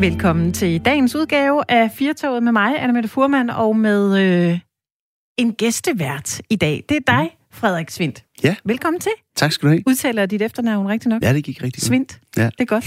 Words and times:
Velkommen 0.00 0.52
til 0.52 0.80
dagens 0.84 1.14
udgave 1.14 1.62
af 1.68 1.90
Firtoget 1.90 2.42
med 2.42 2.52
mig, 2.52 2.82
Anna 2.82 2.92
Mette 2.92 3.08
Furman, 3.08 3.50
og 3.50 3.76
med 3.76 4.18
øh, 4.50 4.58
en 5.38 5.54
gæstevært 5.54 6.40
i 6.50 6.56
dag. 6.56 6.84
Det 6.88 6.96
er 6.96 7.00
dig, 7.06 7.30
Frederik 7.52 7.90
Svindt. 7.90 8.24
Ja. 8.44 8.56
Velkommen 8.64 9.00
til. 9.00 9.10
Tak 9.36 9.52
skal 9.52 9.66
du 9.66 9.70
have. 9.72 9.82
Udtaler 9.86 10.26
dit 10.26 10.42
efternavn 10.42 10.86
rigtigt 10.88 11.08
nok? 11.08 11.22
Ja, 11.22 11.32
det 11.32 11.44
gik 11.44 11.62
rigtig 11.62 11.80
godt. 11.80 11.86
Svindt. 11.86 12.20
Ja. 12.36 12.44
Det 12.44 12.60
er 12.60 12.64
godt. 12.64 12.86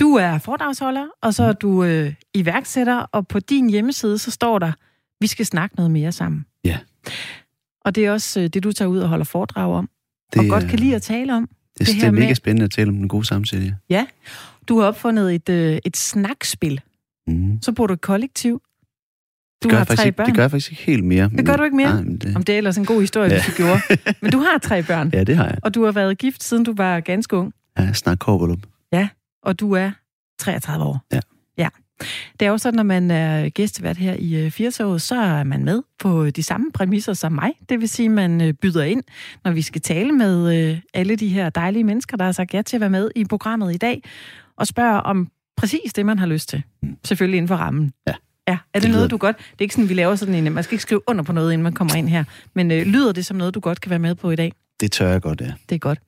Du 0.00 0.14
er 0.14 0.38
foredragsholder, 0.38 1.06
og 1.22 1.34
så 1.34 1.44
er 1.44 1.52
du 1.52 1.84
øh, 1.84 2.14
iværksætter, 2.34 2.96
og 2.96 3.28
på 3.28 3.40
din 3.40 3.70
hjemmeside, 3.70 4.18
så 4.18 4.30
står 4.30 4.58
der, 4.58 4.72
vi 5.20 5.26
skal 5.26 5.46
snakke 5.46 5.76
noget 5.76 5.90
mere 5.90 6.12
sammen. 6.12 6.44
Ja. 6.64 6.78
Og 7.84 7.94
det 7.94 8.06
er 8.06 8.12
også 8.12 8.40
øh, 8.40 8.46
det, 8.48 8.64
du 8.64 8.72
tager 8.72 8.88
ud 8.88 8.98
og 8.98 9.08
holder 9.08 9.24
foredrag 9.24 9.72
om, 9.72 9.88
Det, 10.32 10.40
og 10.40 10.46
godt 10.48 10.70
kan 10.70 10.78
lide 10.78 10.94
at 10.94 11.02
tale 11.02 11.34
om. 11.36 11.48
Det, 11.78 11.86
det 11.86 11.94
det 11.96 12.04
er 12.04 12.10
mega 12.10 12.26
med- 12.26 12.34
spændende 12.34 12.64
at 12.64 12.70
tale 12.70 12.88
om 12.88 12.94
den 12.96 13.08
gode 13.08 13.24
samtale. 13.24 13.76
Ja. 13.90 14.06
Du 14.68 14.78
har 14.78 14.86
opfundet 14.86 15.34
et, 15.34 15.48
øh, 15.48 15.78
et 15.84 15.96
snakspil. 15.96 16.80
Mm. 17.26 17.58
Så 17.62 17.72
bor 17.72 17.86
du 17.86 17.94
i 17.94 17.96
kollektiv. 17.96 18.52
Du 19.62 19.68
Det, 19.68 19.70
gør 19.70 19.78
har 19.78 19.84
tre 19.84 20.06
ikke, 20.06 20.16
børn. 20.16 20.26
det 20.26 20.34
gør 20.34 20.42
jeg 20.42 20.50
faktisk 20.50 20.70
ikke 20.72 20.82
helt 20.82 21.04
mere. 21.04 21.30
Det 21.36 21.46
gør 21.46 21.56
du 21.56 21.62
ikke 21.64 21.76
mere? 21.76 21.94
Nej, 21.94 22.02
men 22.02 22.16
det, 22.18 22.36
Om 22.36 22.42
det 22.42 22.52
er 22.52 22.56
ellers 22.58 22.78
en 22.78 22.84
god 22.86 23.00
historie, 23.00 23.28
ja. 23.28 23.34
Ja. 23.34 23.42
hvis 23.44 23.54
du 23.56 23.62
gjorde. 23.62 23.80
Men 24.22 24.30
du 24.32 24.38
har 24.38 24.58
tre 24.58 24.82
børn, 24.82 25.10
ja, 25.12 25.24
det 25.24 25.36
har 25.36 25.44
jeg. 25.44 25.58
og 25.62 25.74
du 25.74 25.84
har 25.84 25.92
været 25.92 26.18
gift, 26.18 26.42
siden 26.42 26.64
du 26.64 26.74
var 26.76 27.00
ganske 27.00 27.36
ung. 27.36 27.52
Ja, 27.78 27.92
snak 27.92 28.18
korvelup. 28.18 28.58
Og 29.42 29.60
du 29.60 29.72
er 29.72 29.90
33 30.38 30.84
år. 30.84 31.04
Ja. 31.12 31.20
ja. 31.58 31.68
Det 32.40 32.46
er 32.46 32.50
jo 32.50 32.58
sådan, 32.58 32.76
når 32.76 32.82
man 32.82 33.10
er 33.10 33.48
gæstevært 33.48 33.96
her 33.96 34.14
i 34.18 34.44
øh, 34.44 34.50
Firtoget, 34.50 35.02
så 35.02 35.14
er 35.14 35.44
man 35.44 35.64
med 35.64 35.82
på 35.98 36.30
de 36.30 36.42
samme 36.42 36.66
præmisser 36.74 37.12
som 37.12 37.32
mig. 37.32 37.50
Det 37.68 37.80
vil 37.80 37.88
sige, 37.88 38.06
at 38.06 38.12
man 38.12 38.40
øh, 38.40 38.52
byder 38.52 38.82
ind, 38.84 39.02
når 39.44 39.50
vi 39.52 39.62
skal 39.62 39.80
tale 39.80 40.12
med 40.12 40.70
øh, 40.70 40.78
alle 40.94 41.16
de 41.16 41.28
her 41.28 41.50
dejlige 41.50 41.84
mennesker, 41.84 42.16
der 42.16 42.24
har 42.24 42.32
sagt 42.32 42.54
ja 42.54 42.62
til 42.62 42.76
at 42.76 42.80
være 42.80 42.90
med 42.90 43.10
i 43.16 43.24
programmet 43.24 43.74
i 43.74 43.76
dag, 43.76 44.02
og 44.56 44.66
spørger 44.66 44.98
om 44.98 45.28
præcis 45.56 45.92
det, 45.92 46.06
man 46.06 46.18
har 46.18 46.26
lyst 46.26 46.48
til. 46.48 46.62
Selvfølgelig 47.04 47.36
inden 47.38 47.48
for 47.48 47.56
rammen. 47.56 47.92
Ja. 48.06 48.14
Ja, 48.48 48.52
er 48.52 48.58
det, 48.74 48.82
Det 48.82 48.90
noget, 48.90 49.10
du 49.10 49.16
godt... 49.16 49.36
Det 49.36 49.44
er 49.58 49.62
ikke 49.62 49.74
sådan, 49.74 49.88
vi 49.88 49.94
laver 49.94 50.14
sådan 50.14 50.34
en... 50.34 50.52
Man 50.52 50.64
skal 50.64 50.74
ikke 50.74 50.82
skrive 50.82 51.00
under 51.06 51.24
på 51.24 51.32
noget, 51.32 51.52
inden 51.52 51.62
man 51.62 51.72
kommer 51.72 51.94
ind 51.94 52.08
her. 52.08 52.24
Men 52.54 52.70
øh, 52.70 52.86
lyder 52.86 53.12
det 53.12 53.26
som 53.26 53.36
noget, 53.36 53.54
du 53.54 53.60
godt 53.60 53.80
kan 53.80 53.90
være 53.90 53.98
med 53.98 54.14
på 54.14 54.30
i 54.30 54.36
dag? 54.36 54.52
Det 54.80 54.92
tør 54.92 55.08
jeg 55.08 55.22
godt, 55.22 55.40
ja. 55.40 55.52
Det 55.68 55.74
er 55.74 55.78
godt. 55.78 55.98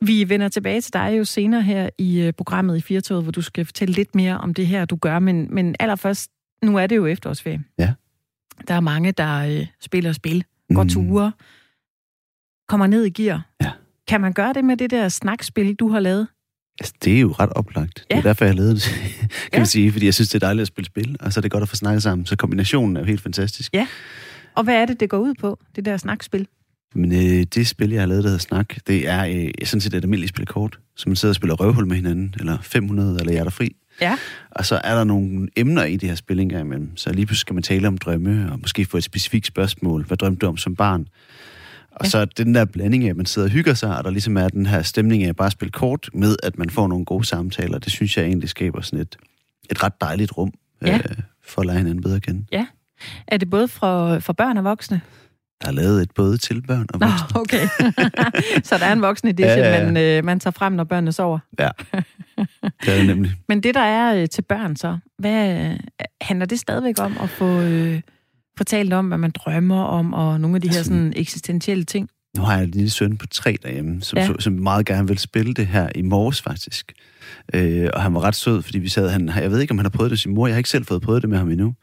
Vi 0.00 0.28
vender 0.28 0.48
tilbage 0.48 0.80
til 0.80 0.92
dig 0.92 1.14
jo 1.18 1.24
senere 1.24 1.62
her 1.62 1.90
i 1.98 2.20
øh, 2.20 2.32
programmet 2.32 2.76
i 2.76 2.80
Firtoget, 2.80 3.22
hvor 3.22 3.32
du 3.32 3.42
skal 3.42 3.64
fortælle 3.64 3.94
lidt 3.94 4.14
mere 4.14 4.38
om 4.38 4.54
det 4.54 4.66
her, 4.66 4.84
du 4.84 4.96
gør. 4.96 5.18
Men, 5.18 5.54
men 5.54 5.74
allerførst, 5.80 6.30
nu 6.62 6.76
er 6.78 6.86
det 6.86 6.96
jo 6.96 7.06
efterårsferie. 7.06 7.62
Ja. 7.78 7.92
Der 8.68 8.74
er 8.74 8.80
mange, 8.80 9.12
der 9.12 9.38
øh, 9.60 9.66
spiller 9.80 10.12
spil, 10.12 10.44
går 10.74 10.82
Mm. 10.82 10.88
ture, 10.88 11.32
kommer 12.68 12.86
ned 12.86 13.04
i 13.04 13.10
gear. 13.10 13.46
Ja. 13.62 13.70
Kan 14.08 14.20
man 14.20 14.32
gøre 14.32 14.52
det 14.52 14.64
med 14.64 14.76
det 14.76 14.90
der 14.90 15.08
snakspil, 15.08 15.74
du 15.74 15.88
har 15.88 16.00
lavet? 16.00 16.28
Altså, 16.80 16.94
det 17.04 17.16
er 17.16 17.20
jo 17.20 17.32
ret 17.32 17.50
oplagt. 17.50 17.94
Det 17.94 18.04
Ja. 18.10 18.16
er 18.18 18.22
derfor, 18.22 18.44
jeg 18.44 18.54
lavede 18.54 18.74
det, 18.74 18.82
kan 19.20 19.30
Ja. 19.52 19.58
man 19.58 19.66
sige. 19.66 19.92
Fordi 19.92 20.06
jeg 20.06 20.14
synes, 20.14 20.28
det 20.28 20.34
er 20.42 20.46
dejligt 20.46 20.62
at 20.62 20.68
spille 20.68 20.86
spil, 20.86 21.16
og 21.20 21.32
så 21.32 21.40
er 21.40 21.42
det 21.42 21.50
godt 21.50 21.62
at 21.62 21.68
få 21.68 21.76
snakket 21.76 22.02
sammen. 22.02 22.26
Så 22.26 22.36
kombinationen 22.36 22.96
er 22.96 23.00
jo 23.00 23.06
helt 23.06 23.20
fantastisk. 23.20 23.74
Ja. 23.74 23.86
Og 24.54 24.64
hvad 24.64 24.74
er 24.74 24.86
det, 24.86 25.00
det 25.00 25.10
går 25.10 25.18
ud 25.18 25.34
på, 25.40 25.58
det 25.76 25.84
der 25.84 25.96
snakspil? 25.96 26.46
Men 26.94 27.12
øh, 27.12 27.46
det 27.54 27.66
spil, 27.66 27.90
jeg 27.90 28.02
har 28.02 28.06
lavet, 28.06 28.24
der 28.24 28.28
hedder 28.30 28.40
Snak, 28.42 28.74
det 28.86 29.08
er 29.08 29.24
øh, 29.26 29.66
sådan 29.66 29.80
set 29.80 29.94
et 29.94 30.02
almindeligt 30.04 30.28
spil 30.34 30.46
kort, 30.46 30.78
så 30.96 31.08
man 31.08 31.16
sidder 31.16 31.30
og 31.30 31.36
spiller 31.36 31.54
røvhul 31.54 31.86
med 31.86 31.96
hinanden, 31.96 32.34
eller 32.40 32.58
500, 32.62 33.16
eller 33.20 33.32
hjerter 33.32 33.50
fri. 33.50 33.76
Ja. 34.00 34.16
Og 34.50 34.66
så 34.66 34.80
er 34.84 34.94
der 34.94 35.04
nogle 35.04 35.48
emner 35.56 35.84
i 35.84 35.96
det 35.96 36.08
her 36.08 36.16
spil 36.16 36.40
engang 36.40 36.64
imellem. 36.66 36.96
Så 36.96 37.12
lige 37.12 37.26
pludselig 37.26 37.40
skal 37.40 37.54
man 37.54 37.62
tale 37.62 37.88
om 37.88 37.98
drømme, 37.98 38.52
og 38.52 38.58
måske 38.60 38.84
få 38.84 38.96
et 38.96 39.04
specifikt 39.04 39.46
spørgsmål. 39.46 40.04
Hvad 40.04 40.16
drømte 40.16 40.38
du 40.40 40.46
om 40.46 40.56
som 40.56 40.76
barn? 40.76 41.06
Og 42.00 42.04
Ja. 42.04 42.10
så 42.10 42.24
det 42.24 42.36
den 42.36 42.54
der 42.54 42.64
blanding 42.64 43.04
af, 43.04 43.10
at 43.10 43.16
man 43.16 43.26
sidder 43.26 43.48
og 43.48 43.52
hygger 43.52 43.74
sig, 43.74 43.98
og 43.98 44.04
der 44.04 44.10
ligesom 44.10 44.36
er 44.36 44.48
den 44.48 44.66
her 44.66 44.82
stemning 44.82 45.22
af 45.24 45.28
at 45.28 45.36
bare 45.36 45.50
spille 45.50 45.72
kort, 45.72 46.10
med 46.12 46.36
at 46.42 46.58
man 46.58 46.70
får 46.70 46.86
nogle 46.88 47.04
gode 47.04 47.24
samtaler. 47.24 47.78
Det 47.78 47.92
synes 47.92 48.16
jeg 48.16 48.24
egentlig 48.24 48.48
skaber 48.48 48.80
sådan 48.80 48.98
et, 49.00 49.16
et 49.70 49.82
ret 49.82 50.00
dejligt 50.00 50.32
rum, 50.38 50.52
Ja. 50.86 50.96
øh, 50.96 51.02
for 51.46 51.60
at 51.60 51.66
lære 51.66 51.76
hinanden 51.76 52.02
bedre 52.02 52.16
at 52.16 52.22
kende. 52.22 52.66
Er 53.28 53.36
det 53.36 53.50
både 53.50 53.68
for, 53.68 54.18
for 54.18 54.32
børn 54.32 54.56
og 54.56 54.64
voksne? 54.64 55.00
Der 55.62 55.68
er 55.68 55.72
lavet 55.72 56.02
et 56.02 56.10
både 56.14 56.36
til 56.38 56.62
børn 56.62 56.86
og 56.94 57.00
Nå, 57.00 57.06
voksne. 57.06 57.40
okay. 57.40 57.68
så 58.68 58.78
der 58.78 58.84
er 58.86 58.92
en 58.92 59.02
voksen 59.02 59.28
edition, 59.28 59.58
Ja, 59.58 59.68
ja, 59.68 59.76
ja. 59.78 59.84
man, 59.92 59.96
øh, 60.18 60.24
man 60.24 60.40
tager 60.40 60.52
frem, 60.52 60.72
når 60.72 60.84
børnene 60.84 61.12
sover. 61.12 61.38
Ja, 61.58 61.68
det 62.36 62.88
er 62.88 62.96
det 62.96 63.06
nemlig. 63.06 63.32
Men 63.48 63.62
det, 63.62 63.74
der 63.74 63.80
er 63.80 64.22
øh, 64.22 64.28
til 64.28 64.42
børn 64.42 64.76
så, 64.76 64.98
hvad 65.18 65.60
øh, 65.70 65.78
handler 66.20 66.46
det 66.46 66.58
stadigvæk 66.58 66.94
om 66.98 67.16
at 67.22 67.28
få 67.30 67.60
øh, 67.60 68.00
fortalt 68.58 68.92
om, 68.92 69.08
hvad 69.08 69.18
man 69.18 69.30
drømmer 69.30 69.82
om, 69.82 70.12
og 70.12 70.40
nogle 70.40 70.56
af 70.56 70.62
de 70.62 70.68
her 70.68 70.82
sådan 70.82 71.12
eksistentielle 71.16 71.84
ting? 71.84 72.08
Nu 72.36 72.42
har 72.42 72.54
jeg 72.54 72.64
en 72.64 72.70
lille 72.70 72.90
søn 72.90 73.16
på 73.16 73.26
tre 73.26 73.56
derhjemme, 73.62 74.02
som, 74.02 74.18
Ja. 74.18 74.28
som 74.38 74.52
meget 74.52 74.86
gerne 74.86 75.08
vil 75.08 75.18
spille 75.18 75.54
det 75.54 75.66
her 75.66 75.88
i 75.94 76.02
morges 76.02 76.42
faktisk. 76.42 76.92
Øh, 77.54 77.88
og 77.94 78.02
han 78.02 78.14
var 78.14 78.20
ret 78.24 78.34
sød, 78.34 78.62
fordi 78.62 78.78
vi 78.78 78.88
sad, 78.88 79.08
han, 79.10 79.28
jeg 79.28 79.50
ved 79.50 79.60
ikke, 79.60 79.70
om 79.72 79.78
han 79.78 79.84
har 79.84 79.90
prøvet 79.90 80.10
det 80.10 80.18
sin 80.18 80.34
mor, 80.34 80.46
jeg 80.46 80.54
har 80.54 80.58
ikke 80.58 80.70
selv 80.70 80.84
fået 80.86 81.02
prøvet 81.02 81.22
det 81.22 81.30
med 81.30 81.38
ham 81.38 81.50
endnu. 81.50 81.74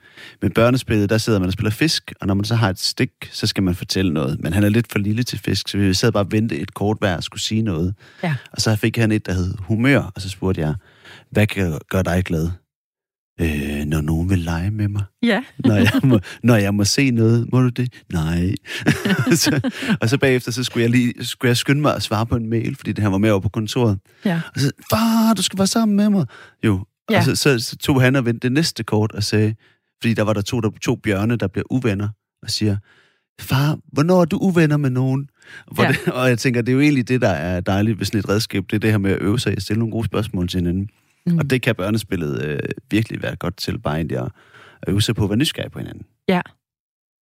Men 0.41 0.51
børnespillet, 0.51 1.09
der 1.09 1.17
sidder 1.17 1.39
man 1.39 1.47
og 1.47 1.53
spiller 1.53 1.71
fisk, 1.71 2.13
og 2.21 2.27
når 2.27 2.33
man 2.33 2.45
så 2.45 2.55
har 2.55 2.69
et 2.69 2.79
stik, 2.79 3.09
så 3.31 3.47
skal 3.47 3.63
man 3.63 3.75
fortælle 3.75 4.13
noget. 4.13 4.39
Men 4.43 4.53
han 4.53 4.63
er 4.63 4.69
lidt 4.69 4.91
for 4.91 4.99
lille 4.99 5.23
til 5.23 5.39
fisk, 5.39 5.67
så 5.67 5.77
vi 5.77 5.93
sad 5.93 6.11
bare 6.11 6.23
og 6.23 6.31
vente 6.31 6.57
et 6.59 6.73
kort 6.73 6.97
hver 6.99 7.15
og 7.15 7.23
skulle 7.23 7.41
sige 7.41 7.61
noget. 7.61 7.93
Ja. 8.23 8.35
Og 8.51 8.61
så 8.61 8.75
fik 8.75 8.97
han 8.97 9.11
et, 9.11 9.25
der 9.25 9.33
hed 9.33 9.53
humør, 9.59 10.11
og 10.15 10.21
så 10.21 10.29
spurgte 10.29 10.61
jeg, 10.61 10.73
hvad 11.31 11.47
kan 11.47 11.79
gøre 11.89 12.03
dig 12.03 12.23
glad? 12.25 12.49
Øh, 13.41 13.85
når 13.85 14.01
nogen 14.01 14.29
vil 14.29 14.39
lege 14.39 14.71
med 14.71 14.87
mig. 14.87 15.03
Ja. 15.23 15.43
Når 15.59 15.75
jeg, 15.75 15.91
må, 16.03 16.19
når 16.43 16.55
jeg 16.55 16.73
må 16.73 16.83
se 16.83 17.11
noget, 17.11 17.47
må 17.51 17.61
du 17.61 17.69
det? 17.69 17.93
Nej. 18.13 18.55
så, 19.43 19.71
og 20.01 20.09
så 20.09 20.17
bagefter, 20.17 20.51
så 20.51 20.63
skulle 20.63 20.81
jeg, 20.81 20.89
lige, 20.89 21.13
skulle 21.25 21.49
jeg 21.49 21.57
skynde 21.57 21.81
mig 21.81 21.95
at 21.95 22.03
svare 22.03 22.25
på 22.25 22.35
en 22.35 22.49
mail, 22.49 22.75
fordi 22.75 22.91
det 22.91 23.01
han 23.03 23.11
var 23.11 23.17
med 23.17 23.29
over 23.29 23.39
på 23.39 23.49
kontoret. 23.49 23.99
Ja. 24.25 24.41
Og 24.55 24.59
så, 24.61 24.71
far, 24.89 25.33
du 25.33 25.41
skal 25.43 25.59
være 25.59 25.67
sammen 25.67 25.95
med 25.97 26.09
mig. 26.09 26.25
Jo. 26.65 26.85
Ja. 27.11 27.17
Og 27.17 27.23
så, 27.23 27.35
så, 27.35 27.59
så 27.59 27.77
tog 27.77 28.01
han 28.01 28.15
og 28.15 28.25
vendte 28.25 28.47
det 28.47 28.51
næste 28.51 28.83
kort 28.83 29.11
og 29.11 29.23
sagde, 29.23 29.55
fordi 30.01 30.13
der 30.13 30.23
var 30.23 30.33
der 30.33 30.41
to, 30.41 30.59
der, 30.59 30.69
to 30.81 30.95
bjørne, 30.95 31.35
der 31.35 31.47
bliver 31.47 31.65
uvenner, 31.69 32.09
og 32.43 32.49
siger, 32.49 32.77
far, 33.41 33.77
hvornår 33.93 34.21
er 34.21 34.25
du 34.25 34.37
uvenner 34.37 34.77
med 34.77 34.89
nogen? 34.89 35.29
Hvor 35.71 35.83
Ja. 35.83 35.89
det, 35.91 36.13
og 36.13 36.29
jeg 36.29 36.39
tænker, 36.39 36.61
det 36.61 36.71
er 36.71 36.73
jo 36.75 36.81
egentlig 36.81 37.07
det, 37.07 37.21
der 37.21 37.29
er 37.29 37.59
dejligt 37.61 37.99
ved 37.99 38.05
sådan 38.05 38.19
et 38.19 38.29
redskab, 38.29 38.63
det 38.69 38.75
er 38.75 38.79
det 38.79 38.91
her 38.91 38.97
med 38.97 39.11
at 39.11 39.21
øve 39.21 39.39
sig 39.39 39.53
at 39.53 39.61
stille 39.61 39.79
nogle 39.79 39.91
gode 39.91 40.05
spørgsmål 40.05 40.47
til 40.47 40.59
hinanden. 40.59 40.89
Mm. 41.25 41.31
Mm. 41.33 41.39
Og 41.39 41.49
det 41.49 41.61
kan 41.61 41.75
børnespillet 41.75 42.43
øh, 42.43 42.59
virkelig 42.91 43.21
være 43.23 43.35
godt 43.35 43.57
til, 43.57 43.77
bare 43.79 43.95
egentlig 43.95 44.17
at, 44.17 44.31
at 44.81 44.89
øve 44.89 45.01
sig 45.01 45.15
på 45.15 45.23
at 45.23 45.29
være 45.29 45.37
nysgerrig 45.37 45.71
på 45.71 45.79
hinanden. 45.79 46.05
Ja. 46.27 46.41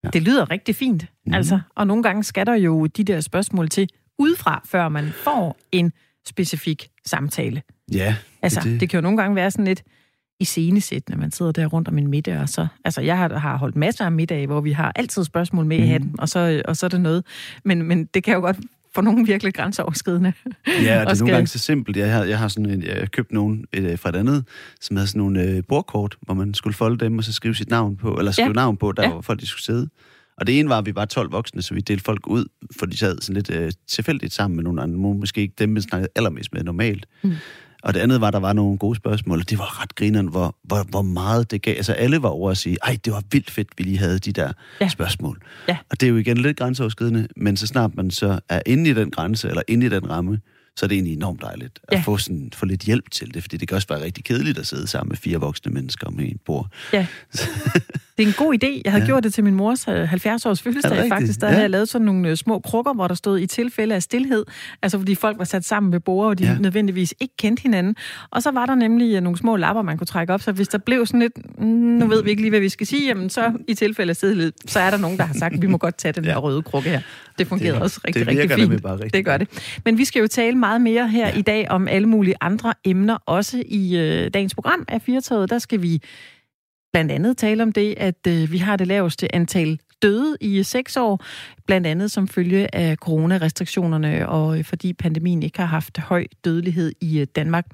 Ja. 0.04 0.08
Det 0.12 0.22
lyder 0.22 0.50
rigtig 0.50 0.76
fint, 0.76 1.06
Mhm. 1.26 1.34
altså. 1.34 1.60
Og 1.74 1.86
nogle 1.86 2.02
gange 2.02 2.24
skal 2.24 2.46
der 2.46 2.54
jo 2.54 2.86
de 2.86 3.04
der 3.04 3.20
spørgsmål 3.20 3.68
til 3.68 3.88
udefra, 4.18 4.62
før 4.64 4.88
man 4.88 5.08
får 5.24 5.56
en 5.72 5.92
specifik 6.28 6.88
samtale. 7.06 7.62
Ja, 7.92 8.16
Altså, 8.42 8.60
det, 8.60 8.70
det. 8.72 8.80
det 8.80 8.88
kan 8.90 8.98
jo 8.98 9.02
nogle 9.02 9.18
gange 9.18 9.36
være 9.36 9.50
sådan 9.50 9.64
lidt 9.64 9.82
iscenesættende, 10.40 11.16
når 11.16 11.20
man 11.20 11.30
sidder 11.30 11.52
der 11.52 11.66
rundt 11.66 11.88
om 11.88 11.98
en 11.98 12.06
middag, 12.06 12.38
og 12.38 12.48
så... 12.48 12.66
Altså, 12.84 13.00
jeg 13.00 13.18
har, 13.18 13.38
har 13.38 13.56
holdt 13.56 13.76
masser 13.76 14.04
af 14.04 14.12
middage, 14.12 14.46
hvor 14.46 14.60
vi 14.60 14.72
har 14.72 14.92
altid 14.96 15.24
spørgsmål 15.24 15.66
med 15.66 15.76
i 15.76 15.80
Mhm. 15.80 15.88
hatten, 15.90 16.14
og 16.20 16.28
så, 16.28 16.62
og 16.64 16.76
så 16.76 16.86
er 16.86 16.90
det 16.90 17.00
noget. 17.00 17.24
Men, 17.64 17.82
men 17.82 18.04
det 18.04 18.24
kan 18.24 18.34
jo 18.34 18.40
godt 18.40 18.56
få 18.94 19.00
nogen 19.00 19.26
virkelig 19.26 19.54
grænseoverskridende. 19.54 20.32
Ja, 20.66 20.72
det 20.72 20.88
er 20.90 21.14
skal- 21.14 21.18
nogle 21.18 21.32
gange 21.34 21.46
så 21.46 21.58
simpelt. 21.58 21.96
Jeg 21.96 22.12
har, 22.12 22.24
jeg 22.24 22.38
har 22.38 22.48
sådan 22.48 22.70
en, 22.70 22.82
jeg 22.82 22.96
har 22.96 23.06
købt 23.06 23.32
nogen 23.32 23.64
et, 23.72 23.84
øh, 23.84 23.98
fra 23.98 24.08
et 24.08 24.16
andet, 24.16 24.44
som 24.80 24.96
havde 24.96 25.06
sådan 25.06 25.18
nogle 25.18 25.42
øh, 25.42 25.62
bordkort, 25.68 26.16
hvor 26.22 26.34
man 26.34 26.54
skulle 26.54 26.74
folde 26.74 27.04
dem 27.04 27.18
og 27.18 27.24
så 27.24 27.32
skrive 27.32 27.54
sit 27.54 27.70
navn 27.70 27.96
på, 27.96 28.14
eller 28.14 28.32
skrive 28.32 28.46
Ja. 28.46 28.52
navn 28.52 28.76
på, 28.76 28.92
der 28.92 29.02
Ja. 29.02 29.10
hvor 29.12 29.20
folk 29.20 29.40
de 29.40 29.46
skulle 29.46 29.62
sidde. 29.64 29.88
Og 30.36 30.46
det 30.46 30.58
ene 30.58 30.68
var, 30.68 30.78
at 30.78 30.86
vi 30.86 30.94
var 30.94 31.04
12 31.04 31.32
voksne, 31.32 31.62
så 31.62 31.74
vi 31.74 31.80
delte 31.80 32.04
folk 32.04 32.26
ud, 32.26 32.44
for 32.78 32.86
de 32.86 32.96
sad 32.96 33.18
sådan 33.20 33.34
lidt 33.34 33.50
øh, 33.50 33.72
tilfældigt 33.88 34.32
sammen 34.32 34.56
med 34.56 34.64
nogle 34.64 34.82
andre. 34.82 34.98
Måske 34.98 35.40
ikke 35.40 35.54
dem, 35.58 35.68
man 35.68 35.82
snakkede 35.82 36.08
allermest 36.16 36.52
med 36.54 36.64
normalt. 36.64 37.06
Mm. 37.22 37.32
Og 37.82 37.94
det 37.94 38.00
andet 38.00 38.20
var, 38.20 38.26
at 38.26 38.32
der 38.32 38.38
var 38.40 38.52
nogle 38.52 38.78
gode 38.78 38.96
spørgsmål, 38.96 39.38
og 39.38 39.50
det 39.50 39.58
var 39.58 39.82
ret 39.82 39.94
grineren, 39.94 40.26
hvor, 40.26 40.56
hvor, 40.64 40.82
hvor 40.88 41.02
meget 41.02 41.50
det 41.50 41.62
gav. 41.62 41.74
Altså 41.76 41.92
alle 41.92 42.22
var 42.22 42.28
over 42.28 42.50
at 42.50 42.56
sige, 42.58 42.76
ej, 42.82 42.98
det 43.04 43.12
var 43.12 43.22
vildt 43.32 43.50
fedt, 43.50 43.68
vi 43.78 43.82
lige 43.84 43.98
havde 43.98 44.18
de 44.18 44.32
der 44.32 44.52
Ja. 44.80 44.88
spørgsmål. 44.88 45.38
Ja. 45.68 45.76
Og 45.90 46.00
det 46.00 46.06
er 46.06 46.10
jo 46.10 46.16
igen 46.16 46.36
lidt 46.38 46.56
grænseoverskridende, 46.56 47.28
men 47.36 47.56
så 47.56 47.66
snart 47.66 47.94
man 47.96 48.10
så 48.10 48.40
er 48.48 48.60
inde 48.66 48.90
i 48.90 48.94
den 48.94 49.10
grænse, 49.10 49.48
eller 49.48 49.62
inde 49.68 49.86
i 49.86 49.88
den 49.88 50.10
ramme, 50.10 50.40
så 50.76 50.86
er 50.86 50.88
det 50.88 50.94
egentlig 50.94 51.12
enormt 51.14 51.42
dejligt 51.42 51.80
at 51.88 51.98
Ja. 51.98 52.02
få, 52.02 52.16
sådan, 52.16 52.50
få 52.54 52.66
lidt 52.66 52.80
hjælp 52.82 53.10
til 53.10 53.34
det, 53.34 53.42
fordi 53.42 53.56
det 53.56 53.68
kan 53.68 53.74
også 53.76 53.88
være 53.88 54.02
rigtig 54.04 54.24
kedeligt 54.24 54.58
at 54.58 54.66
sidde 54.66 54.86
sammen 54.86 55.08
med 55.08 55.16
fire 55.16 55.38
voksne 55.38 55.72
mennesker 55.72 56.06
om 56.06 56.20
et 56.20 56.36
bord. 56.46 56.68
Ja. 56.92 57.06
Det 58.26 58.28
er 58.28 58.42
en 58.42 58.46
god 58.46 58.54
idé. 58.54 58.80
Jeg 58.84 58.92
havde 58.92 59.02
ja. 59.02 59.06
Ja. 59.06 59.12
gjort 59.12 59.24
det 59.24 59.34
til 59.34 59.44
min 59.44 59.54
mors 59.54 59.88
øh, 59.88 60.12
70-års 60.12 60.62
fødselsdag 60.62 60.92
rigtigt? 60.92 61.08
faktisk. 61.14 61.40
Der 61.40 61.46
ja. 61.46 61.50
Ja. 61.50 61.54
havde 61.54 61.62
jeg 61.62 61.70
lavet 61.70 61.88
sådan 61.88 62.04
nogle 62.06 62.28
øh, 62.28 62.36
små 62.36 62.58
krukker, 62.58 62.92
hvor 62.92 63.08
der 63.08 63.14
stod 63.14 63.38
i 63.38 63.46
tilfælde 63.46 63.94
af 63.94 64.02
stillhed. 64.02 64.44
Altså 64.82 64.98
fordi 64.98 65.14
folk 65.14 65.38
var 65.38 65.44
sat 65.44 65.64
sammen 65.64 65.92
ved 65.92 66.00
bord, 66.00 66.26
og 66.28 66.38
de 66.38 66.44
ja. 66.44 66.50
Ja. 66.52 66.58
nødvendigvis 66.58 67.14
ikke 67.20 67.34
kendte 67.38 67.62
hinanden. 67.62 67.96
Og 68.30 68.42
så 68.42 68.50
var 68.50 68.66
der 68.66 68.74
nemlig 68.74 69.14
øh, 69.16 69.20
nogle 69.22 69.38
små 69.38 69.56
lapper, 69.56 69.82
man 69.82 69.98
kunne 69.98 70.06
trække 70.06 70.32
op. 70.34 70.40
Så 70.40 70.52
hvis 70.52 70.68
der 70.68 70.78
blev 70.78 71.06
sådan 71.06 71.20
lidt, 71.20 71.32
mm, 71.58 71.66
nu 71.66 72.06
ved 72.06 72.22
vi 72.24 72.30
ikke 72.30 72.42
lige, 72.42 72.50
hvad 72.50 72.60
vi 72.60 72.68
skal 72.68 72.86
sige, 72.86 73.06
jamen 73.08 73.30
så 73.30 73.52
i 73.68 73.74
tilfælde 73.74 74.10
af 74.10 74.16
stillhed, 74.16 74.52
så 74.66 74.80
er 74.80 74.90
der 74.90 74.98
nogen, 74.98 75.18
der 75.18 75.24
har 75.24 75.34
sagt, 75.34 75.62
vi 75.62 75.66
må 75.66 75.78
godt 75.78 75.98
tage 75.98 76.12
den 76.12 76.24
der 76.24 76.36
røde 76.36 76.62
krukke 76.62 76.88
her. 76.90 77.00
Det 77.38 77.46
fungerede 77.46 77.74
Det- 77.74 77.82
også 77.82 78.00
rigtig, 78.06 78.26
det 78.26 78.38
rigtig 78.38 78.50
fint. 78.68 78.82
bare 78.82 78.94
rigtig 78.94 79.12
det 79.14 79.24
gør 79.24 79.36
det. 79.36 79.48
Men 79.84 79.98
vi 79.98 80.04
skal 80.04 80.20
jo 80.20 80.26
tale 80.26 80.56
meget 80.58 80.80
mere 80.80 81.08
her 81.08 81.26
ja. 81.26 81.32
Ja. 81.32 81.38
i 81.38 81.42
dag 81.42 81.70
om 81.70 81.88
alle 81.88 82.08
mulige 82.08 82.34
andre 82.40 82.74
emner, 82.84 83.18
også 83.26 83.62
i 83.66 83.96
øh, 83.96 84.30
dagens 84.34 84.54
program 84.54 84.84
af 84.88 85.02
Firtoget. 85.02 85.50
Der 85.50 85.58
skal 85.58 85.82
vi 85.82 86.02
blandt 86.92 87.12
andet 87.12 87.36
tale 87.36 87.62
om 87.62 87.72
det, 87.72 87.94
at 87.96 88.26
øh, 88.28 88.52
vi 88.52 88.58
har 88.58 88.76
det 88.76 88.86
laveste 88.86 89.34
antal 89.34 89.78
døde 90.02 90.36
i 90.40 90.62
seks 90.62 90.96
år, 90.96 91.24
blandt 91.66 91.86
andet 91.86 92.10
som 92.10 92.28
følge 92.28 92.74
af 92.74 92.96
coronarestriktionerne, 92.96 94.28
og 94.28 94.58
øh, 94.58 94.64
fordi 94.64 94.92
pandemien 94.92 95.42
ikke 95.42 95.58
har 95.58 95.66
haft 95.66 95.98
høj 95.98 96.26
dødelighed 96.44 96.92
i 97.00 97.20
øh, 97.20 97.26
Danmark. 97.36 97.66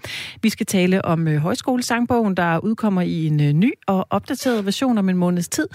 Vi 0.42 0.48
skal 0.48 0.66
tale 0.66 1.04
om 1.04 1.28
øh, 1.28 1.36
højskolesangbogen, 1.36 2.36
der 2.36 2.58
udkommer 2.58 3.02
i 3.02 3.26
en 3.26 3.60
ny 3.60 3.72
og 3.86 4.06
opdateret 4.10 4.64
version 4.64 4.98
om 4.98 5.08
en 5.08 5.16
måneds 5.16 5.48
tid, 5.48 5.68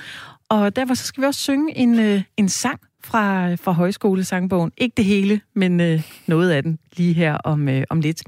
og 0.50 0.76
derfor 0.76 0.94
så 0.94 1.04
skal 1.04 1.22
vi 1.22 1.28
også 1.28 1.42
synge 1.42 1.78
en, 1.78 2.24
en 2.38 2.50
sang 2.50 2.80
fra, 3.04 3.56
fra 3.56 3.72
højskolesangbogen. 3.72 4.72
Ikke 4.78 4.94
det 4.98 5.06
hele, 5.06 5.42
men 5.54 5.80
øh, 5.80 6.02
noget 6.28 6.52
af 6.52 6.64
den 6.64 6.80
lige 6.98 7.14
her 7.14 7.34
om, 7.34 7.70
øh, 7.70 7.84
om 7.90 8.02
lidt. 8.02 8.24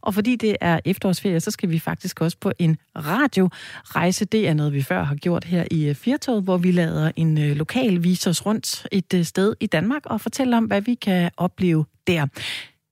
Og 0.00 0.14
fordi 0.14 0.36
det 0.36 0.56
er 0.60 0.80
efterårsferie, 0.84 1.40
så 1.40 1.50
skal 1.50 1.70
vi 1.70 1.78
faktisk 1.78 2.20
også 2.20 2.36
på 2.40 2.52
en 2.58 2.76
radiorejse. 2.96 4.24
Det 4.24 4.48
er 4.48 4.54
noget, 4.54 4.72
vi 4.72 4.82
før 4.82 5.04
har 5.04 5.14
gjort 5.14 5.44
her 5.44 5.64
i 5.70 5.88
øh, 5.88 5.94
Firtoget, 5.94 6.42
hvor 6.42 6.58
vi 6.58 6.72
lader 6.72 7.10
en 7.16 7.38
øh, 7.38 7.56
lokal 7.56 8.04
vise 8.04 8.30
os 8.30 8.46
rundt 8.46 8.86
et 8.92 9.14
øh, 9.14 9.24
sted 9.24 9.54
i 9.60 9.66
Danmark 9.66 10.02
og 10.06 10.20
fortælle 10.20 10.56
om, 10.56 10.64
hvad 10.64 10.80
vi 10.80 10.94
kan 10.94 11.30
opleve 11.36 11.84
der. 12.06 12.26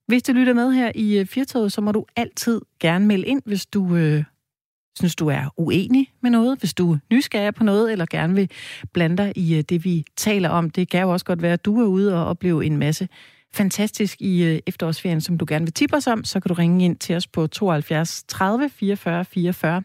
Hvis 0.07 0.23
du 0.23 0.33
lytter 0.33 0.55
med 0.55 0.73
her 0.73 0.93
i 0.95 1.19
øh, 1.19 1.27
Firtoget, 1.27 1.73
så 1.73 1.81
må 1.81 1.93
du 1.93 2.07
altid 2.17 2.61
gerne 2.81 3.07
melde 3.07 3.27
ind, 3.27 3.43
hvis 3.45 3.67
du 3.67 3.97
øh, 3.97 4.25
synes, 4.97 5.17
du 5.17 5.29
er 5.29 5.55
uenig 5.57 6.13
med 6.23 6.31
noget, 6.31 6.59
hvis 6.59 6.75
du 6.75 6.93
er 6.93 6.99
nysgerrig 7.13 7.55
på 7.55 7.65
noget, 7.65 7.93
eller 7.93 8.07
gerne 8.11 8.35
vil 8.35 8.51
blande 8.93 9.17
dig 9.17 9.33
i 9.37 9.57
øh, 9.57 9.65
det, 9.69 9.85
vi 9.85 10.05
taler 10.17 10.49
om. 10.49 10.71
Det 10.71 10.89
kan 10.89 11.03
jo 11.03 11.11
også 11.11 11.25
godt 11.25 11.43
være, 11.43 11.53
at 11.53 11.65
du 11.65 11.81
er 11.81 11.87
ude 11.87 12.15
og 12.15 12.27
opleve 12.27 12.67
en 12.67 12.77
masse 12.77 13.09
fantastisk 13.55 14.21
i 14.21 14.43
øh, 14.43 14.61
efterårsferien, 14.67 15.21
som 15.21 15.39
du 15.39 15.45
gerne 15.49 15.65
vil 15.65 15.73
tippe 15.73 15.97
os 15.97 16.07
om, 16.07 16.25
så 16.25 16.41
kan 16.41 16.49
du 16.49 16.55
ringe 16.55 16.85
ind 16.85 16.97
til 16.97 17.17
os 17.17 17.27
på 17.27 17.47
72 17.47 18.25
30 18.29 18.71
44 18.71 19.25
44, 19.25 19.83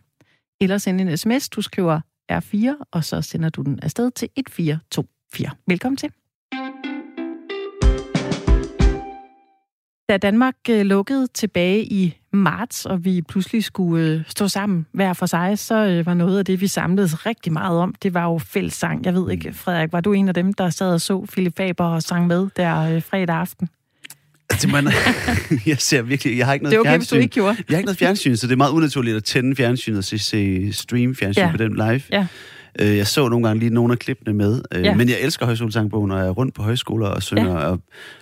eller 0.61 0.77
sende 0.77 1.11
en 1.11 1.17
sms. 1.17 1.49
Du 1.49 1.61
skriver 1.61 2.01
R4, 2.31 2.87
og 2.91 3.03
så 3.03 3.21
sender 3.21 3.49
du 3.49 3.61
den 3.61 3.79
afsted 3.81 4.11
til 4.11 4.29
1424. 4.35 5.49
Velkommen 5.67 5.97
til. 5.97 6.26
Da 10.09 10.17
Danmark 10.17 10.55
øh, 10.69 10.85
lukkede 10.85 11.27
tilbage 11.33 11.83
i 11.83 12.17
marts, 12.33 12.85
og 12.85 13.05
vi 13.05 13.21
pludselig 13.21 13.63
skulle 13.63 14.05
øh, 14.05 14.21
stå 14.27 14.47
sammen 14.47 14.85
hver 14.91 15.13
for 15.13 15.25
sig, 15.25 15.59
så 15.59 15.75
øh, 15.75 16.05
var 16.05 16.13
noget 16.13 16.39
af 16.39 16.45
det, 16.45 16.61
vi 16.61 16.67
samledes 16.67 17.25
rigtig 17.25 17.53
meget 17.53 17.79
om, 17.79 17.95
det 18.03 18.13
var 18.13 18.23
jo 18.23 18.37
fællessang. 18.37 19.05
Jeg 19.05 19.13
ved 19.13 19.31
ikke, 19.31 19.53
Frederik, 19.53 19.91
var 19.91 20.01
du 20.01 20.13
en 20.13 20.27
af 20.27 20.33
dem, 20.33 20.53
der 20.53 20.69
sad 20.69 20.93
og 20.93 21.01
så 21.01 21.25
Philip 21.31 21.57
Faber 21.57 21.85
og 21.85 22.03
sang 22.03 22.27
med 22.27 22.47
der 22.57 22.99
fredag 22.99 23.35
aften? 23.35 23.69
Altså, 24.49 24.67
man, 24.67 24.87
jeg 25.65 25.77
ser 25.79 26.01
virkelig, 26.01 26.37
jeg 26.37 26.45
har 26.45 26.53
ikke 26.53 26.63
noget 26.63 26.71
det 26.71 26.77
er 26.77 26.79
okay, 26.79 26.89
fjernsyn. 26.89 26.99
Hvis 26.99 27.09
du 27.09 27.15
ikke 27.15 27.33
gjorde. 27.33 27.57
Jeg 27.69 27.75
har 27.75 27.77
ikke 27.77 27.85
noget 27.85 27.97
fjernsyn, 27.97 28.35
så 28.35 28.47
det 28.47 28.53
er 28.53 28.57
meget 28.57 28.71
unaturligt 28.71 29.17
at 29.17 29.23
tænde 29.23 29.55
fjernsynet 29.55 29.97
og 29.97 30.03
se, 30.03 30.19
se 30.19 30.73
stream 30.73 31.15
fjernsyn 31.15 31.41
ja. 31.41 31.51
på 31.51 31.57
den 31.57 31.75
live. 31.75 32.01
Ja. 32.11 32.27
Øh, 32.79 32.97
jeg 32.97 33.07
så 33.07 33.29
nogle 33.29 33.47
gange 33.47 33.59
lige 33.59 33.73
nogle 33.73 33.93
af 33.93 33.99
klippene 33.99 34.33
med, 34.33 34.61
øh, 34.71 34.83
ja. 34.83 34.95
men 34.95 35.09
jeg 35.09 35.17
elsker 35.21 35.45
højskolesangbogen, 35.45 36.11
og 36.11 36.19
jeg 36.19 36.27
er 36.27 36.31
rundt 36.31 36.53
på 36.55 36.63
højskoler 36.63 37.07
og 37.07 37.23
synger, 37.23 37.51
ja. 37.51 37.65
og 37.65 37.79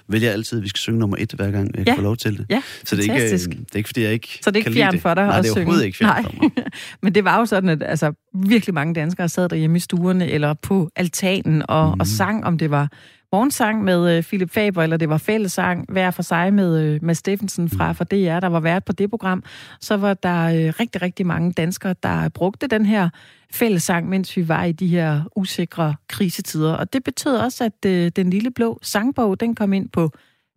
vælger 0.08 0.32
altid, 0.32 0.58
at 0.58 0.64
vi 0.64 0.70
skal 0.70 0.80
synge 0.80 1.00
nummer 1.00 1.18
et, 1.20 1.32
hver 1.32 1.52
gang 1.52 1.78
jeg 1.78 1.88
ja. 1.88 1.96
får 1.96 2.02
lov 2.02 2.18
til 2.18 2.38
det. 2.38 2.46
Ja, 2.50 2.62
så 2.84 2.96
det 2.96 3.08
er, 3.08 3.14
ikke, 3.14 3.36
det 3.36 3.72
er 3.74 3.78
ikke, 3.78 3.90
fordi 3.90 4.02
jeg 4.02 4.14
ikke 4.14 4.40
Så 4.42 4.52
det 4.52 4.56
er 4.56 4.60
ikke 4.60 4.72
fjern 4.72 5.00
for 5.00 5.14
dig 5.14 5.26
Nej, 5.26 5.38
at 5.38 5.44
det 5.44 5.50
er 5.50 5.54
synge? 5.54 5.66
overhovedet 5.66 5.86
ikke 5.86 5.98
fjern 5.98 6.24
for 6.24 6.34
mig. 6.42 6.52
men 7.04 7.16
det 7.16 7.24
var 7.24 7.40
jo 7.40 7.46
sådan, 7.46 7.70
at 7.70 7.84
altså, 7.84 8.14
virkelig 8.34 8.74
mange 8.74 8.94
danskere 8.94 9.30
sad 9.30 9.50
derhjemme 9.50 9.78
i 9.78 9.80
stuerne, 9.80 10.30
eller 10.30 10.54
på 10.54 10.90
altanen, 10.96 11.64
og, 11.70 11.86
mm. 11.86 11.92
og 11.92 11.98
mhm. 11.98 12.06
sang, 12.06 12.46
om 12.46 12.58
det 12.58 12.72
var 12.72 12.90
morgensang 13.32 13.84
med 13.84 14.18
øh, 14.18 14.24
Philip 14.24 14.52
Faber, 14.52 14.84
eller 14.84 14.98
det 14.98 15.10
var 15.10 15.18
fællesang 15.18 15.86
hver 15.90 16.12
for 16.12 16.22
sig 16.22 16.54
med 16.54 16.82
øh, 16.82 17.04
Mads 17.04 17.18
Steffensen 17.18 17.70
fra, 17.70 17.92
fra 17.92 18.04
DR, 18.04 18.40
der 18.40 18.48
var 18.48 18.60
vært 18.60 18.86
på 18.86 18.94
det 18.94 19.10
program, 19.10 19.44
så 19.82 19.98
var 19.98 20.14
der 20.14 20.44
øh, 20.44 20.74
rigtig, 20.80 21.02
rigtig 21.02 21.26
mange 21.26 21.52
danskere, 21.52 21.96
der 22.04 22.30
brugte 22.30 22.68
den 22.68 22.86
her 22.86 23.10
fællesang, 23.52 24.10
mens 24.10 24.38
vi 24.38 24.48
var 24.48 24.64
i 24.64 24.72
de 24.72 24.88
her 24.88 25.22
usikre 25.36 25.96
krisetider. 26.08 26.74
Og 26.74 26.94
det 26.94 27.04
betød 27.04 27.38
også, 27.38 27.64
at 27.64 27.86
øh, 27.86 28.12
den 28.16 28.30
lille 28.30 28.52
blå 28.52 28.80
sangbog, 28.82 29.40
den 29.40 29.56
kom 29.56 29.74
ind 29.74 29.90
på 29.90 30.12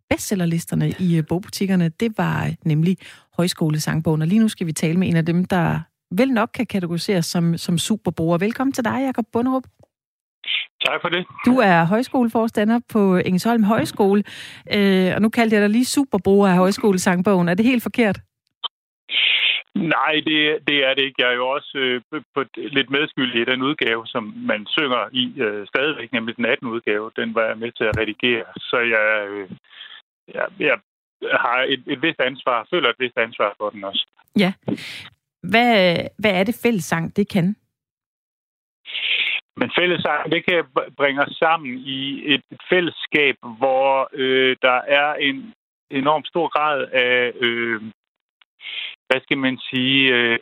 bestsellerlisterne 0.09 0.93
i 0.99 1.17
øh, 1.17 1.23
bogbutikkerne. 1.25 1.89
Det 1.89 2.17
var 2.17 2.45
øh, 2.45 2.53
nemlig 2.65 2.97
højskolesangbogen. 3.37 4.21
Og 4.21 4.27
lige 4.27 4.39
nu 4.39 4.47
skal 4.47 4.67
vi 4.67 4.73
tale 4.73 4.99
med 4.99 5.07
en 5.09 5.15
af 5.15 5.25
dem, 5.25 5.45
der 5.45 5.79
vel 6.11 6.31
nok 6.31 6.49
kan 6.53 6.65
kategoriseres 6.65 7.25
som, 7.25 7.57
som 7.57 7.77
superbruger. 7.77 8.37
Velkommen 8.37 8.71
til 8.71 8.83
dig, 8.83 9.01
Jakob 9.05 9.25
Bunderup. 9.31 9.63
Tak 10.85 11.01
for 11.01 11.09
det. 11.09 11.25
Du 11.45 11.57
er 11.57 11.83
højskoleforstander 11.83 12.79
på 12.93 13.15
Engelsholm 13.15 13.63
Højskole, 13.63 14.23
øh, 14.75 15.15
og 15.15 15.21
nu 15.21 15.29
kaldte 15.29 15.55
jeg 15.55 15.61
dig 15.61 15.69
lige 15.69 15.85
superbruger 15.85 16.47
af 16.47 16.55
højskolesangbogen. 16.55 17.49
Er 17.49 17.53
det 17.53 17.65
helt 17.65 17.83
forkert? 17.83 18.19
Nej, 19.75 20.13
det, 20.27 20.67
det 20.67 20.77
er 20.87 20.93
det 20.93 21.03
ikke. 21.03 21.21
Jeg 21.23 21.29
er 21.29 21.35
jo 21.35 21.47
også 21.49 21.71
øh, 21.75 22.01
på 22.35 22.43
lidt 22.55 22.89
medskyldig 22.89 23.41
i 23.41 23.45
den 23.51 23.61
udgave, 23.61 24.07
som 24.07 24.23
man 24.51 24.65
synger 24.67 25.09
i 25.11 25.41
øh, 25.41 25.67
stadigvæk, 25.67 26.11
nemlig 26.11 26.37
den 26.37 26.45
18. 26.45 26.67
udgave. 26.67 27.11
Den 27.15 27.35
var 27.35 27.45
jeg 27.45 27.57
med 27.57 27.71
til 27.71 27.83
at 27.83 27.97
redigere. 27.97 28.45
Så 28.57 28.77
jeg, 28.77 29.27
øh, 29.29 29.49
jeg, 30.33 30.45
jeg 30.59 30.77
har 31.45 31.65
et, 31.67 31.83
et 31.87 32.01
vist 32.01 32.19
ansvar, 32.19 32.67
føler 32.73 32.89
et 32.89 32.99
vist 32.99 33.17
ansvar 33.17 33.55
for 33.57 33.69
den 33.69 33.83
også. 33.83 34.07
Ja. 34.39 34.53
Hvad, 35.43 35.97
hvad 36.17 36.31
er 36.39 36.43
det 36.43 36.59
fællessang, 36.63 37.15
det 37.15 37.29
kan? 37.29 37.55
Men 39.57 39.71
fællessang, 39.79 40.31
det 40.31 40.45
kan 40.45 40.65
bringe 40.97 41.21
os 41.21 41.35
sammen 41.35 41.77
i 41.77 42.33
et, 42.33 42.41
et 42.51 42.61
fællesskab, 42.69 43.35
hvor 43.57 44.09
øh, 44.13 44.55
der 44.61 44.81
er 44.87 45.13
en 45.13 45.53
enorm 45.91 46.25
stor 46.25 46.47
grad 46.47 46.87
af, 46.91 47.31
øh, 47.39 47.81
hvad 49.07 49.21
skal 49.21 49.37
man 49.37 49.57
sige, 49.57 50.15
øh, 50.15 50.39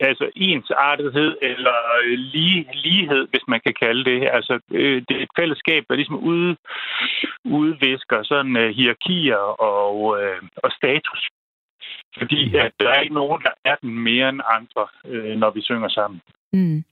altså 0.00 0.30
ensartethed 0.36 1.36
eller 1.42 1.76
øh, 2.04 2.18
lige, 2.18 2.68
lighed, 2.72 3.28
hvis 3.30 3.44
man 3.48 3.60
kan 3.66 3.74
kalde 3.74 4.04
det. 4.04 4.28
Altså, 4.32 4.60
øh, 4.72 5.02
det 5.08 5.16
er 5.16 5.22
et 5.22 5.38
fællesskab, 5.38 5.84
der 5.88 5.94
ligesom 5.94 6.18
ude, 6.18 6.56
udvisker 7.44 8.22
sådan 8.22 8.56
øh, 8.56 8.74
hierarkier 8.76 9.44
og, 9.72 10.22
øh, 10.22 10.42
og 10.56 10.70
status. 10.72 11.28
Fordi 12.18 12.56
at 12.56 12.72
der 12.80 12.88
er 12.88 13.00
ikke 13.00 13.14
nogen, 13.14 13.42
der 13.42 13.54
er 13.64 13.76
den 13.82 13.98
mere 13.98 14.28
end 14.28 14.40
andre, 14.58 14.86
øh, 15.06 15.36
når 15.36 15.50
vi 15.50 15.62
synger 15.62 15.88
sammen. 15.88 16.20
Mm. 16.52 16.84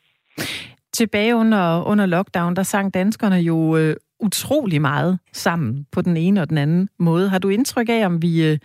Tilbage 0.94 1.37
under, 1.37 1.85
under 1.87 2.06
lockdown, 2.06 2.56
der 2.56 2.62
sang 2.62 2.94
danskerne 2.94 3.37
jo 3.37 3.76
øh, 3.76 3.96
utrolig 4.20 4.81
meget 4.81 5.19
sammen 5.32 5.87
på 5.93 6.02
den 6.02 6.17
ene 6.17 6.41
og 6.43 6.49
den 6.49 6.58
anden 6.58 6.88
måde. 6.99 7.29
Har 7.29 7.38
du 7.38 7.49
indtryk 7.49 7.88
af, 7.88 8.06
om 8.06 8.23
vi 8.23 8.50
øh, 8.50 8.58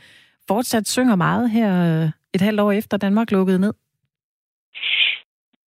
fortsat 0.47 0.87
synger 0.87 1.15
meget 1.15 1.49
her 1.49 1.71
øh, 2.03 2.09
et 2.33 2.41
halvt 2.41 2.59
år 2.59 2.71
efter 2.71 2.97
Danmark 2.97 3.31
lukkede 3.31 3.59
ned? 3.59 3.73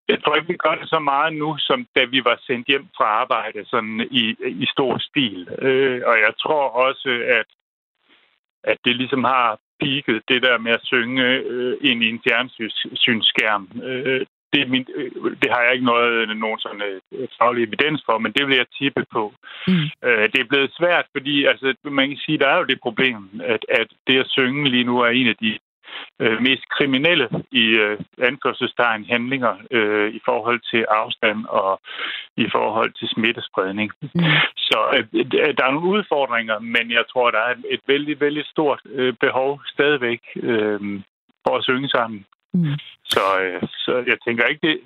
Jeg 0.07 0.23
tror 0.23 0.35
ikke, 0.35 0.47
vi 0.47 0.57
gør 0.57 0.75
det 0.75 0.89
så 0.89 0.99
meget 0.99 1.33
nu, 1.33 1.55
som 1.59 1.87
da 1.95 2.03
vi 2.05 2.19
var 2.23 2.39
sendt 2.47 2.67
hjem 2.67 2.87
fra 2.97 3.05
arbejde 3.05 3.65
sådan 3.65 4.07
i, 4.11 4.35
i 4.63 4.65
stor 4.65 4.97
stil. 4.97 5.47
Øh, 5.61 6.01
og 6.05 6.15
jeg 6.25 6.33
tror 6.43 6.69
også, 6.69 7.09
at, 7.39 7.49
at 8.63 8.77
det 8.85 8.95
ligesom 8.95 9.23
har 9.23 9.59
peaket 9.79 10.21
det 10.27 10.41
der 10.41 10.57
med 10.57 10.71
at 10.71 10.83
synge 10.83 11.23
øh, 11.23 11.77
ind 11.81 12.03
i 12.03 12.09
en 12.09 12.21
fjernsynsskærm. 12.27 13.69
Øh, 13.83 14.25
det, 14.53 14.61
er 14.61 14.67
min, 14.67 14.85
øh, 14.95 15.11
det 15.41 15.49
har 15.51 15.61
jeg 15.63 15.73
ikke 15.73 15.85
noget, 15.85 16.37
nogen 16.37 16.59
sådan 16.59 16.81
øh, 16.81 17.27
faglig 17.39 17.63
evidens 17.63 18.01
for, 18.05 18.17
men 18.17 18.31
det 18.31 18.47
vil 18.47 18.55
jeg 18.55 18.65
tippe 18.79 19.05
på. 19.11 19.33
Mm. 19.67 19.87
Øh, 20.05 20.25
det 20.31 20.39
er 20.39 20.51
blevet 20.51 20.71
svært, 20.79 21.05
fordi 21.15 21.45
altså, 21.45 21.75
man 21.83 22.07
kan 22.09 22.17
sige, 22.25 22.37
der 22.37 22.47
er 22.47 22.57
jo 22.57 22.71
det 22.71 22.79
problem, 22.81 23.41
at, 23.43 23.65
at 23.69 23.87
det 24.07 24.19
at 24.19 24.29
synge 24.29 24.69
lige 24.69 24.83
nu 24.83 24.99
er 24.99 25.09
en 25.09 25.27
af 25.27 25.35
de 25.35 25.59
øh, 26.19 26.41
mest 26.41 26.69
kriminelle 26.69 27.29
i 27.51 27.65
øh, 27.85 27.99
anførselstegn 28.17 29.05
handlinger 29.05 29.55
øh, 29.71 30.13
i 30.13 30.21
forhold 30.25 30.59
til 30.71 30.85
afstand 30.89 31.45
og 31.45 31.81
i 32.37 32.47
forhold 32.51 32.91
til 32.93 33.07
smittespredning. 33.07 33.91
Mm. 34.01 34.21
Så 34.55 34.79
øh, 34.95 35.25
der 35.57 35.63
er 35.65 35.71
nogle 35.71 35.97
udfordringer, 35.97 36.59
men 36.59 36.91
jeg 36.91 37.03
tror, 37.11 37.31
der 37.31 37.39
er 37.39 37.55
et 37.69 37.79
vældig, 37.87 38.19
vældig 38.19 38.45
stort 38.45 38.81
øh, 38.85 39.13
behov 39.19 39.61
stadigvæk 39.67 40.21
øh, 40.35 40.79
for 41.47 41.57
at 41.57 41.63
synge 41.63 41.89
sammen. 41.89 42.25
Mm. 42.53 42.77
Så, 43.03 43.39
øh, 43.41 43.61
så 43.61 44.03
jeg 44.07 44.17
tænker 44.27 44.45
ikke, 44.45 44.67
det, 44.67 44.79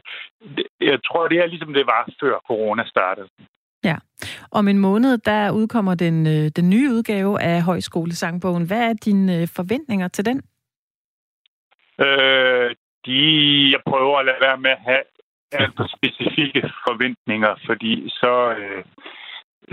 det, 0.58 0.68
jeg 0.82 1.00
tror, 1.08 1.28
det 1.28 1.38
er 1.40 1.46
ligesom 1.46 1.74
det 1.74 1.86
var 1.86 2.10
før 2.20 2.40
corona 2.48 2.84
startede. 2.86 3.28
Ja. 3.84 3.96
Om 4.52 4.68
en 4.68 4.80
måned, 4.80 5.18
der 5.18 5.52
udkommer 5.52 5.96
den, 5.96 6.28
øh, 6.28 6.52
den 6.56 6.70
nye 6.70 6.90
udgave 6.90 7.42
af 7.42 7.62
Højskolesangbogen. 7.62 8.68
Hvad 8.68 8.90
er 8.90 8.94
dine 8.94 9.42
øh, 9.42 9.48
forventninger 9.56 10.08
til 10.08 10.26
den? 10.26 10.38
Øh, 12.00 12.76
de, 13.06 13.20
jeg 13.72 13.82
prøver 13.90 14.18
at 14.20 14.26
lade 14.26 14.42
være 14.42 14.58
med 14.58 14.72
at 14.72 14.84
have 14.90 15.04
alt 15.52 15.74
for 15.78 15.88
specifikke 15.98 16.62
forventninger, 16.88 17.56
fordi 17.66 18.10
så, 18.10 18.34
øh, 18.60 18.84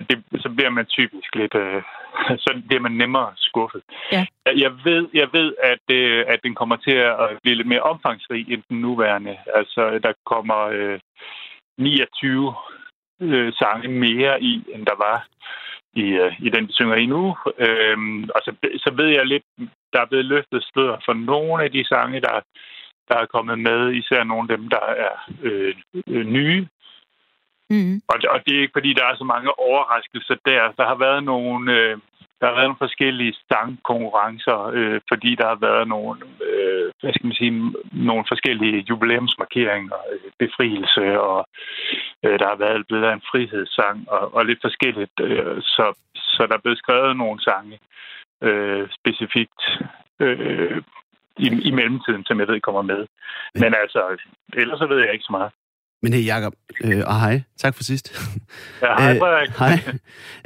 det, 0.09 0.43
så 0.43 0.49
bliver 0.49 0.71
man 0.71 0.87
typisk 0.87 1.35
lidt, 1.35 1.55
øh, 1.55 1.83
så 2.45 2.63
bliver 2.69 2.81
man 2.81 2.93
nemmere 2.93 3.33
skuffet. 3.37 3.83
Ja. 4.13 4.27
Jeg 4.47 4.73
ved, 4.85 5.09
jeg 5.15 5.29
ved 5.33 5.55
at, 5.63 5.97
øh, 5.97 6.25
at 6.29 6.41
den 6.45 6.55
kommer 6.55 6.77
til 6.77 6.97
at 6.97 7.39
blive 7.43 7.57
lidt 7.57 7.69
mere 7.69 7.81
omfangsrig 7.81 8.53
end 8.53 8.63
den 8.69 8.81
nuværende. 8.81 9.39
Altså, 9.55 9.99
der 10.03 10.13
kommer 10.27 10.61
øh, 10.73 11.01
29 11.79 12.55
øh, 13.21 13.53
sange 13.53 13.89
mere 13.89 14.43
i, 14.43 14.65
end 14.75 14.87
der 14.87 14.97
var 15.07 15.27
i, 15.95 16.07
øh, 16.23 16.33
i 16.41 16.49
den, 16.49 16.69
vi 16.69 16.73
synger 16.73 16.95
i 16.95 17.07
nu. 17.07 17.37
Øhm, 17.59 18.25
og 18.35 18.41
så, 18.45 18.53
så 18.77 18.93
ved 18.97 19.09
jeg 19.09 19.27
lidt, 19.27 19.45
der 19.93 20.01
er 20.01 20.07
blevet 20.07 20.25
løftet 20.25 20.65
slør 20.73 20.97
for 21.05 21.13
nogle 21.13 21.65
af 21.65 21.71
de 21.73 21.85
sange, 21.85 22.21
der, 22.21 22.41
der 23.09 23.17
er 23.17 23.27
kommet 23.27 23.59
med, 23.59 23.93
især 23.93 24.25
nogle 24.25 24.53
af 24.53 24.59
dem, 24.59 24.69
der 24.69 24.85
er 25.07 25.15
øh, 25.43 25.75
øh, 26.07 26.27
nye. 26.27 26.67
Mm. 27.75 28.01
Og, 28.13 28.17
og 28.35 28.39
det 28.45 28.53
er 28.57 28.63
ikke, 28.63 28.77
fordi 28.79 28.91
der 28.99 29.05
er 29.07 29.17
så 29.17 29.25
mange 29.25 29.51
overraskelser 29.59 30.37
der. 30.51 30.63
Der 30.79 30.87
har 30.91 30.99
været 31.07 31.25
nogle, 31.25 31.73
øh, 31.79 31.97
der 32.41 32.47
har 32.47 32.55
været 32.55 32.69
nogle 32.69 32.85
forskellige 32.87 33.35
stangkonkurrencer, 33.45 34.59
øh, 34.79 35.01
fordi 35.11 35.35
der 35.41 35.47
har 35.53 35.59
været 35.69 35.89
nogle, 35.89 36.21
øh, 36.49 36.87
hvad 37.01 37.13
skal 37.13 37.27
man 37.27 37.41
sige, 37.43 37.75
nogle 37.93 38.25
forskellige 38.29 38.85
jubilæumsmarkeringer, 38.89 39.99
øh, 40.13 40.31
befrielse, 40.39 41.21
og 41.21 41.47
øh, 42.25 42.39
der 42.41 42.49
har 42.49 42.59
været 42.67 42.87
blevet 42.89 43.13
en 43.13 43.29
frihedssang, 43.31 44.09
og, 44.11 44.35
og 44.35 44.47
lidt 44.47 44.61
forskelligt. 44.63 45.17
Øh, 45.21 45.63
så, 45.63 45.85
så 46.15 46.47
der 46.49 46.55
er 46.55 46.65
blevet 46.65 46.79
skrevet 46.79 47.17
nogle 47.17 47.43
sange 47.43 47.79
øh, 48.43 48.89
specifikt 48.99 49.61
øh, 50.21 50.83
i, 51.37 51.47
i 51.69 51.71
mellemtiden, 51.71 52.25
som 52.25 52.41
jeg 52.41 52.49
ved 52.49 52.61
kommer 52.61 52.83
med. 52.83 53.07
Men 53.55 53.75
altså, 53.83 54.03
ellers 54.53 54.79
så 54.79 54.87
ved 54.87 54.99
jeg 54.99 55.13
ikke 55.13 55.29
så 55.31 55.33
meget. 55.33 55.53
Men 56.05 56.13
hey, 56.13 56.25
Jacob, 56.33 56.55
øh, 56.85 57.03
og 57.11 57.17
hej. 57.25 57.37
Tak 57.57 57.75
for 57.77 57.83
sidst. 57.91 58.07
Ja, 58.83 58.93
hej, 59.01 59.13
øh, 59.15 59.19
Frederik. 59.23 59.51
hej. 59.63 59.77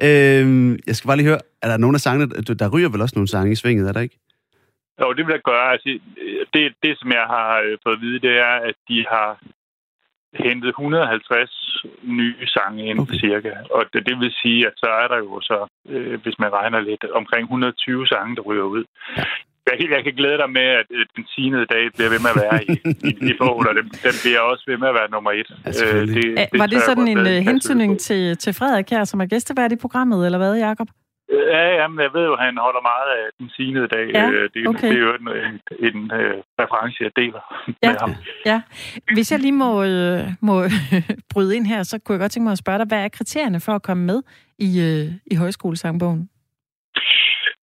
Øh, 0.07 0.79
jeg 0.87 0.95
skal 0.97 1.09
bare 1.09 1.17
lige 1.17 1.31
høre, 1.31 1.41
er 1.63 1.69
der 1.69 1.77
nogen 1.77 1.97
af 1.99 2.01
sangene, 2.01 2.27
der 2.63 2.69
ryger 2.75 2.89
vel 2.89 3.01
også 3.05 3.17
nogle 3.17 3.29
sange 3.29 3.53
i 3.53 3.61
svinget, 3.63 3.89
er 3.89 3.93
der 3.93 4.01
ikke? 4.01 4.19
Jo, 5.01 5.13
det 5.13 5.27
vil 5.27 5.33
jeg 5.33 5.43
gøre. 5.53 5.67
Altså, 5.73 5.89
det, 6.55 6.63
det, 6.83 6.93
som 6.99 7.09
jeg 7.19 7.27
har 7.35 7.51
øh, 7.65 7.79
fået 7.85 7.97
at 7.97 8.01
vide, 8.01 8.21
det 8.27 8.35
er, 8.49 8.55
at 8.69 8.77
de 8.89 8.99
har 9.13 9.31
hentet 10.45 10.69
150 10.69 11.85
nye 12.03 12.47
sange 12.47 12.87
ind, 12.91 13.01
okay. 13.01 13.15
cirka. 13.15 13.53
Og 13.71 13.83
det, 13.93 14.01
det 14.09 14.17
vil 14.21 14.33
sige, 14.43 14.67
at 14.67 14.73
så 14.77 14.89
er 15.03 15.09
der 15.09 15.19
jo 15.19 15.41
så, 15.41 15.59
øh, 15.89 16.23
hvis 16.23 16.39
man 16.39 16.53
regner 16.53 16.81
lidt, 16.81 17.05
omkring 17.21 17.43
120 17.43 18.07
sange, 18.07 18.37
der 18.37 18.43
ryger 18.43 18.67
ud. 18.75 18.85
Ja. 19.17 19.25
Jeg 19.69 19.77
kan, 19.79 19.87
jeg 19.97 20.03
kan 20.07 20.15
glæde 20.21 20.39
dig 20.43 20.51
med, 20.59 20.69
at 20.81 20.87
den 21.17 21.25
sinede 21.35 21.67
dag 21.75 21.85
bliver 21.97 22.11
ved 22.15 22.21
med 22.25 22.33
at 22.35 22.41
være 22.45 22.59
i, 22.65 22.73
i, 23.09 23.13
i 23.31 23.35
forhold, 23.43 23.67
og 23.71 23.75
den, 23.81 23.87
den 24.07 24.15
bliver 24.23 24.41
også 24.51 24.65
ved 24.71 24.79
med 24.83 24.89
at 24.93 24.97
være 25.01 25.11
nummer 25.15 25.33
et. 25.41 25.51
Ja, 25.65 25.71
øh, 25.85 26.09
det, 26.15 26.25
det, 26.53 26.59
Var 26.63 26.67
det 26.67 26.81
sådan 26.83 27.09
en 27.15 27.23
uh, 27.33 27.39
hensynning 27.51 28.01
til, 28.07 28.37
til 28.37 28.53
Frederik 28.59 28.91
her, 28.91 29.05
som 29.05 29.21
er 29.21 29.27
gæstevært 29.27 29.73
i 29.73 29.77
programmet, 29.77 30.27
eller 30.27 30.39
hvad, 30.39 30.55
Jacob? 30.67 30.89
Ja, 31.55 31.65
jamen, 31.81 31.99
jeg 32.01 32.11
ved 32.15 32.25
jo, 32.25 32.33
at 32.33 32.45
han 32.45 32.57
holder 32.67 32.83
meget 32.93 33.09
af 33.19 33.25
den 33.39 33.51
sinede 33.57 33.89
dag. 33.89 34.07
Ja, 34.15 34.31
øh, 34.31 34.51
det, 34.55 34.69
okay. 34.69 34.89
det 34.89 34.97
er 34.97 35.05
jo 35.09 35.15
en, 35.21 35.29
en, 35.29 35.61
en 35.89 35.99
uh, 36.19 36.35
reference, 36.61 36.97
jeg 37.05 37.13
deler 37.17 37.43
ja, 37.83 37.91
med 37.91 37.99
ham. 38.01 38.15
Ja. 38.47 38.61
Hvis 39.15 39.33
jeg 39.33 39.41
lige 39.41 39.53
må, 39.53 39.71
uh, 39.85 40.21
må 40.41 40.63
bryde 41.33 41.57
ind 41.57 41.67
her, 41.67 41.83
så 41.83 41.99
kunne 41.99 42.15
jeg 42.15 42.21
godt 42.21 42.33
tænke 42.33 42.45
mig 42.45 42.53
at 42.53 42.59
spørge 42.59 42.79
dig, 42.79 42.87
hvad 42.87 43.05
er 43.05 43.09
kriterierne 43.09 43.61
for 43.61 43.73
at 43.73 43.83
komme 43.83 44.05
med 44.05 44.23
i, 44.59 44.71
uh, 44.89 45.33
i 45.33 45.35
højskolesangbogen? 45.35 46.29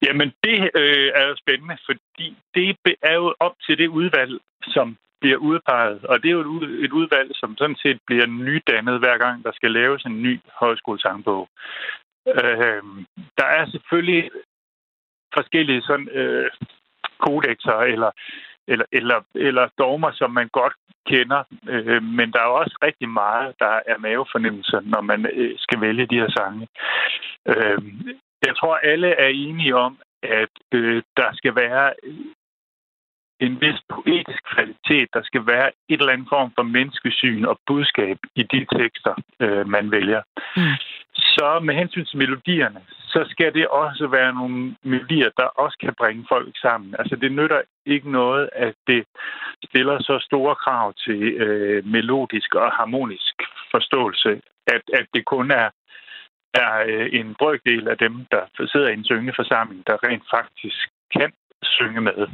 Jamen, 0.05 0.33
det 0.43 0.59
øh, 0.81 1.09
er 1.15 1.25
jo 1.27 1.35
spændende, 1.35 1.77
fordi 1.85 2.27
det 2.55 2.95
er 3.01 3.13
jo 3.13 3.35
op 3.39 3.55
til 3.65 3.77
det 3.77 3.88
udvalg, 3.88 4.39
som 4.63 4.97
bliver 5.21 5.38
udpeget. 5.38 6.05
Og 6.05 6.24
det 6.24 6.27
er 6.29 6.38
jo 6.39 6.62
et 6.85 6.91
udvalg, 6.91 7.31
som 7.35 7.57
sådan 7.57 7.75
set 7.83 8.00
bliver 8.07 8.25
nydannet 8.25 9.00
hver 9.00 9.17
gang, 9.17 9.43
der 9.43 9.51
skal 9.51 9.71
laves 9.71 10.03
en 10.03 10.21
ny 10.24 10.39
højskolesangbog. 10.62 11.47
Øh, 12.27 12.83
der 13.39 13.47
er 13.57 13.65
selvfølgelig 13.65 14.31
forskellige 15.33 15.81
sådan, 15.81 16.09
øh, 16.09 16.50
kodexer 17.19 17.79
eller, 17.93 18.12
eller, 18.67 18.85
eller, 18.91 19.19
eller 19.35 19.67
dogmer, 19.77 20.12
som 20.12 20.31
man 20.31 20.50
godt 20.59 20.74
kender, 21.12 21.43
øh, 21.69 22.03
men 22.03 22.31
der 22.33 22.39
er 22.39 22.59
også 22.62 22.77
rigtig 22.83 23.09
meget, 23.09 23.55
der 23.59 23.79
er 23.91 23.97
mavefornemmelser, 23.97 24.79
når 24.83 25.01
man 25.01 25.25
øh, 25.33 25.53
skal 25.57 25.81
vælge 25.81 26.05
de 26.05 26.19
her 26.21 26.31
sange. 26.38 26.67
Øh, 27.51 27.77
jeg 28.46 28.56
tror, 28.60 28.75
alle 28.75 29.08
er 29.08 29.28
enige 29.28 29.75
om, 29.75 29.98
at 30.24 30.56
øh, 30.72 31.04
der 31.18 31.30
skal 31.34 31.56
være 31.56 31.94
en 33.40 33.62
vis 33.62 33.80
poetisk 33.90 34.44
kvalitet. 34.54 35.08
Der 35.14 35.24
skal 35.24 35.48
være 35.48 35.68
et 35.90 36.00
eller 36.00 36.14
andet 36.14 36.28
form 36.30 36.52
for 36.56 36.64
menneskesyn 36.64 37.46
og 37.46 37.60
budskab 37.68 38.18
i 38.36 38.44
de 38.44 38.66
tekster, 38.78 39.14
øh, 39.40 39.68
man 39.68 39.92
vælger. 39.92 40.22
Mm. 40.58 40.75
Så 41.16 41.60
med 41.64 41.75
hensyn 41.75 42.06
til 42.06 42.18
melodierne, 42.18 42.82
så 43.14 43.25
skal 43.30 43.54
det 43.54 43.68
også 43.68 44.08
være 44.08 44.34
nogle 44.34 44.75
melodier, 44.84 45.30
der 45.38 45.44
også 45.44 45.78
kan 45.84 45.94
bringe 45.98 46.25
folk 46.30 46.54
sammen. 46.62 46.96
Altså 47.00 47.16
det 47.16 47.32
nytter 47.32 47.62
ikke 47.86 48.12
noget, 48.12 48.50
at 48.54 48.74
det 48.88 49.04
stiller 49.64 50.00
så 50.00 50.20
store 50.22 50.56
krav 50.56 50.94
til 50.94 51.22
øh, 51.46 51.86
melodisk 51.86 52.56
og 52.56 52.72
harmonisk 52.72 53.36
forståelse, 53.72 54.42
at, 54.68 54.82
at 54.94 55.06
det 55.14 55.25
kun 55.25 55.52
er 55.52 55.70
er 56.63 56.74
øh, 56.88 57.07
en 57.19 57.35
brøkdel 57.39 57.88
af 57.88 57.97
dem, 57.97 58.13
der 58.31 58.43
sidder 58.71 58.89
i 58.89 58.93
en 58.93 59.05
syngeforsamling, 59.05 59.88
der 59.88 60.03
rent 60.07 60.25
faktisk 60.35 60.88
kan 61.17 61.31
synge 61.63 62.01
med. 62.01 62.27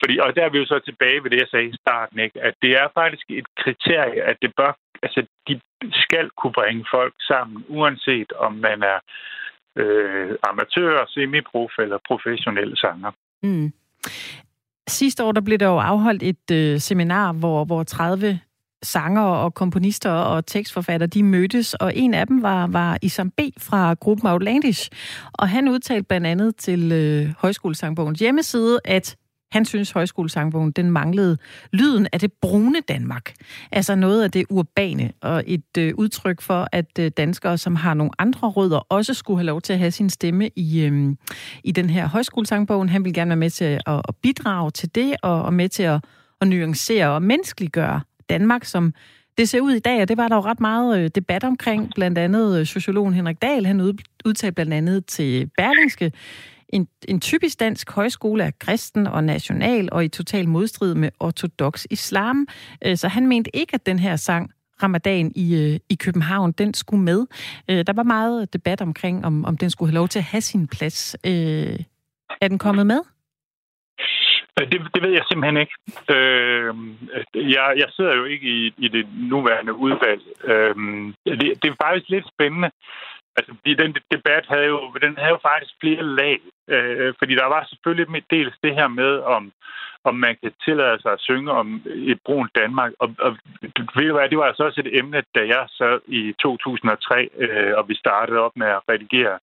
Fordi, 0.00 0.18
og 0.18 0.36
der 0.36 0.44
er 0.44 0.50
vi 0.50 0.58
jo 0.58 0.66
så 0.66 0.78
tilbage 0.78 1.22
ved 1.22 1.30
det, 1.30 1.40
jeg 1.40 1.48
sagde 1.50 1.68
i 1.68 1.78
starten, 1.82 2.18
ikke? 2.18 2.42
at 2.42 2.54
det 2.62 2.72
er 2.80 2.88
faktisk 2.94 3.26
et 3.30 3.48
kriterie, 3.62 4.22
at 4.30 4.36
det 4.42 4.52
bør, 4.56 4.72
altså, 5.02 5.26
de 5.48 5.60
skal 5.92 6.30
kunne 6.38 6.52
bringe 6.52 6.84
folk 6.94 7.14
sammen, 7.20 7.64
uanset 7.68 8.32
om 8.32 8.52
man 8.52 8.82
er 8.82 8.98
øh, 9.76 10.36
amatør, 10.48 11.04
semiprof 11.08 11.72
eller 11.78 11.98
professionel 12.08 12.76
sanger. 12.76 13.10
Mm. 13.42 13.72
Sidste 14.88 15.24
år 15.24 15.32
der 15.32 15.40
blev 15.40 15.58
der 15.58 15.66
jo 15.66 15.78
afholdt 15.78 16.22
et 16.22 16.50
øh, 16.52 16.78
seminar, 16.78 17.32
hvor, 17.32 17.64
hvor 17.64 17.82
30 17.82 18.40
sanger 18.86 19.22
og 19.22 19.54
komponister 19.54 20.10
og 20.10 20.46
tekstforfatter, 20.46 21.06
de 21.06 21.22
mødtes, 21.22 21.74
og 21.74 21.96
en 21.96 22.14
af 22.14 22.26
dem 22.26 22.42
var, 22.42 22.66
var 22.66 22.98
Isam 23.02 23.30
B. 23.30 23.40
fra 23.58 23.94
gruppen 23.94 24.28
Outlandish, 24.28 24.90
og 25.32 25.48
han 25.48 25.68
udtalte 25.68 26.04
blandt 26.04 26.26
andet 26.26 26.56
til 26.56 26.92
øh, 26.92 27.34
Højskolesangbogens 27.38 28.20
hjemmeside, 28.20 28.80
at 28.84 29.16
han 29.52 29.64
synes, 29.64 29.90
højskolesangbogen 29.90 30.70
den 30.70 30.90
manglede 30.90 31.38
lyden 31.72 32.06
af 32.12 32.20
det 32.20 32.32
brune 32.32 32.80
Danmark. 32.88 33.34
Altså 33.72 33.94
noget 33.94 34.22
af 34.24 34.30
det 34.30 34.44
urbane, 34.50 35.12
og 35.22 35.44
et 35.46 35.78
øh, 35.78 35.94
udtryk 35.96 36.40
for, 36.40 36.68
at 36.72 36.98
øh, 36.98 37.10
danskere, 37.16 37.58
som 37.58 37.76
har 37.76 37.94
nogle 37.94 38.10
andre 38.18 38.48
rødder, 38.48 38.78
også 38.78 39.14
skulle 39.14 39.38
have 39.38 39.46
lov 39.46 39.60
til 39.60 39.72
at 39.72 39.78
have 39.78 39.90
sin 39.90 40.10
stemme 40.10 40.50
i, 40.56 40.80
øh, 40.80 41.14
i 41.64 41.72
den 41.72 41.90
her 41.90 42.08
højskolesangbogen. 42.08 42.88
Han 42.88 43.04
vil 43.04 43.14
gerne 43.14 43.28
være 43.28 43.36
med 43.36 43.50
til 43.50 43.64
at, 43.64 44.02
at 44.08 44.16
bidrage 44.22 44.70
til 44.70 44.94
det, 44.94 45.16
og, 45.22 45.42
og 45.42 45.54
med 45.54 45.68
til 45.68 45.82
at, 45.82 46.04
at 46.40 46.48
nuancere 46.48 47.10
og 47.10 47.22
menneskeliggøre 47.22 48.00
Danmark, 48.28 48.64
som 48.64 48.94
det 49.38 49.48
ser 49.48 49.60
ud 49.60 49.72
i 49.72 49.78
dag, 49.78 50.02
og 50.02 50.08
det 50.08 50.16
var 50.16 50.28
der 50.28 50.36
jo 50.36 50.42
ret 50.42 50.60
meget 50.60 51.00
øh, 51.00 51.10
debat 51.14 51.44
omkring. 51.44 51.92
Blandt 51.94 52.18
andet 52.18 52.60
øh, 52.60 52.66
sociologen 52.66 53.14
Henrik 53.14 53.42
Dahl, 53.42 53.66
han 53.66 53.80
udtalte 54.24 54.54
blandt 54.54 54.72
andet 54.72 55.06
til 55.06 55.50
Berlingske, 55.56 56.12
en, 56.68 56.88
en 57.08 57.20
typisk 57.20 57.60
dansk 57.60 57.90
højskole 57.90 58.44
er 58.44 58.50
kristen 58.58 59.06
og 59.06 59.24
national 59.24 59.88
og 59.92 60.04
i 60.04 60.08
total 60.08 60.48
modstrid 60.48 60.94
med 60.94 61.10
ortodox 61.20 61.84
islam. 61.90 62.46
Øh, 62.84 62.96
så 62.96 63.08
han 63.08 63.26
mente 63.26 63.56
ikke, 63.56 63.74
at 63.74 63.86
den 63.86 63.98
her 63.98 64.16
sang 64.16 64.50
Ramadan 64.82 65.32
i, 65.34 65.78
i 65.88 65.94
København, 65.94 66.52
den 66.52 66.74
skulle 66.74 67.02
med. 67.02 67.26
Der 67.68 67.92
var 67.92 68.02
meget 68.02 68.52
debat 68.52 68.80
omkring, 68.80 69.24
om, 69.24 69.44
om 69.44 69.56
den 69.56 69.70
skulle 69.70 69.90
have 69.90 69.94
lov 69.94 70.08
til 70.08 70.18
at 70.18 70.24
have 70.24 70.40
sin 70.40 70.66
plads. 70.66 71.16
Er 71.24 72.48
den 72.48 72.58
kommet 72.58 72.86
med? 72.86 73.00
Øh, 74.60 74.66
det, 74.72 74.78
det 74.94 75.02
ved 75.02 75.12
jeg 75.12 75.24
simpelthen 75.28 75.56
ikke. 75.56 75.76
Øh, 76.16 76.74
jeg, 77.34 77.74
jeg 77.76 77.88
sidder 77.90 78.14
jo 78.16 78.24
ikke 78.24 78.46
i, 78.46 78.74
i 78.78 78.88
det 78.88 79.06
nuværende 79.14 79.74
udvalg. 79.74 80.22
Øh, 80.44 80.74
det, 81.26 81.62
det 81.62 81.68
er 81.70 81.82
faktisk 81.84 82.08
lidt 82.08 82.26
spændende. 82.34 82.70
Altså, 83.36 83.54
fordi 83.58 83.74
den 83.74 83.96
debat 84.10 84.44
havde 84.48 84.66
jo, 84.66 84.78
den 85.02 85.16
havde 85.16 85.34
jo 85.36 85.38
faktisk 85.42 85.72
flere 85.80 86.02
lag. 86.02 86.40
Øh, 86.68 87.14
fordi 87.18 87.34
der 87.34 87.46
var 87.46 87.66
selvfølgelig 87.68 88.24
dels 88.30 88.54
det 88.64 88.74
her 88.74 88.88
med, 88.88 89.12
om, 89.18 89.52
om 90.04 90.14
man 90.14 90.36
kan 90.42 90.52
tillade 90.64 91.02
sig 91.02 91.12
at 91.12 91.20
synge 91.20 91.50
om 91.52 91.82
et 91.86 92.20
brunt 92.24 92.50
Danmark. 92.56 92.92
Og, 92.98 93.14
og 93.18 93.36
ved 93.96 94.08
du 94.08 94.12
hvad, 94.12 94.28
det 94.28 94.38
var 94.38 94.44
altså 94.44 94.64
også 94.64 94.80
et 94.80 94.98
emne, 94.98 95.22
da 95.34 95.40
jeg 95.54 95.64
sad 95.78 96.00
i 96.06 96.34
2003, 96.42 97.28
øh, 97.38 97.72
og 97.78 97.88
vi 97.88 97.94
startede 97.94 98.38
op 98.38 98.56
med 98.56 98.66
at 98.66 98.84
redigere 98.88 99.38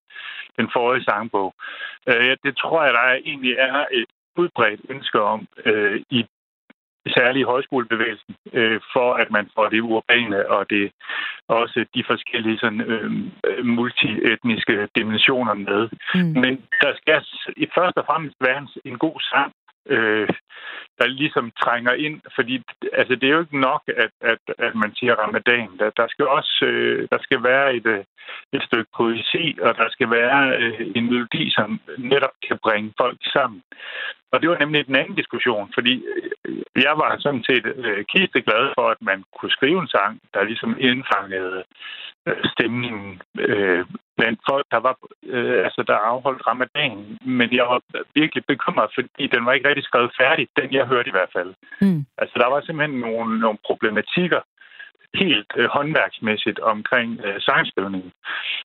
den 0.58 0.68
forrige 0.72 1.04
sangbog. 1.04 1.54
Øh, 2.06 2.36
det 2.44 2.56
tror 2.56 2.84
jeg, 2.84 2.92
der 2.94 3.20
egentlig 3.30 3.54
er 3.58 3.84
et 3.92 4.10
udbredt 4.36 4.80
ønske 4.88 5.20
om 5.20 5.46
øh, 5.64 6.02
i 6.10 6.24
særligt 7.16 7.46
højskolebevægelsen, 7.46 8.34
øh, 8.52 8.80
for 8.92 9.14
at 9.14 9.30
man 9.30 9.50
får 9.54 9.68
det 9.68 9.80
urbane 9.80 10.50
og 10.50 10.70
det 10.70 10.92
også 11.48 11.84
de 11.94 12.04
forskellige 12.06 12.58
sådan, 12.58 12.80
øh, 12.80 13.10
multietniske 13.64 14.88
dimensioner 14.96 15.54
med. 15.54 15.88
Mm. 16.14 16.40
Men 16.42 16.52
der 16.82 16.92
skal 16.96 17.24
i 17.56 17.66
først 17.74 17.96
og 17.96 18.04
fremmest 18.06 18.36
være 18.40 18.58
en, 18.58 18.68
en 18.84 18.98
god 18.98 19.20
sang, 19.20 19.52
øh, 19.88 20.28
der 20.98 21.06
ligesom 21.06 21.50
trænger 21.62 21.92
ind, 21.92 22.20
fordi 22.34 22.62
altså, 22.92 23.14
det 23.14 23.24
er 23.24 23.34
jo 23.34 23.40
ikke 23.40 23.60
nok, 23.60 23.82
at, 23.96 24.12
at, 24.20 24.42
at 24.58 24.74
man 24.74 24.94
siger 24.94 25.14
ramadan. 25.14 25.68
Der, 25.78 25.90
der 25.90 26.06
skal 26.08 26.26
også 26.26 26.64
øh, 26.64 27.08
der 27.12 27.18
skal 27.22 27.42
være 27.42 27.74
et, 27.74 27.86
øh, 27.86 28.04
et 28.52 28.62
stykke 28.62 28.90
poesi, 28.96 29.58
og 29.60 29.76
der 29.76 29.88
skal 29.90 30.10
være 30.10 30.56
øh, 30.58 30.80
en 30.96 31.04
melodi, 31.04 31.50
som 31.50 31.80
netop 31.98 32.34
kan 32.48 32.58
bringe 32.62 32.92
folk 33.00 33.18
sammen. 33.32 33.62
Og 34.34 34.40
det 34.40 34.50
var 34.50 34.58
nemlig 34.58 34.86
den 34.86 34.96
anden 34.96 35.14
diskussion, 35.14 35.70
fordi 35.74 35.94
øh, 36.44 36.82
jeg 36.86 36.94
var 37.02 37.16
sådan 37.18 37.44
set 37.48 37.66
øh, 37.84 38.04
kiste 38.12 38.40
glad 38.48 38.64
for, 38.76 38.86
at 38.94 39.00
man 39.00 39.24
kunne 39.36 39.50
skrive 39.58 39.78
en 39.82 39.88
sang, 39.88 40.20
der 40.34 40.44
ligesom 40.50 40.76
indfangede 40.80 41.64
øh, 42.26 42.42
stemningen 42.52 43.22
øh, 43.38 43.84
blandt 44.16 44.40
folk, 44.50 44.66
der 44.70 44.80
var 44.86 44.94
øh, 45.34 45.64
altså 45.66 45.82
der 45.90 46.08
afholdt 46.12 46.46
ramadan. 46.46 47.18
Men 47.38 47.48
jeg 47.58 47.64
var 47.72 47.80
virkelig 48.14 48.44
bekymret, 48.52 48.90
fordi 48.94 49.26
den 49.34 49.46
var 49.46 49.52
ikke 49.52 49.68
rigtig 49.68 49.84
skrevet 49.84 50.12
færdig, 50.20 50.48
den 50.56 50.72
jeg 50.72 50.86
hørte 50.86 51.08
i 51.08 51.16
hvert 51.16 51.32
fald. 51.36 51.54
Mm. 51.80 52.06
Altså 52.18 52.34
der 52.42 52.48
var 52.52 52.60
simpelthen 52.60 53.00
nogle, 53.00 53.40
nogle 53.40 53.58
problematikker, 53.68 54.40
helt 55.22 55.50
øh, 55.56 55.68
håndværksmæssigt 55.76 56.58
omkring 56.58 57.20
øh, 57.26 57.40
sangskrivningen. 57.40 58.12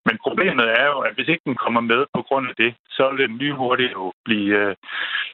Men 0.06 0.16
problemet 0.26 0.68
er 0.80 0.86
jo, 0.94 1.00
at 1.08 1.14
hvis 1.16 1.28
ikke 1.28 1.46
den 1.50 1.56
kommer 1.64 1.82
med 1.82 2.02
på 2.16 2.22
grund 2.28 2.46
af 2.52 2.56
det, 2.64 2.72
så 2.90 3.04
vil 3.12 3.28
den 3.28 3.38
lynhurtigt 3.38 3.92
jo 3.92 4.14
blive... 4.26 4.56
Øh, 4.62 4.76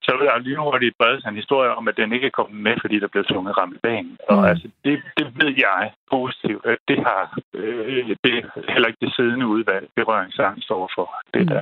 så 0.06 0.12
vil 0.18 0.28
der 0.28 0.46
lynhurtigt 0.48 0.98
brede 1.00 1.22
sig 1.22 1.30
en 1.30 1.42
historie 1.44 1.72
om, 1.78 1.88
at 1.88 1.98
den 1.98 2.14
ikke 2.14 2.28
er 2.28 2.38
kommet 2.40 2.60
med, 2.68 2.76
fordi 2.82 3.00
der 3.00 3.08
blev 3.08 3.24
sunget 3.28 3.58
Rammelbanen. 3.58 4.12
Mm. 4.12 4.36
Og 4.36 4.50
altså, 4.50 4.68
det, 4.86 5.02
det 5.18 5.28
ved 5.42 5.54
jeg 5.68 5.92
positivt, 6.12 6.66
at 6.66 6.78
det 6.88 7.00
har 7.08 7.40
øh, 7.54 8.16
det 8.24 8.36
heller 8.74 8.88
ikke 8.88 9.06
det 9.06 9.14
siddende 9.16 9.48
udvalg, 9.48 9.86
berøringssang 9.96 10.64
står 10.64 10.92
for. 10.96 11.08
Det 11.34 11.42
mm. 11.42 11.48
der. 11.48 11.62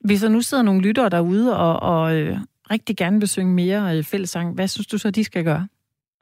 Hvis 0.00 0.20
der 0.20 0.28
nu 0.28 0.40
sidder 0.40 0.62
nogle 0.62 0.82
lyttere 0.82 1.08
derude 1.08 1.58
og, 1.58 1.74
og 1.82 2.16
øh, 2.18 2.36
rigtig 2.70 2.96
gerne 2.96 3.18
vil 3.18 3.28
synge 3.28 3.54
mere 3.54 3.96
øh, 3.96 4.04
fællessang, 4.04 4.54
hvad 4.54 4.68
synes 4.68 4.86
du 4.86 4.98
så, 4.98 5.10
de 5.10 5.24
skal 5.24 5.44
gøre? 5.44 5.68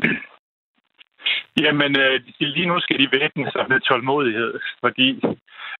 Jamen, 1.60 2.00
øh, 2.00 2.20
lige 2.40 2.66
nu 2.66 2.80
skal 2.80 2.98
de 2.98 3.12
væbne 3.12 3.50
sig 3.50 3.64
med 3.68 3.80
tålmodighed, 3.80 4.60
fordi 4.80 5.22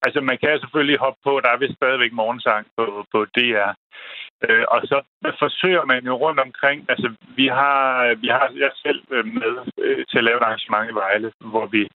altså, 0.05 0.21
man 0.21 0.37
kan 0.37 0.59
selvfølgelig 0.59 0.99
hoppe 0.99 1.19
på, 1.23 1.41
der 1.43 1.49
er 1.51 1.57
vist 1.57 1.75
stadigvæk 1.75 2.13
morgensang 2.13 2.67
på, 2.77 3.05
på 3.11 3.25
DR. 3.35 3.71
Øh, 4.45 4.65
og 4.73 4.81
så 4.91 4.97
forsøger 5.39 5.85
man 5.85 6.05
jo 6.05 6.13
rundt 6.13 6.39
omkring, 6.39 6.85
altså 6.89 7.07
vi 7.35 7.47
har, 7.47 8.15
vi 8.23 8.27
har 8.27 8.51
jeg 8.63 8.71
selv 8.85 9.01
øh, 9.11 9.25
med 9.25 9.53
øh, 9.79 10.05
til 10.09 10.17
at 10.17 10.23
lave 10.23 10.37
et 10.37 10.43
arrangement 10.43 10.91
i 10.91 10.93
Vejle, 10.93 11.31
hvor 11.39 11.65
vi 11.65 11.87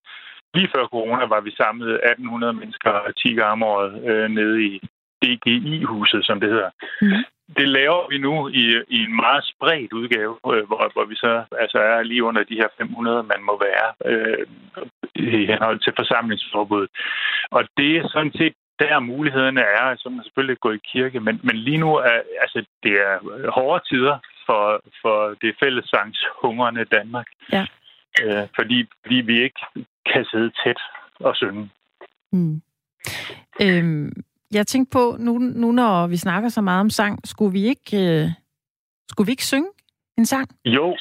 lige 0.54 0.70
før 0.74 0.84
corona 0.86 1.24
var 1.24 1.40
vi 1.40 1.50
samlet 1.50 1.92
1800 1.92 2.52
mennesker 2.52 2.92
10 3.26 3.34
gange 3.34 3.52
om 3.52 3.62
året 3.62 3.92
øh, 4.10 4.28
nede 4.30 4.56
i 4.66 4.80
DGI-huset, 5.22 6.26
som 6.26 6.40
det 6.40 6.48
hedder. 6.48 6.70
Mm 7.02 7.24
det 7.56 7.68
laver 7.68 8.08
vi 8.08 8.18
nu 8.18 8.48
i, 8.48 8.64
i 8.88 8.98
en 9.06 9.16
meget 9.16 9.44
spredt 9.44 9.92
udgave, 9.92 10.34
øh, 10.52 10.66
hvor, 10.66 10.92
hvor 10.92 11.04
vi 11.04 11.14
så 11.14 11.44
altså 11.58 11.78
er 11.78 12.02
lige 12.02 12.24
under 12.24 12.44
de 12.44 12.54
her 12.54 12.68
500, 12.78 13.22
man 13.22 13.42
må 13.42 13.62
være 13.68 13.88
øh, 14.10 14.46
i 15.14 15.46
henhold 15.46 15.78
til 15.80 15.92
forsamlingsforbud. 15.96 16.86
Og 17.50 17.62
det 17.76 17.96
er 17.96 18.08
sådan 18.08 18.32
set 18.32 18.54
der 18.78 19.00
mulighederne 19.00 19.60
er, 19.60 19.96
så 19.96 20.08
man 20.08 20.24
selvfølgelig 20.24 20.58
gå 20.60 20.70
i 20.72 20.86
kirke, 20.92 21.20
men, 21.20 21.40
men 21.42 21.56
lige 21.56 21.76
nu 21.76 21.94
er 21.94 22.18
altså, 22.40 22.64
det 22.82 22.92
er 22.92 23.14
hårde 23.50 23.84
tider 23.88 24.18
for, 24.46 24.82
for 25.02 25.36
det 25.42 25.56
fællessangshungrende 25.62 26.84
Danmark. 26.84 27.26
Ja. 27.52 27.66
Øh, 28.22 28.48
fordi, 28.54 28.86
fordi 29.02 29.14
vi 29.14 29.42
ikke 29.42 29.60
kan 30.12 30.24
sidde 30.30 30.50
tæt 30.64 30.80
og 31.20 31.36
synge. 31.36 31.70
Mm. 32.32 32.62
Øhm, 33.62 34.12
jeg 34.54 34.66
tænkte 34.66 34.92
på, 34.92 35.16
nu, 35.18 35.38
nu 35.38 35.72
når 35.72 36.06
vi 36.06 36.16
snakker 36.16 36.48
så 36.48 36.60
meget 36.60 36.80
om 36.80 36.90
sang, 36.90 37.28
skulle 37.28 37.52
vi 37.52 37.64
ikke, 37.64 37.96
øh, 37.96 38.28
skulle 39.08 39.26
vi 39.26 39.32
ikke 39.32 39.44
synge 39.44 39.70
en 40.18 40.26
sang? 40.26 40.48
Jo, 40.64 40.96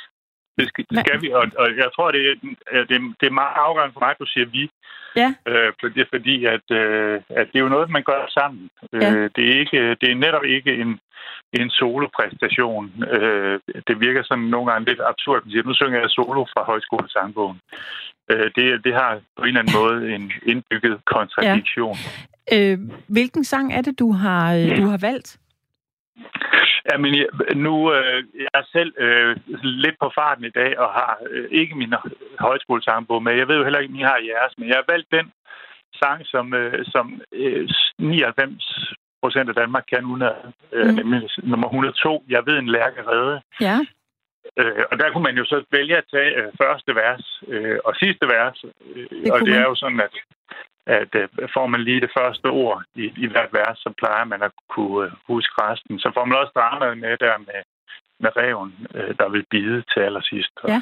det 0.57 0.67
skal, 0.67 0.85
det 0.89 0.99
skal 0.99 1.21
vi, 1.21 1.31
og, 1.31 1.45
og 1.57 1.67
jeg 1.77 1.89
tror, 1.95 2.11
det 2.11 2.21
er, 2.31 2.83
det, 2.89 2.97
det 3.19 3.27
er 3.27 3.39
meget 3.41 3.53
afgørende 3.55 3.93
for 3.93 3.99
mig, 3.99 4.11
at 4.11 4.19
du 4.19 4.25
siger 4.25 4.45
vi. 4.45 4.69
Ja. 5.15 5.29
Øh, 5.47 5.71
for 5.79 5.87
det 5.87 6.01
er 6.01 6.13
fordi, 6.15 6.45
at, 6.45 6.65
øh, 6.81 7.21
at 7.39 7.47
det 7.47 7.55
er 7.59 7.65
jo 7.67 7.75
noget, 7.75 7.89
man 7.89 8.03
gør 8.03 8.21
sammen. 8.29 8.69
Ja. 8.93 9.13
Øh, 9.13 9.29
det, 9.35 9.43
er 9.49 9.59
ikke, 9.59 9.95
det 10.01 10.07
er 10.11 10.15
netop 10.25 10.43
ikke 10.43 10.71
en, 10.83 10.99
en 11.53 11.69
solopræstation. 11.69 13.03
Øh, 13.15 13.59
det 13.87 13.99
virker 13.99 14.23
sådan 14.23 14.43
nogle 14.43 14.71
gange 14.71 14.89
lidt 14.89 15.01
absurd. 15.11 15.43
Man 15.43 15.51
siger, 15.51 15.63
nu 15.63 15.73
synger 15.73 15.99
jeg 15.99 16.09
solo 16.09 16.45
fra 16.53 16.63
højskolesangbogen. 16.63 17.59
Øh, 18.29 18.51
det, 18.55 18.83
det 18.83 18.93
har 18.93 19.19
på 19.37 19.41
en 19.41 19.47
eller 19.47 19.59
anden 19.59 19.75
måde 19.81 20.15
en 20.15 20.31
indbygget 20.45 21.05
kontradiktion. 21.05 21.97
Ja. 22.51 22.71
Øh, 22.71 22.79
hvilken 23.07 23.43
sang 23.43 23.73
er 23.73 23.81
det, 23.81 23.99
du 23.99 24.11
har, 24.11 24.55
øh, 24.55 24.77
du 24.77 24.87
har 24.87 24.97
valgt? 24.97 25.39
Jamen, 26.91 27.15
jeg, 27.15 27.27
nu 27.55 27.93
øh, 27.93 28.23
jeg 28.35 28.47
er 28.53 28.65
selv 28.71 28.93
øh, 28.97 29.37
lidt 29.63 29.95
på 30.01 30.11
farten 30.15 30.45
i 30.45 30.49
dag 30.49 30.79
og 30.79 30.89
har 30.89 31.17
øh, 31.29 31.47
ikke 31.51 31.75
min 31.75 31.93
højskolesangbog 32.39 33.23
med. 33.23 33.33
Jeg 33.33 33.47
ved 33.47 33.57
jo 33.57 33.63
heller 33.63 33.79
ikke, 33.79 33.91
om 33.93 33.99
I 33.99 34.03
har 34.03 34.19
jeres, 34.31 34.57
men 34.57 34.67
jeg 34.67 34.75
har 34.75 34.91
valgt 34.93 35.11
den 35.11 35.31
sang, 36.01 36.25
som, 36.25 36.53
øh, 36.53 36.85
som 36.85 37.21
øh, 37.31 37.69
99 37.99 38.93
procent 39.21 39.49
af 39.49 39.55
Danmark 39.55 39.83
kan 39.93 40.05
uden 40.05 40.23
øh, 40.71 40.87
mm. 40.87 40.95
nemlig 40.95 41.29
nummer 41.43 41.67
102. 41.67 42.23
Jeg 42.29 42.45
ved 42.45 42.57
en 42.57 42.69
lærke 42.69 43.01
redde. 43.11 43.41
Ja. 43.61 43.79
Øh, 44.57 44.83
og 44.91 44.99
der 44.99 45.11
kunne 45.11 45.23
man 45.23 45.37
jo 45.37 45.45
så 45.45 45.63
vælge 45.71 45.97
at 45.97 46.09
tage 46.11 46.31
øh, 46.39 46.51
første 46.61 46.95
vers 46.95 47.41
øh, 47.47 47.77
og 47.85 47.95
sidste 47.95 48.25
vers. 48.35 48.57
Øh, 48.95 49.07
det 49.23 49.31
og 49.31 49.39
det 49.39 49.53
er 49.55 49.65
jo 49.71 49.75
sådan, 49.75 49.99
at 49.99 50.15
at 50.99 51.15
øh, 51.15 51.27
får 51.55 51.67
man 51.67 51.81
lige 51.81 52.01
det 52.01 52.11
første 52.17 52.45
ord 52.45 52.83
i, 52.95 53.05
i 53.17 53.27
hvert 53.27 53.53
vers, 53.53 53.77
så 53.77 53.93
plejer 53.97 54.25
man 54.25 54.41
at 54.41 54.51
kunne 54.69 55.05
øh, 55.05 55.11
huske 55.27 55.53
resten. 55.61 55.99
Så 55.99 56.11
får 56.13 56.25
man 56.25 56.37
også 56.37 56.51
startet 56.57 56.97
med 56.97 57.17
der 57.17 57.37
med, 57.37 57.59
med 58.19 58.29
reven, 58.37 58.87
øh, 58.95 59.15
der 59.19 59.29
vil 59.29 59.45
bide 59.49 59.83
til 59.93 59.99
allersidst. 59.99 60.51
Ja, 60.67 60.81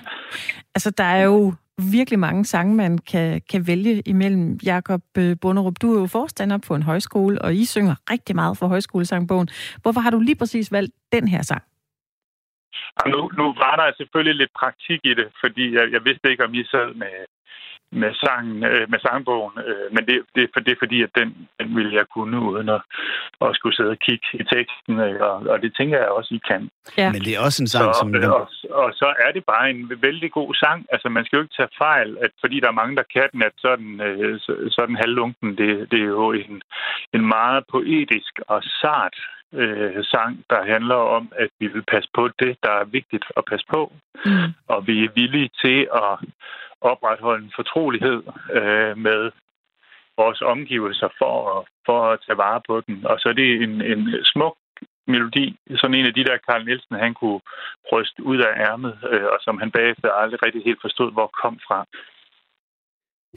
altså 0.75 0.91
der 0.91 1.03
er 1.03 1.23
jo 1.23 1.53
virkelig 1.91 2.19
mange 2.19 2.45
sange, 2.45 2.75
man 2.75 2.97
kan, 2.97 3.41
kan 3.51 3.67
vælge 3.67 4.01
imellem. 4.05 4.59
Jakob 4.63 5.01
Bunderup, 5.41 5.73
du 5.81 5.95
er 5.95 5.99
jo 5.99 6.07
forstander 6.07 6.57
på 6.67 6.75
en 6.75 6.83
højskole, 6.83 7.41
og 7.41 7.55
I 7.55 7.65
synger 7.65 7.95
rigtig 8.11 8.35
meget 8.35 8.57
for 8.57 8.67
højskolesangbogen. 8.67 9.49
Hvorfor 9.81 10.01
har 10.01 10.09
du 10.09 10.19
lige 10.19 10.35
præcis 10.35 10.71
valgt 10.71 10.95
den 11.11 11.27
her 11.27 11.41
sang? 11.41 11.63
Og 12.95 13.09
nu, 13.09 13.19
nu 13.39 13.45
var 13.63 13.75
der 13.75 13.97
selvfølgelig 13.97 14.35
lidt 14.35 14.53
praktik 14.59 14.99
i 15.03 15.13
det, 15.13 15.27
fordi 15.43 15.65
jeg, 15.77 15.85
jeg 15.91 16.05
vidste 16.05 16.31
ikke, 16.31 16.45
om 16.45 16.53
I 16.53 16.63
sad 16.63 16.93
med, 16.93 17.15
med, 17.91 18.13
sangen, 18.23 18.63
øh, 18.63 18.89
med 18.91 18.99
sangbogen, 18.99 19.53
øh, 19.67 19.87
men 19.95 20.05
det, 20.07 20.17
det, 20.35 20.49
for, 20.53 20.59
det 20.59 20.71
er 20.71 20.79
fordi, 20.79 21.01
at 21.01 21.09
den, 21.15 21.47
den 21.59 21.75
ville 21.75 21.93
jeg 21.95 22.05
kunne 22.15 22.39
uden 22.41 22.69
at, 22.69 22.81
at 23.41 23.55
skulle 23.55 23.75
sidde 23.75 23.89
og 23.89 23.99
kigge 23.99 24.27
i 24.33 24.43
teksten, 24.43 24.99
og, 24.99 25.35
og 25.51 25.61
det 25.61 25.75
tænker 25.77 25.97
jeg 25.97 26.09
også, 26.09 26.33
I 26.33 26.39
kan. 26.47 26.69
Ja. 26.97 27.11
Men 27.11 27.21
det 27.21 27.35
er 27.35 27.39
også 27.39 27.63
en 27.63 27.67
sang, 27.67 27.93
så, 27.93 27.99
som... 27.99 28.13
Og, 28.15 28.35
og, 28.35 28.49
og 28.83 28.89
så 28.93 29.13
er 29.25 29.31
det 29.31 29.43
bare 29.45 29.69
en 29.69 29.91
vældig 30.01 30.31
god 30.31 30.53
sang. 30.53 30.85
Altså, 30.91 31.09
man 31.09 31.25
skal 31.25 31.37
jo 31.37 31.43
ikke 31.43 31.57
tage 31.57 31.77
fejl, 31.77 32.17
at 32.21 32.31
fordi 32.41 32.59
der 32.59 32.67
er 32.67 32.81
mange, 32.81 32.95
der 32.95 33.03
kan 33.13 33.29
den, 33.33 33.41
at 33.41 33.55
sådan, 33.57 34.01
øh, 34.01 34.39
sådan 34.69 34.95
halvlunken, 34.95 35.57
det, 35.57 35.91
det 35.91 35.99
er 35.99 36.11
jo 36.21 36.31
en, 36.31 36.61
en 37.13 37.25
meget 37.27 37.63
poetisk 37.71 38.33
og 38.47 38.63
sart 38.63 39.15
øh, 39.53 40.03
sang, 40.03 40.43
der 40.49 40.71
handler 40.73 40.95
om, 40.95 41.31
at 41.35 41.49
vi 41.59 41.67
vil 41.67 41.83
passe 41.93 42.09
på 42.13 42.29
det, 42.39 42.57
der 42.63 42.71
er 42.71 42.85
vigtigt 42.85 43.25
at 43.37 43.43
passe 43.45 43.65
på. 43.69 43.91
Mm. 44.25 44.49
Og 44.67 44.87
vi 44.87 45.03
er 45.03 45.09
villige 45.15 45.49
til 45.63 45.87
at 45.93 46.13
opretholde 46.81 47.43
en 47.43 47.51
fortrolighed 47.55 48.21
øh, 48.53 48.97
med 48.97 49.31
vores 50.17 50.41
omgivelser 50.41 51.09
for, 51.17 51.67
for 51.85 51.99
at 52.11 52.19
tage 52.25 52.37
vare 52.37 52.61
på 52.67 52.81
den. 52.87 53.05
Og 53.05 53.19
så 53.19 53.29
er 53.29 53.33
det 53.33 53.63
en, 53.63 53.81
en 53.81 54.01
smuk 54.23 54.55
melodi, 55.07 55.45
sådan 55.75 55.93
en 55.93 56.05
af 56.05 56.13
de 56.13 56.23
der 56.23 56.37
Karl 56.47 56.65
Nielsen, 56.65 56.95
han 56.95 57.13
kunne 57.13 57.39
ryste 57.91 58.23
ud 58.23 58.37
af 58.37 58.53
ærmet, 58.69 58.97
øh, 59.11 59.23
og 59.33 59.37
som 59.41 59.57
han 59.57 59.71
bagefter 59.71 60.11
aldrig 60.11 60.39
rigtig 60.45 60.63
helt 60.63 60.81
forstod, 60.81 61.11
hvor 61.11 61.29
kom 61.41 61.59
fra. 61.67 61.85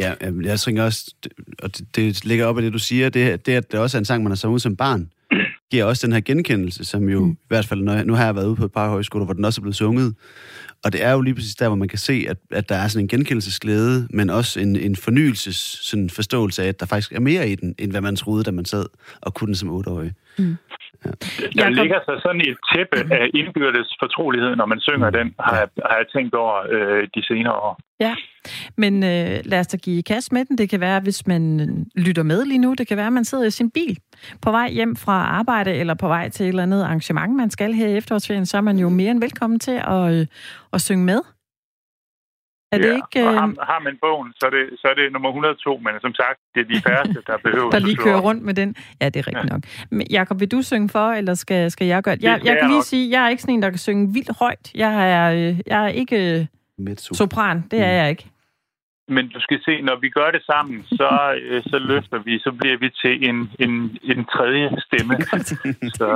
Ja, 0.01 0.11
jeg 0.51 0.61
tænker 0.61 0.85
også, 0.85 1.15
og 1.63 1.69
det, 1.79 1.97
det 1.97 2.25
ligger 2.25 2.47
op 2.47 2.57
af 2.57 2.63
det, 2.63 2.73
du 2.73 2.79
siger, 2.79 3.09
det, 3.09 3.47
det, 3.47 3.53
at 3.53 3.73
det 3.73 3.81
også 3.81 3.97
er 3.97 3.99
en 3.99 4.05
sang, 4.05 4.23
man 4.23 4.31
har 4.31 4.37
sunget 4.37 4.63
som 4.63 4.77
barn, 4.77 5.11
giver 5.71 5.85
også 5.85 6.07
den 6.07 6.13
her 6.13 6.21
genkendelse, 6.21 6.85
som 6.85 7.09
jo 7.09 7.25
mm. 7.25 7.31
i 7.31 7.37
hvert 7.49 7.67
fald, 7.67 7.83
når 7.83 7.93
jeg, 7.93 8.05
nu 8.05 8.15
har 8.15 8.25
jeg 8.25 8.35
været 8.35 8.47
ude 8.47 8.57
på 8.57 8.65
et 8.65 8.73
par 8.73 8.89
højskoler, 8.89 9.25
hvor 9.25 9.35
den 9.35 9.45
også 9.45 9.61
er 9.61 9.63
blevet 9.63 9.77
sunget, 9.77 10.15
og 10.85 10.93
det 10.93 11.05
er 11.05 11.13
jo 11.13 11.21
lige 11.21 11.35
præcis 11.35 11.55
der, 11.55 11.69
hvor 11.69 11.77
man 11.77 11.89
kan 11.89 11.99
se, 11.99 12.27
at, 12.29 12.37
at 12.51 12.69
der 12.69 12.75
er 12.75 12.89
sådan 12.89 13.05
en 13.05 13.09
genkendelsesglæde, 13.09 14.09
men 14.11 14.31
også 14.31 14.61
en, 14.61 14.77
en 14.77 14.97
fornyelses 14.97 15.57
sådan 15.83 16.11
forståelse 16.11 16.63
af, 16.63 16.69
at 16.69 16.81
der 16.81 16.87
faktisk 16.87 17.13
er 17.13 17.21
mere 17.21 17.49
i 17.49 17.55
den, 17.55 17.75
end 17.79 17.91
hvad 17.91 18.01
man 18.01 18.17
troede, 18.17 18.45
da 18.45 18.51
man 18.51 18.65
sad 18.65 18.85
og 19.21 19.35
kunne 19.35 19.47
den 19.47 19.55
som 19.55 19.71
otteårig. 19.71 20.13
Mm. 20.41 20.57
Ja. 21.05 21.63
Der 21.63 21.69
ligger 21.69 21.99
så 22.09 22.21
sådan 22.23 22.41
et 22.41 22.57
tæppe 22.73 23.15
af 23.15 23.31
indbyrdes 23.35 23.97
fortrolighed, 24.03 24.57
når 24.57 24.67
man 24.67 24.81
synger 24.81 25.11
den, 25.11 25.35
har, 25.41 25.57
jeg, 25.57 25.69
har 25.91 25.97
jeg 25.97 26.07
tænkt 26.15 26.35
over 26.35 26.57
øh, 26.71 27.09
de 27.15 27.25
senere 27.25 27.55
år. 27.55 27.81
Ja, 28.01 28.15
men 28.77 28.95
øh, 29.03 29.41
lad 29.45 29.61
os 29.61 29.67
da 29.67 29.77
give 29.77 30.03
kast 30.03 30.33
med 30.33 30.45
den. 30.45 30.59
Det 30.59 30.71
kan 30.71 30.81
være, 30.81 31.01
hvis 31.01 31.27
man 31.27 31.43
lytter 31.97 32.23
med 32.23 32.45
lige 32.45 32.59
nu, 32.59 32.75
det 32.75 32.89
kan 32.89 32.97
være, 32.97 33.07
at 33.07 33.13
man 33.13 33.25
sidder 33.25 33.47
i 33.47 33.51
sin 33.51 33.71
bil 33.71 33.99
på 34.43 34.51
vej 34.51 34.71
hjem 34.71 34.97
fra 34.97 35.13
arbejde, 35.13 35.75
eller 35.75 35.95
på 35.95 36.09
vej 36.09 36.29
til 36.29 36.45
et 36.45 36.49
eller 36.49 36.63
andet 36.63 36.83
arrangement, 36.83 37.37
man 37.37 37.51
skal 37.51 37.73
her 37.73 37.89
i 37.89 37.97
efterårsferien, 37.97 38.47
så 38.47 38.57
er 38.57 38.61
man 38.61 38.79
jo 38.79 38.89
mere 38.89 39.11
end 39.11 39.21
velkommen 39.21 39.59
til 39.59 39.81
at, 39.89 40.15
øh, 40.15 40.27
at 40.73 40.81
synge 40.81 41.05
med. 41.05 41.21
Er 42.73 42.79
det 42.79 42.87
ja, 42.87 42.95
ikke, 43.01 43.29
og 43.29 43.35
har, 43.35 43.49
øh, 43.49 43.55
har 43.71 43.81
man 43.87 43.99
bogen, 44.01 44.33
så 44.37 44.47
er, 44.47 44.51
det, 44.51 44.65
så 44.81 44.89
er 44.89 44.95
det 44.95 45.13
nummer 45.13 45.29
102, 45.29 45.77
men 45.77 45.93
som 46.01 46.15
sagt, 46.15 46.39
det 46.55 46.61
er 46.61 46.69
de 46.75 46.81
færreste, 46.89 47.23
der 47.27 47.37
behøver 47.47 47.71
Der 47.71 47.79
lige 47.79 47.97
kører 47.97 48.21
rundt 48.21 48.43
med 48.43 48.55
den. 48.55 48.77
Ja, 49.01 49.07
det 49.09 49.17
er 49.17 49.27
rigtigt 49.27 49.51
ja. 49.51 49.55
nok. 49.55 49.63
Men 49.91 50.07
Jakob, 50.11 50.41
vil 50.41 50.51
du 50.51 50.63
synge 50.63 50.89
for, 50.89 51.11
eller 51.11 51.35
skal, 51.35 51.71
skal 51.71 51.87
jeg 51.87 52.03
gøre 52.03 52.17
det? 52.17 52.23
Jeg, 52.23 52.41
jeg 52.45 52.57
kan 52.59 52.69
lige 52.69 52.79
nok. 52.79 52.85
sige, 52.85 53.11
jeg 53.11 53.25
er 53.25 53.29
ikke 53.29 53.43
sådan 53.43 53.55
en, 53.55 53.63
der 53.63 53.71
kan 53.71 53.79
synge 53.79 54.13
vildt 54.13 54.39
højt. 54.39 54.71
Jeg 54.75 54.93
er, 55.13 55.33
øh, 55.33 55.61
jeg 55.67 55.85
er 55.85 55.89
ikke 55.89 56.49
Metso. 56.79 57.15
sopran, 57.15 57.65
det 57.71 57.79
er 57.81 57.87
mm. 57.87 57.97
jeg 58.01 58.11
ikke. 58.11 58.31
Men 59.11 59.29
du 59.29 59.41
skal 59.41 59.59
se, 59.65 59.81
når 59.89 59.97
vi 60.05 60.09
gør 60.09 60.31
det 60.31 60.43
sammen, 60.53 60.85
så, 60.99 61.11
øh, 61.49 61.63
så 61.71 61.79
løfter 61.79 62.19
vi, 62.19 62.39
så 62.39 62.51
bliver 62.61 62.79
vi 62.79 62.89
til 63.03 63.29
en, 63.29 63.37
en, 63.65 63.73
en 64.13 64.25
tredje 64.35 64.67
stemme. 64.87 65.15
så 65.99 66.07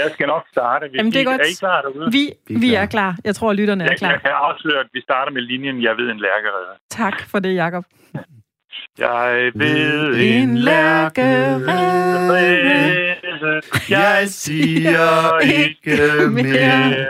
jeg 0.00 0.08
skal 0.14 0.26
nok 0.26 0.44
starte. 0.52 0.84
Hvis 0.88 0.98
Jamen, 0.98 1.12
det 1.12 1.20
er, 1.20 1.24
godt. 1.24 1.40
er 1.40 1.44
I 1.44 1.56
klar 1.64 1.82
derude? 1.82 2.12
Vi, 2.12 2.32
vi 2.62 2.74
er 2.74 2.86
klar. 2.86 3.16
Jeg 3.24 3.34
tror, 3.34 3.50
at 3.50 3.56
lytterne 3.56 3.84
er 3.84 3.96
klar. 3.96 4.10
jeg 4.10 4.20
kan 4.20 4.30
afsløre, 4.34 4.80
at 4.80 4.90
vi 4.92 5.00
starter 5.00 5.32
med 5.32 5.42
linjen, 5.42 5.82
jeg 5.82 5.96
ved 5.96 6.10
en 6.10 6.20
lærkerede. 6.26 6.72
Tak 6.90 7.22
for 7.30 7.38
det, 7.38 7.54
Jacob. 7.54 7.84
Jeg 8.98 9.50
ved 9.54 10.14
En 10.14 10.48
en 10.48 10.58
lærkerede, 10.58 11.70
jeg 13.90 14.28
siger 14.28 15.38
ikke 15.38 16.28
mere. 16.28 17.06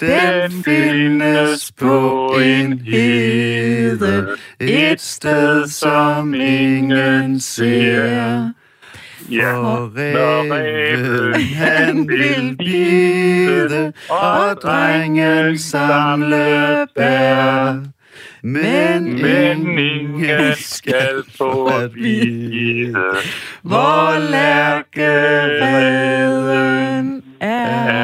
Den 0.00 0.50
findes 0.64 1.72
på 1.72 2.28
en 2.42 2.78
hede, 2.78 4.36
et 4.60 5.00
sted, 5.00 5.66
som 5.68 6.34
ingen 6.34 7.40
ser. 7.40 8.50
Ja, 9.30 9.56
Og 9.56 9.90
når 9.94 10.52
reven 10.52 11.40
han 11.40 12.08
vil 12.08 12.56
bide, 12.58 13.92
og 14.08 14.56
drengen 14.62 15.58
samle 15.58 16.86
bær. 16.94 17.74
Men, 18.42 19.22
men 19.22 19.78
ingen 19.78 20.54
skal 20.56 21.22
få 21.38 21.66
at 21.66 21.94
vide, 21.94 22.94
hvor 23.62 24.30
lærkereden 24.30 25.62
er. 27.40 27.46
er. 27.46 27.95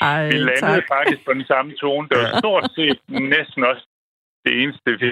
Ej, 0.00 0.26
Vi 0.26 0.32
landede 0.32 0.60
tak. 0.60 0.82
faktisk 0.96 1.24
på 1.26 1.32
den 1.32 1.44
samme 1.44 1.72
tone. 1.80 2.08
Det 2.08 2.18
var 2.18 2.38
stort 2.38 2.70
set 2.76 2.98
næsten 3.08 3.64
også 3.64 3.84
det 4.44 4.62
eneste, 4.62 4.90
vi. 5.00 5.08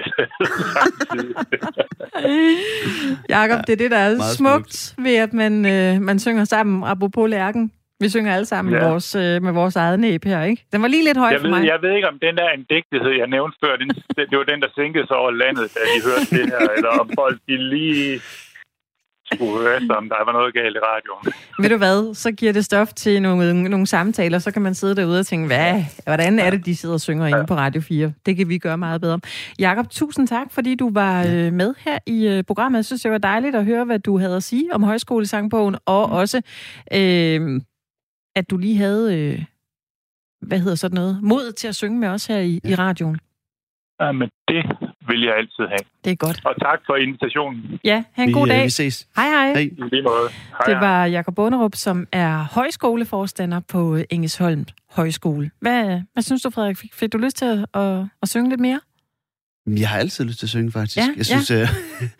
Jakob, 3.35 3.59
det 3.67 3.73
er 3.73 3.77
det, 3.77 3.91
der 3.91 3.97
er 3.97 4.15
Meget 4.17 4.35
smukt 4.37 4.95
ved, 4.97 5.15
at 5.15 5.33
man, 5.33 5.53
øh, 5.65 6.01
man 6.01 6.19
synger 6.19 6.43
sammen, 6.43 6.83
apropos 6.83 7.29
lærken. 7.29 7.71
Vi 7.99 8.09
synger 8.09 8.33
alle 8.35 8.45
sammen 8.45 8.73
ja. 8.73 8.89
Vores, 8.89 9.15
øh, 9.15 9.41
med 9.43 9.51
vores 9.51 9.75
eget 9.75 9.99
næb 9.99 10.23
her, 10.25 10.43
ikke? 10.43 10.63
Den 10.73 10.81
var 10.81 10.87
lige 10.87 11.03
lidt 11.03 11.17
høj 11.17 11.29
Jeg 11.29 11.39
for 11.39 11.47
ved, 11.47 11.49
mig. 11.55 11.65
jeg 11.67 11.79
ved 11.81 11.91
ikke, 11.95 12.07
om 12.07 12.19
den 12.19 12.37
der 12.37 12.49
andægtighed, 12.57 13.11
jeg 13.21 13.27
nævnte 13.27 13.57
før, 13.65 13.75
den, 13.75 13.89
det 14.29 14.37
var 14.37 14.43
den, 14.43 14.61
der 14.61 14.67
sænkede 14.75 15.07
sig 15.07 15.17
over 15.17 15.31
landet, 15.31 15.65
da 15.75 15.79
de 15.93 15.99
hørte 16.07 16.27
det 16.37 16.45
her, 16.53 16.67
eller 16.77 16.89
om 16.89 17.09
folk 17.19 17.37
de 17.47 17.55
lige 17.75 18.21
skulle 19.33 19.59
høre 19.59 19.75
efter, 19.77 19.95
om 19.95 20.09
der 20.09 20.25
var 20.25 20.31
noget 20.31 20.53
galt 20.53 20.75
i 20.75 20.79
radioen. 20.79 21.33
Ved 21.59 21.69
du 21.69 21.77
hvad, 21.77 22.13
så 22.13 22.31
giver 22.31 22.53
det 22.53 22.65
stof 22.65 22.93
til 22.93 23.21
nogle, 23.21 23.69
nogle 23.69 23.87
samtaler, 23.87 24.39
så 24.39 24.51
kan 24.51 24.61
man 24.61 24.73
sidde 24.73 24.95
derude 24.95 25.19
og 25.19 25.25
tænke, 25.25 25.47
hvad, 25.47 25.83
hvordan 26.03 26.39
er 26.39 26.49
det, 26.49 26.65
de 26.65 26.75
sidder 26.75 26.95
og 26.95 27.01
synger 27.01 27.27
inde 27.27 27.45
på 27.47 27.55
Radio 27.55 27.81
4? 27.81 28.13
Det 28.25 28.37
kan 28.37 28.49
vi 28.49 28.57
gøre 28.57 28.77
meget 28.77 29.01
bedre. 29.01 29.19
Jakob, 29.59 29.89
tusind 29.89 30.27
tak, 30.27 30.51
fordi 30.51 30.75
du 30.75 30.89
var 30.93 31.23
øh, 31.23 31.53
med 31.53 31.73
her 31.77 31.99
i 32.05 32.27
øh, 32.27 32.43
programmet. 32.43 32.77
Jeg 32.77 32.85
synes, 32.85 33.01
det 33.01 33.11
var 33.11 33.17
dejligt 33.17 33.55
at 33.55 33.65
høre, 33.65 33.85
hvad 33.85 33.99
du 33.99 34.17
havde 34.17 34.35
at 34.35 34.43
sige 34.43 34.73
om 34.73 34.83
højskolesangbogen, 34.83 35.75
og 35.85 36.05
også, 36.05 36.41
øh, 36.93 37.61
at 38.35 38.49
du 38.49 38.57
lige 38.57 38.77
havde, 38.77 39.19
øh, 39.19 39.43
hvad 40.41 40.59
hedder 40.59 40.75
sådan 40.75 40.95
noget, 40.95 41.19
mod 41.23 41.51
til 41.51 41.67
at 41.67 41.75
synge 41.75 41.99
med 41.99 42.07
os 42.07 42.25
her 42.25 42.39
i, 42.39 42.59
i 42.63 42.75
radioen. 42.75 43.19
Ja, 44.01 44.11
men 44.11 44.29
det 44.47 44.65
vil 45.07 45.21
jeg 45.21 45.33
altid 45.37 45.63
have. 45.69 45.85
Det 46.03 46.11
er 46.11 46.15
godt. 46.15 46.39
Og 46.45 46.55
tak 46.61 46.79
for 46.85 46.95
invitationen. 46.95 47.79
Ja, 47.83 48.03
ha' 48.13 48.23
en 48.23 48.27
Vi, 48.27 48.33
god 48.33 48.47
øh, 48.47 48.53
dag. 48.53 48.63
Vi 48.65 48.69
ses. 48.69 49.07
Hej 49.15 49.25
hej. 49.29 49.47
Hej. 49.47 49.69
Lige 49.91 50.01
måde. 50.03 50.29
Hej, 50.49 50.73
Det 50.73 50.75
var 50.75 51.05
Jakob 51.05 51.35
Bunderup, 51.35 51.75
som 51.75 52.07
er 52.11 52.43
højskoleforstander 52.51 53.59
på 53.59 53.95
øh, 53.95 54.03
Ingesholm 54.09 54.65
Højskole. 54.91 55.51
Hvad, 55.61 56.01
hvad 56.13 56.23
synes 56.23 56.41
du, 56.41 56.49
Frederik? 56.49 56.77
Fik, 56.77 56.93
fik 56.93 57.13
du 57.13 57.17
lyst 57.17 57.37
til 57.37 57.45
at, 57.45 57.81
at, 57.81 58.05
at 58.21 58.29
synge 58.29 58.49
lidt 58.49 58.61
mere? 58.61 58.79
Jeg 59.67 59.89
har 59.89 59.97
altid 59.97 60.25
lyst 60.25 60.39
til 60.39 60.45
at 60.45 60.49
synge, 60.49 60.71
faktisk. 60.71 60.97
Ja, 60.97 61.09
jeg, 61.17 61.25
synes, 61.25 61.51
ja. 61.51 61.67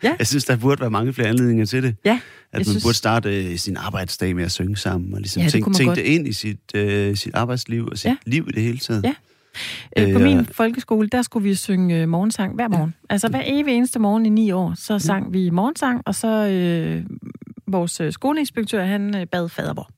Ja. 0.02 0.14
jeg 0.18 0.26
synes, 0.26 0.44
der 0.44 0.56
burde 0.56 0.80
være 0.80 0.90
mange 0.90 1.12
flere 1.12 1.28
anledninger 1.28 1.64
til 1.66 1.82
det. 1.82 1.96
Ja, 2.04 2.20
At 2.52 2.58
man 2.58 2.64
synes- 2.64 2.84
burde 2.84 2.94
starte 2.96 3.44
øh, 3.52 3.56
sin 3.56 3.76
arbejdsdag 3.76 4.36
med 4.36 4.44
at 4.44 4.52
synge 4.52 4.76
sammen, 4.76 5.14
og 5.14 5.20
ligesom 5.20 5.42
Ja, 5.42 5.48
tænke, 5.48 5.72
tænke 5.72 5.94
det 5.94 6.02
ind 6.02 6.28
i 6.28 6.32
sit, 6.32 6.60
øh, 6.74 7.16
sit 7.16 7.34
arbejdsliv 7.34 7.86
og 7.86 7.98
sit 7.98 8.08
Ja. 8.08 8.16
liv 8.26 8.46
i 8.48 8.52
det 8.52 8.62
hele 8.62 8.78
taget. 8.78 9.04
Ja. 9.04 9.14
Øh, 9.98 10.12
på 10.12 10.18
Øh, 10.18 10.24
min 10.24 10.46
folkeskole, 10.46 11.08
der 11.08 11.22
skulle 11.22 11.48
vi 11.48 11.54
synge 11.54 12.02
øh, 12.02 12.08
morgensang 12.08 12.54
hver 12.54 12.68
morgen. 12.68 12.94
Altså 13.10 13.28
hver 13.28 13.42
evig 13.46 13.74
eneste 13.74 13.98
morgen 13.98 14.26
i 14.26 14.28
ni 14.28 14.50
år, 14.50 14.74
så 14.76 14.98
sang 14.98 15.32
vi 15.32 15.50
morgensang, 15.50 16.02
og 16.06 16.14
så 16.14 16.28
øh, 16.28 17.04
vores 17.66 18.00
øh, 18.00 18.12
skoleinspektør, 18.12 18.84
han 18.84 19.28
bad 19.32 19.48
fadervor. 19.48 19.90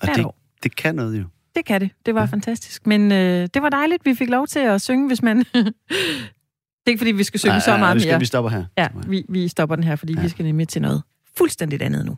Og 0.00 0.06
Hvert 0.06 0.16
det, 0.16 0.24
år. 0.24 0.36
det 0.62 0.76
kan 0.76 0.94
noget 0.94 1.18
jo. 1.18 1.24
Det 1.56 1.64
kan 1.64 1.80
det. 1.80 1.90
Det 2.06 2.14
var 2.14 2.20
ja. 2.20 2.26
fantastisk. 2.26 2.86
Men 2.86 3.12
øh, 3.12 3.48
det 3.54 3.62
var 3.62 3.68
dejligt, 3.68 4.06
vi 4.06 4.14
fik 4.14 4.28
lov 4.28 4.46
til 4.46 4.58
at 4.58 4.80
synge, 4.80 5.06
hvis 5.06 5.22
man... 5.22 5.38
det 5.44 6.86
er 6.86 6.90
ikke, 6.90 6.98
fordi 6.98 7.12
vi 7.12 7.24
skal 7.24 7.40
synge 7.40 7.52
Nej, 7.52 7.60
så 7.60 7.70
nej, 7.70 7.78
meget 7.78 7.94
vi, 7.94 8.00
skal, 8.00 8.10
mere. 8.10 8.18
vi 8.18 8.26
stopper 8.26 8.50
her. 8.50 8.64
Ja, 8.78 8.88
vi, 9.06 9.24
vi 9.28 9.48
stopper 9.48 9.76
den 9.76 9.84
her, 9.84 9.96
fordi 9.96 10.14
ja. 10.14 10.22
vi 10.22 10.28
skal 10.28 10.44
nemlig 10.44 10.68
til 10.68 10.82
noget 10.82 11.02
fuldstændigt 11.36 11.82
andet 11.82 12.06
nu. 12.06 12.16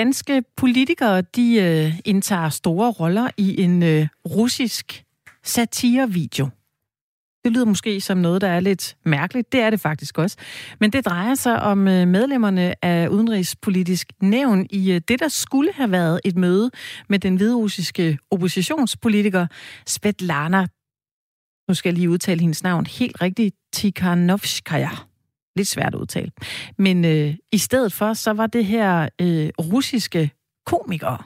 Danske 0.00 0.44
politikere, 0.56 1.20
de 1.20 1.54
øh, 1.54 2.00
indtager 2.04 2.48
store 2.48 2.90
roller 2.90 3.30
i 3.36 3.62
en 3.62 3.82
øh, 3.82 4.06
russisk 4.28 5.04
satirevideo. 5.44 6.48
Det 7.44 7.52
lyder 7.52 7.64
måske 7.64 8.00
som 8.00 8.18
noget, 8.18 8.40
der 8.40 8.48
er 8.48 8.60
lidt 8.60 8.96
mærkeligt. 9.04 9.52
Det 9.52 9.60
er 9.60 9.70
det 9.70 9.80
faktisk 9.80 10.18
også. 10.18 10.36
Men 10.80 10.92
det 10.92 11.04
drejer 11.04 11.34
sig 11.34 11.62
om 11.62 11.88
øh, 11.88 12.08
medlemmerne 12.08 12.84
af 12.84 13.08
Udenrigspolitisk 13.08 14.12
Nævn 14.22 14.66
i 14.70 14.92
øh, 14.92 15.00
det, 15.08 15.20
der 15.20 15.28
skulle 15.28 15.72
have 15.72 15.90
været 15.90 16.20
et 16.24 16.36
møde 16.36 16.70
med 17.08 17.18
den 17.18 17.36
hviderussiske 17.36 18.18
oppositionspolitiker 18.30 19.46
Svetlana 19.86 20.66
nu 21.68 21.74
skal 21.74 21.88
jeg 21.88 21.94
lige 21.94 22.10
udtale 22.10 22.40
hendes 22.40 22.62
navn 22.62 22.86
helt 22.86 23.22
rigtigt, 23.22 23.56
Tikhanovskaya. 23.72 25.09
Lidt 25.56 25.68
svært 25.68 25.94
at 25.94 25.98
udtale. 26.00 26.30
Men 26.78 27.04
øh, 27.04 27.34
i 27.52 27.58
stedet 27.58 27.92
for, 27.92 28.12
så 28.14 28.32
var 28.32 28.46
det 28.46 28.64
her 28.64 29.08
øh, 29.20 29.48
russiske 29.60 30.30
komikere. 30.66 31.18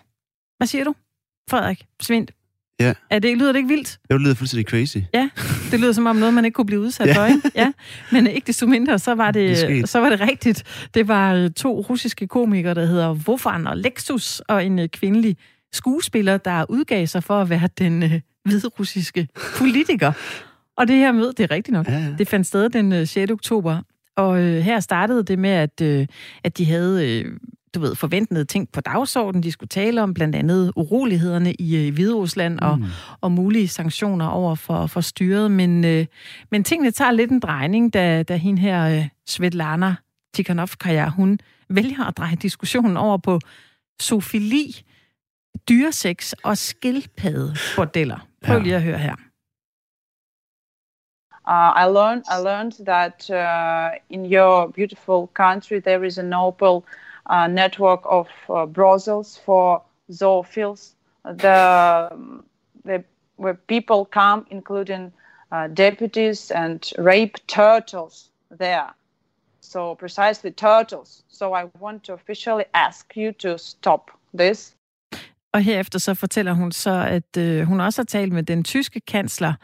Hvad 0.56 0.66
siger 0.66 0.84
du, 0.84 0.94
Frederik 1.50 1.84
Svindt? 2.02 2.30
Ja. 2.80 2.94
Er 3.10 3.18
det, 3.18 3.38
lyder 3.38 3.52
det 3.52 3.58
ikke 3.58 3.68
vildt? 3.68 3.98
Det 4.10 4.20
lyder 4.20 4.34
fuldstændig 4.34 4.66
crazy. 4.70 4.96
Ja, 5.14 5.28
det 5.70 5.80
lyder 5.80 5.92
som 5.92 6.06
om 6.06 6.16
noget, 6.16 6.34
man 6.34 6.44
ikke 6.44 6.54
kunne 6.54 6.66
blive 6.66 6.80
udsat 6.80 7.06
Ja. 7.06 7.16
for, 7.20 7.24
ikke? 7.26 7.50
Ja. 7.54 7.72
Men 8.12 8.26
ikke 8.26 8.46
desto 8.46 8.66
mindre, 8.66 8.98
så 8.98 9.14
var 9.14 9.30
Det 9.30 9.68
det, 9.68 9.88
så 9.88 10.00
var 10.00 10.08
det 10.10 10.20
rigtigt. 10.20 10.88
Det 10.94 11.08
var 11.08 11.34
øh, 11.34 11.50
to 11.50 11.80
russiske 11.80 12.26
komikere, 12.26 12.74
der 12.74 12.86
hedder 12.86 13.12
Vofan 13.14 13.66
og 13.66 13.76
Lexus, 13.76 14.40
og 14.40 14.66
en 14.66 14.78
øh, 14.78 14.88
kvindelig 14.88 15.36
skuespiller, 15.72 16.36
der 16.36 16.64
udgav 16.68 17.06
sig 17.06 17.24
for 17.24 17.40
at 17.40 17.50
være 17.50 17.68
den 17.78 18.02
øh, 18.02 18.20
hviderussiske 18.44 19.28
politiker. 19.58 20.12
Og 20.76 20.88
det 20.88 20.96
her 20.96 21.12
møde, 21.12 21.32
det 21.36 21.40
er 21.40 21.50
rigtigt 21.50 21.72
nok. 21.72 21.88
Ja, 21.88 21.92
ja. 21.98 22.14
Det 22.18 22.28
fandt 22.28 22.46
sted 22.46 22.68
den 22.70 22.92
øh, 22.92 23.06
6. 23.06 23.32
oktober, 23.32 23.80
og 24.16 24.42
øh, 24.42 24.62
her 24.62 24.80
startede 24.80 25.22
det 25.22 25.38
med, 25.38 25.50
at, 25.50 25.80
øh, 25.82 26.06
at 26.44 26.58
de 26.58 26.64
havde 26.64 27.10
øh, 27.20 27.36
du 27.74 27.80
ved, 27.80 27.94
forventede 27.94 28.44
ting 28.44 28.68
på 28.72 28.80
dagsordenen. 28.80 29.42
De 29.42 29.52
skulle 29.52 29.68
tale 29.68 30.02
om 30.02 30.14
blandt 30.14 30.36
andet 30.36 30.72
urolighederne 30.76 31.54
i 31.54 31.76
øh, 31.86 31.94
Hviderusland 31.94 32.60
og, 32.60 32.78
Mm. 32.78 32.84
og 33.20 33.32
mulige 33.32 33.68
sanktioner 33.68 34.26
over 34.26 34.54
for, 34.54 34.86
for 34.86 35.00
styret. 35.00 35.50
Men, 35.50 35.84
øh, 35.84 36.06
men 36.50 36.64
tingene 36.64 36.90
tager 36.90 37.10
lidt 37.10 37.30
en 37.30 37.40
drejning, 37.40 37.94
da, 37.94 38.22
da 38.22 38.36
hende 38.36 38.60
her, 38.62 38.84
øh, 38.98 39.08
Svetlana 39.28 39.94
Tikhanovskaya, 40.34 41.08
hun 41.08 41.38
vælger 41.70 42.04
at 42.04 42.16
dreje 42.16 42.36
diskussionen 42.36 42.96
over 42.96 43.16
på 43.18 43.40
sofili, 44.00 44.82
dyresex 45.68 46.32
og 46.42 46.58
skildpaddebordeller. 46.58 48.26
Prøv 48.44 48.56
Ja. 48.56 48.62
lige 48.62 48.76
at 48.76 48.82
høre 48.82 48.98
her. 48.98 49.14
Uh, 51.46 51.72
I 51.74 51.84
learned 51.84 52.24
I 52.28 52.38
learned 52.38 52.76
that 52.80 53.30
uh, 53.30 53.90
in 54.08 54.24
your 54.24 54.68
beautiful 54.68 55.26
country 55.34 55.80
there 55.80 56.04
is 56.04 56.18
a 56.18 56.22
noble 56.22 56.84
uh, 57.26 57.46
network 57.46 58.00
of 58.04 58.28
brothels 58.72 59.40
for 59.44 59.82
zoophiles, 60.10 60.94
the, 61.24 62.08
the 62.84 63.04
where 63.36 63.54
people 63.54 64.04
come, 64.04 64.46
including 64.50 65.12
uh, 65.52 65.68
deputies 65.68 66.50
and 66.50 66.92
rape 66.98 67.36
turtles 67.46 68.30
there. 68.58 68.94
So 69.60 69.94
precisely 69.94 70.50
turtles. 70.50 71.22
So 71.28 71.54
I 71.54 71.64
want 71.80 72.04
to 72.04 72.12
officially 72.12 72.64
ask 72.74 73.16
you 73.16 73.32
to 73.32 73.58
stop 73.58 74.10
this. 74.38 74.74
Og 75.52 75.62
herefter 75.62 75.98
så 75.98 76.14
fortæller 76.14 76.52
hun 76.52 76.72
så, 76.72 76.90
at 76.90 77.36
øh, 77.38 77.62
hun 77.66 77.80
også 77.80 78.02
har 78.02 78.04
talt 78.04 78.32
med 78.32 78.42
den 78.42 78.64
tyske 78.64 79.00
kansler 79.00 79.54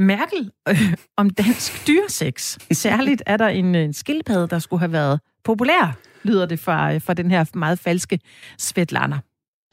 Merkel 0.00 0.52
øh, 0.68 0.94
om 1.16 1.30
dansk 1.30 1.86
dyresex. 1.86 2.58
Særligt 2.72 3.22
er 3.26 3.36
der 3.36 3.48
en, 3.48 3.74
en 3.74 3.92
skildpadde, 3.92 4.48
der 4.48 4.58
skulle 4.58 4.80
have 4.80 4.92
været 4.92 5.20
populær, 5.44 5.98
lyder 6.22 6.46
det 6.46 6.60
fra, 6.60 6.94
øh, 6.94 7.02
fra 7.02 7.14
den 7.14 7.30
her 7.30 7.44
meget 7.54 7.78
falske 7.78 8.20
Svetlana. 8.58 9.20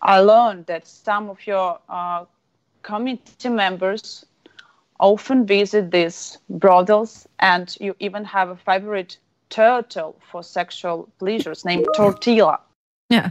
I 0.02 0.18
learned 0.20 0.66
that 0.66 0.88
some 0.88 1.30
of 1.30 1.38
your 1.48 1.82
uh, 1.90 2.26
committee 2.82 3.52
members 3.52 4.26
often 5.00 5.50
visit 5.50 5.92
these 5.92 6.40
brothels, 6.62 7.28
and 7.40 7.68
you 7.82 7.94
even 8.00 8.26
have 8.26 8.52
a 8.52 8.56
favorite 8.56 9.20
turtle 9.50 10.14
for 10.32 10.42
sexual 10.42 11.06
pleasures 11.20 11.66
named 11.66 11.86
Tortilla. 11.98 12.56
Ja. 13.10 13.30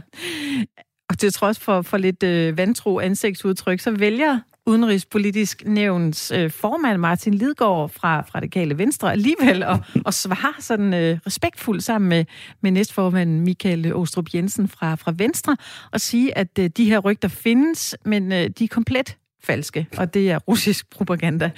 Og 1.09 1.17
til 1.17 1.33
trods 1.33 1.59
for, 1.59 1.81
for 1.81 1.97
lidt 1.97 2.23
øh, 2.23 2.57
vantro 2.57 2.99
ansigtsudtryk, 2.99 3.79
så 3.79 3.91
vælger 3.91 4.39
udenrigspolitisk 4.67 5.63
nævns 5.65 6.31
øh, 6.31 6.51
formand 6.51 6.97
Martin 6.97 7.33
Lidgaard 7.33 7.89
fra 7.89 8.25
Radikale 8.35 8.77
Venstre 8.77 9.11
alligevel 9.11 9.63
at, 9.63 9.79
at 10.05 10.13
svare 10.13 10.53
sådan 10.59 10.93
øh, 10.93 11.19
respektfuldt 11.25 11.83
sammen 11.83 12.09
med, 12.09 12.25
med 12.61 12.71
næstformanden 12.71 13.41
Michael 13.41 13.95
Ostrup 13.95 14.25
Jensen 14.33 14.67
fra, 14.67 14.95
fra 14.95 15.13
Venstre 15.17 15.57
og 15.91 16.01
sige, 16.01 16.37
at 16.37 16.59
øh, 16.59 16.69
de 16.77 16.85
her 16.85 16.99
rygter 16.99 17.27
findes, 17.27 17.95
men 18.05 18.31
øh, 18.31 18.49
de 18.59 18.63
er 18.63 18.67
komplet 18.67 19.17
falske, 19.43 19.87
og 19.97 20.13
det 20.13 20.31
er 20.31 20.37
russisk 20.37 20.89
propaganda. 20.89 21.51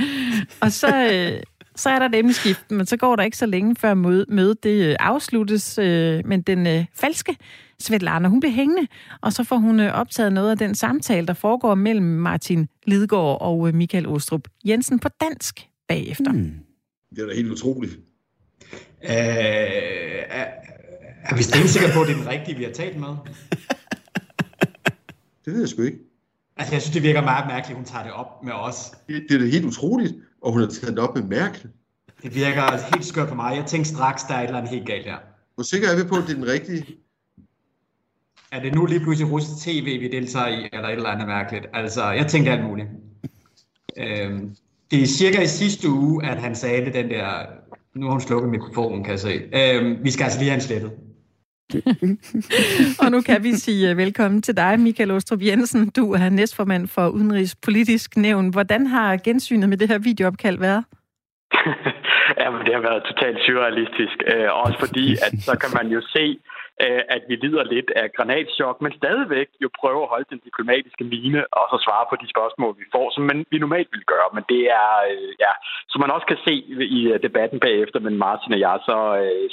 Og 0.62 0.72
så, 0.72 1.10
øh, 1.14 1.44
så 1.80 1.90
er 1.90 2.00
der 2.00 2.06
et 2.06 2.16
emneskift, 2.16 2.72
men 2.72 2.86
så 2.86 2.98
går 2.98 3.16
der 3.16 3.24
ikke 3.24 3.38
så 3.38 3.46
længe 3.46 3.76
før 3.76 3.94
mødet, 4.30 4.64
det 4.64 4.90
øh, 4.90 4.96
afsluttes, 5.00 5.78
øh, 5.78 6.22
men 6.26 6.42
den 6.42 6.68
øh, 6.68 6.86
falske 6.94 7.38
Svetlana, 7.80 8.28
hun 8.28 8.40
bliver 8.40 8.54
hængende, 8.54 8.88
og 9.22 9.34
så 9.34 9.44
får 9.44 9.58
hun 9.58 9.80
optaget 9.80 10.34
noget 10.34 10.52
af 10.52 10.58
den 10.58 10.76
samtale, 10.76 11.28
der 11.28 11.34
foregår 11.34 11.76
mellem 11.76 12.06
Martin 12.06 12.68
Lidgaard 12.86 13.38
og 13.42 13.76
Michael 13.76 14.08
Ostrup 14.08 14.48
Jensen 14.66 15.00
på 15.00 15.10
dansk 15.22 15.68
bagefter. 15.88 16.32
Mm. 16.32 16.54
Det 17.10 17.24
er 17.24 17.26
da 17.28 17.36
helt 17.36 17.52
utroligt. 17.52 17.94
Øh, 19.04 19.10
er, 19.10 20.46
er 21.24 21.36
vi 21.36 21.44
stensikre 21.44 21.94
på, 21.94 22.02
at 22.02 22.08
det 22.08 22.14
er 22.14 22.20
den 22.20 22.30
rigtige, 22.30 22.58
vi 22.58 22.64
har 22.64 22.72
talt 22.72 23.00
med? 23.00 23.08
det 25.46 25.54
ved 25.54 25.60
jeg 25.60 25.70
sgu 25.70 25.82
ikke. 25.82 26.09
Altså, 26.60 26.76
jeg 26.76 26.82
synes, 26.82 26.94
det 26.94 27.04
virker 27.04 27.22
meget 27.22 27.48
mærkeligt, 27.48 27.70
at 27.70 27.76
hun 27.76 27.86
tager 27.86 28.04
det 28.04 28.14
op 28.14 28.44
med 28.44 28.54
os. 28.54 28.92
Det, 29.08 29.26
det 29.30 29.42
er 29.42 29.52
helt 29.52 29.66
utroligt, 29.66 30.14
og 30.42 30.52
hun 30.52 30.62
har 30.62 30.68
taget 30.68 30.96
det 30.96 31.00
op 31.00 31.16
med 31.16 31.24
Merkel. 31.24 31.70
Det 32.24 32.36
virker 32.36 32.94
helt 32.94 33.06
skørt 33.06 33.30
på 33.30 33.36
mig. 33.36 33.56
Jeg 33.56 33.66
tænkte 33.66 33.90
straks, 33.90 34.24
der 34.24 34.34
er 34.34 34.40
et 34.40 34.44
eller 34.44 34.58
andet 34.58 34.72
helt 34.72 34.88
galt 34.88 35.06
her. 35.06 35.18
Hvor 35.56 35.64
sikker 35.64 35.88
er 35.88 36.04
vi 36.04 36.10
på, 36.10 36.16
at 36.16 36.24
det 36.28 36.32
er 36.32 36.36
den 36.36 36.48
rigtige? 36.48 36.86
Er 38.52 38.62
det 38.62 38.76
nu 38.76 38.86
lige 38.86 39.00
pludselig 39.00 39.32
russisk 39.32 39.66
tv, 39.66 40.00
vi 40.00 40.08
deltager 40.12 40.48
i, 40.48 40.70
eller 40.74 40.88
et 40.88 40.94
eller 40.94 41.10
andet 41.10 41.28
mærkeligt? 41.28 41.66
Altså, 41.74 42.12
jeg 42.12 42.28
tænkte 42.28 42.52
alt 42.52 42.64
muligt. 42.64 42.88
Øhm, 43.98 44.56
det 44.92 45.04
er 45.04 45.08
cirka 45.08 45.42
i 45.42 45.48
sidste 45.48 45.90
uge, 45.90 46.26
at 46.26 46.38
han 46.38 46.56
sagde 46.56 46.86
det, 46.86 46.94
den 46.94 47.10
der... 47.10 47.46
Nu 47.96 48.06
har 48.06 48.12
hun 48.12 48.22
slukket 48.22 48.50
mikrofonen, 48.52 49.04
kan 49.04 49.12
jeg 49.12 49.20
se. 49.20 49.42
Øhm, 49.54 50.04
vi 50.04 50.12
skal 50.12 50.24
altså 50.24 50.40
lige 50.40 50.50
have 50.50 50.56
en 50.56 50.62
slettet 50.62 50.92
og 53.04 53.12
nu 53.12 53.22
kan 53.22 53.44
vi 53.44 53.52
sige 53.54 53.90
øh, 53.90 53.98
velkommen 53.98 54.42
til 54.42 54.58
dig, 54.58 54.80
Michael 54.80 55.12
Ostrup 55.12 55.42
Jensen. 55.42 55.90
Du 55.90 56.14
er 56.14 56.30
næstformand 56.30 56.88
for 56.88 57.08
Udenrigspolitisk 57.08 58.18
Nævn. 58.18 58.50
Hvordan 58.50 58.88
har 58.88 59.18
gensynet 59.18 59.70
med 59.70 59.78
det 59.78 59.88
her 59.88 60.00
videoopkald 60.00 60.60
været? 60.60 60.84
Jamen, 62.42 62.62
det 62.66 62.74
har 62.74 62.82
været 62.82 63.04
totalt 63.04 63.38
surrealistisk. 63.46 64.18
Øh, 64.34 64.48
også 64.64 64.80
fordi, 64.80 65.14
at 65.14 65.34
så 65.48 65.58
kan 65.62 65.70
man 65.84 65.92
jo 65.92 66.02
se, 66.02 66.40
Øh, 66.86 67.02
at 67.16 67.22
vi 67.30 67.36
lider 67.44 67.64
lidt 67.74 67.90
af 68.02 68.06
granatschok, 68.16 68.78
men 68.84 68.92
stadigvæk 69.02 69.50
jo 69.64 69.70
prøver 69.80 70.04
at 70.04 70.12
holde 70.14 70.30
den 70.34 70.42
diplomatiske 70.48 71.04
mine 71.14 71.40
og 71.58 71.66
så 71.72 71.78
svare 71.86 72.06
på 72.10 72.16
de 72.22 72.28
spørgsmål, 72.34 72.72
vi 72.82 72.88
får, 72.96 73.08
som 73.16 73.24
man, 73.30 73.38
vi 73.52 73.58
normalt 73.66 73.90
vil 73.96 74.06
gøre. 74.14 74.30
Men 74.36 74.44
det 74.52 74.64
er, 74.82 74.92
øh, 75.12 75.32
ja, 75.46 75.54
som 75.92 76.00
man 76.04 76.12
også 76.16 76.28
kan 76.32 76.40
se 76.48 76.54
i 77.00 77.02
øh, 77.12 77.18
debatten 77.28 77.60
bagefter 77.68 78.00
med 78.06 78.14
Martin 78.26 78.56
og 78.56 78.60
jeg, 78.68 78.76
så, 78.88 78.98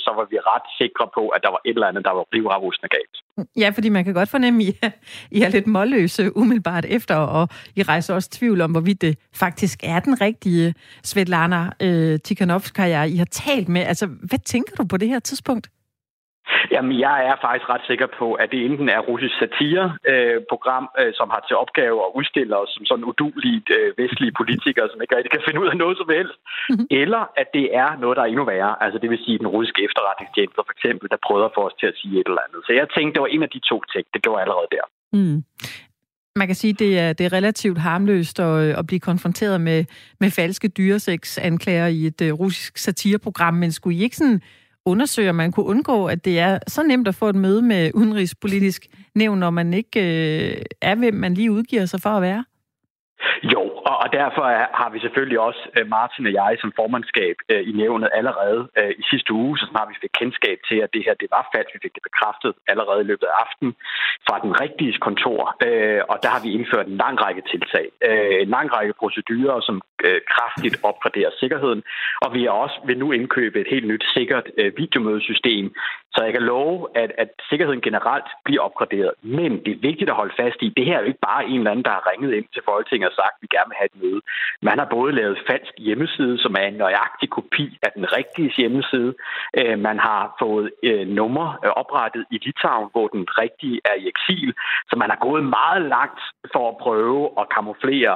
så 0.04 0.10
var 0.18 0.26
vi 0.32 0.36
ret 0.52 0.66
sikre 0.80 1.06
på, 1.16 1.22
at 1.34 1.40
der 1.44 1.50
var 1.54 1.60
et 1.68 1.76
eller 1.76 1.90
andet, 1.90 2.04
der 2.08 2.14
var 2.18 2.24
rivravusende 2.34 2.90
galt. 2.96 3.16
Ja, 3.62 3.68
fordi 3.76 3.88
man 3.96 4.04
kan 4.04 4.14
godt 4.14 4.30
fornemme, 4.36 4.58
at 4.62 4.68
I 4.68 4.70
er, 4.82 4.90
I 5.36 5.38
er 5.46 5.48
lidt 5.48 5.66
målløse 5.66 6.36
umiddelbart 6.36 6.84
efter, 6.96 7.16
og 7.16 7.48
I 7.76 7.82
rejser 7.82 8.14
også 8.14 8.30
tvivl 8.30 8.60
om, 8.60 8.70
hvorvidt 8.72 9.00
det 9.02 9.18
faktisk 9.34 9.78
er 9.82 10.00
den 10.00 10.20
rigtige 10.20 10.74
Svetlana 11.02 11.60
øh, 11.82 12.18
Tikhanovskaya, 12.24 13.02
I 13.04 13.16
har 13.16 13.30
talt 13.46 13.68
med. 13.68 13.82
Altså, 13.82 14.06
hvad 14.28 14.38
tænker 14.38 14.72
du 14.76 14.84
på 14.84 14.96
det 14.96 15.08
her 15.08 15.18
tidspunkt? 15.18 15.66
Jamen, 16.74 16.94
jeg 17.06 17.16
er 17.30 17.36
faktisk 17.46 17.68
ret 17.74 17.84
sikker 17.90 18.08
på, 18.20 18.26
at 18.42 18.48
det 18.52 18.60
enten 18.68 18.88
er 18.96 19.00
russisk 19.10 19.34
satire-program, 19.42 20.84
øh, 20.98 21.06
øh, 21.06 21.12
som 21.18 21.28
har 21.34 21.42
til 21.48 21.56
opgave 21.64 21.98
at 22.06 22.10
udstille 22.18 22.54
os 22.62 22.70
som 22.76 22.84
sådan 22.90 23.08
udulige 23.10 23.62
øh, 23.78 23.88
vestlige 24.02 24.34
politikere, 24.40 24.88
som 24.90 25.02
ikke 25.02 25.16
rigtig 25.16 25.32
kan 25.32 25.46
finde 25.46 25.60
ud 25.62 25.68
af 25.72 25.76
noget 25.82 25.96
som 26.00 26.08
helst, 26.16 26.38
mm-hmm. 26.42 26.86
eller 27.02 27.22
at 27.40 27.48
det 27.58 27.66
er 27.82 27.88
noget, 28.02 28.16
der 28.16 28.22
er 28.22 28.30
endnu 28.32 28.44
værre. 28.52 28.74
Altså 28.84 28.98
det 29.02 29.08
vil 29.10 29.24
sige 29.24 29.38
den 29.42 29.52
russiske 29.54 29.80
efterretningstjeneste 29.88 30.62
for 30.68 30.74
eksempel, 30.76 31.06
der 31.12 31.18
prøver 31.26 31.46
at 31.48 31.56
få 31.56 31.62
os 31.68 31.76
til 31.80 31.88
at 31.92 31.96
sige 32.00 32.14
et 32.20 32.28
eller 32.30 32.42
andet. 32.46 32.60
Så 32.66 32.72
jeg 32.78 32.86
tænkte, 32.96 33.14
det 33.14 33.22
var 33.24 33.32
en 33.36 33.46
af 33.46 33.50
de 33.56 33.60
to 33.70 33.76
ting. 33.92 34.04
Det 34.14 34.22
gjorde 34.24 34.42
allerede 34.44 34.68
der. 34.76 34.84
Mm. 35.16 35.38
Man 36.40 36.46
kan 36.48 36.56
sige, 36.56 36.72
at 36.74 36.78
det 36.78 36.92
er, 36.98 37.12
det 37.12 37.24
er 37.26 37.32
relativt 37.32 37.78
harmløst 37.78 38.40
at, 38.40 38.78
at 38.80 38.86
blive 38.86 39.00
konfronteret 39.00 39.60
med, 39.60 39.84
med 40.20 40.30
falske 40.30 40.68
dyresex-anklager 40.68 41.86
i 41.86 42.00
et 42.06 42.20
russisk 42.40 42.78
satireprogram, 42.78 43.54
men 43.54 43.72
skulle 43.72 43.96
I 43.98 44.02
ikke 44.02 44.16
sådan 44.16 44.40
undersøger, 44.86 45.32
man 45.32 45.52
kunne 45.52 45.66
undgå, 45.66 46.06
at 46.06 46.24
det 46.24 46.38
er 46.38 46.58
så 46.66 46.82
nemt 46.82 47.08
at 47.08 47.14
få 47.14 47.28
et 47.28 47.34
møde 47.34 47.62
med 47.62 47.90
udenrigspolitisk 47.94 48.86
nævn, 49.14 49.38
når 49.38 49.50
man 49.50 49.74
ikke 49.74 50.00
øh, 50.00 50.64
er, 50.82 50.94
hvem 50.94 51.14
man 51.14 51.34
lige 51.34 51.52
udgiver 51.52 51.86
sig 51.86 52.00
for 52.00 52.10
at 52.10 52.22
være? 52.22 52.44
Jo, 53.42 53.75
og, 53.90 53.96
og 54.02 54.08
derfor 54.20 54.44
har 54.80 54.90
vi 54.94 54.98
selvfølgelig 55.00 55.40
også, 55.48 55.62
øh, 55.76 55.86
Martin 55.96 56.28
og 56.28 56.34
jeg, 56.40 56.52
som 56.62 56.76
formandskab 56.80 57.36
øh, 57.52 57.62
i 57.70 57.72
nævnet 57.82 58.08
allerede 58.18 58.62
øh, 58.78 58.92
i 59.00 59.02
sidste 59.10 59.30
uge, 59.42 59.58
så 59.58 59.66
snart 59.70 59.88
vi 59.92 60.02
fik 60.04 60.14
kendskab 60.20 60.58
til, 60.68 60.78
at 60.84 60.92
det 60.94 61.02
her 61.06 61.14
det 61.22 61.28
var 61.36 61.44
falsk. 61.54 61.70
Vi 61.74 61.84
fik 61.84 61.94
det 61.96 62.06
bekræftet 62.08 62.52
allerede 62.72 63.00
i 63.02 63.08
løbet 63.10 63.26
af 63.30 63.36
aftenen 63.44 63.74
fra 64.26 64.36
den 64.44 64.52
rigtige 64.62 64.94
kontor, 65.06 65.40
øh, 65.66 66.00
og 66.10 66.16
der 66.22 66.30
har 66.34 66.42
vi 66.44 66.50
indført 66.56 66.86
en 66.88 67.00
lang 67.04 67.16
række 67.24 67.42
tiltag. 67.52 67.86
Øh, 68.08 68.36
en 68.44 68.50
lang 68.56 68.68
række 68.76 68.94
procedurer, 69.02 69.60
som 69.68 69.76
kraftigt 70.34 70.76
opgraderer 70.90 71.30
sikkerheden, 71.40 71.82
og 72.24 72.34
vi 72.34 72.40
er 72.46 72.50
også 72.50 72.76
vil 72.88 72.98
nu 72.98 73.12
indkøbe 73.12 73.60
et 73.60 73.68
helt 73.74 73.88
nyt 73.92 74.04
sikkert 74.16 74.46
videomødesystem, 74.80 75.74
så 76.16 76.24
jeg 76.24 76.32
kan 76.32 76.42
love, 76.42 76.76
at, 77.02 77.10
at 77.18 77.30
sikkerheden 77.48 77.80
generelt 77.88 78.28
bliver 78.44 78.62
opgraderet. 78.62 79.12
Men 79.22 79.50
det 79.64 79.72
er 79.72 79.86
vigtigt 79.88 80.10
at 80.10 80.16
holde 80.20 80.34
fast 80.42 80.58
i, 80.60 80.68
det 80.76 80.84
her 80.86 80.96
er 80.96 81.00
jo 81.00 81.10
ikke 81.12 81.26
bare 81.30 81.44
en 81.44 81.58
eller 81.58 81.70
anden, 81.70 81.84
der 81.84 81.90
har 81.98 82.10
ringet 82.10 82.32
ind 82.38 82.48
til 82.54 82.62
Folketinget 82.64 83.08
og 83.10 83.16
sagt, 83.20 83.34
at 83.36 83.42
vi 83.42 83.48
gerne 83.56 83.70
vil 83.70 83.80
have 83.80 83.90
et 83.92 84.02
møde. 84.02 84.20
Man 84.68 84.78
har 84.78 84.88
både 84.96 85.12
lavet 85.20 85.38
falsk 85.50 85.72
hjemmeside, 85.86 86.38
som 86.44 86.52
er 86.60 86.66
en 86.68 86.80
nøjagtig 86.84 87.28
kopi 87.30 87.78
af 87.86 87.90
den 87.96 88.06
rigtige 88.18 88.50
hjemmeside. 88.56 89.14
Øh, 89.58 89.78
man 89.88 89.98
har 89.98 90.36
fået 90.42 90.70
øh, 90.88 91.06
nummer 91.08 91.46
øh, 91.64 91.72
oprettet 91.82 92.24
i 92.34 92.36
Litauen, 92.44 92.88
hvor 92.92 93.06
den 93.08 93.24
rigtige 93.42 93.80
er 93.84 93.96
i 94.02 94.08
eksil. 94.12 94.54
Så 94.90 94.94
man 95.02 95.10
har 95.10 95.18
gået 95.26 95.44
meget 95.58 95.82
langt 95.96 96.20
for 96.52 96.64
at 96.68 96.76
prøve 96.84 97.22
at 97.40 97.48
kamuflere, 97.56 98.14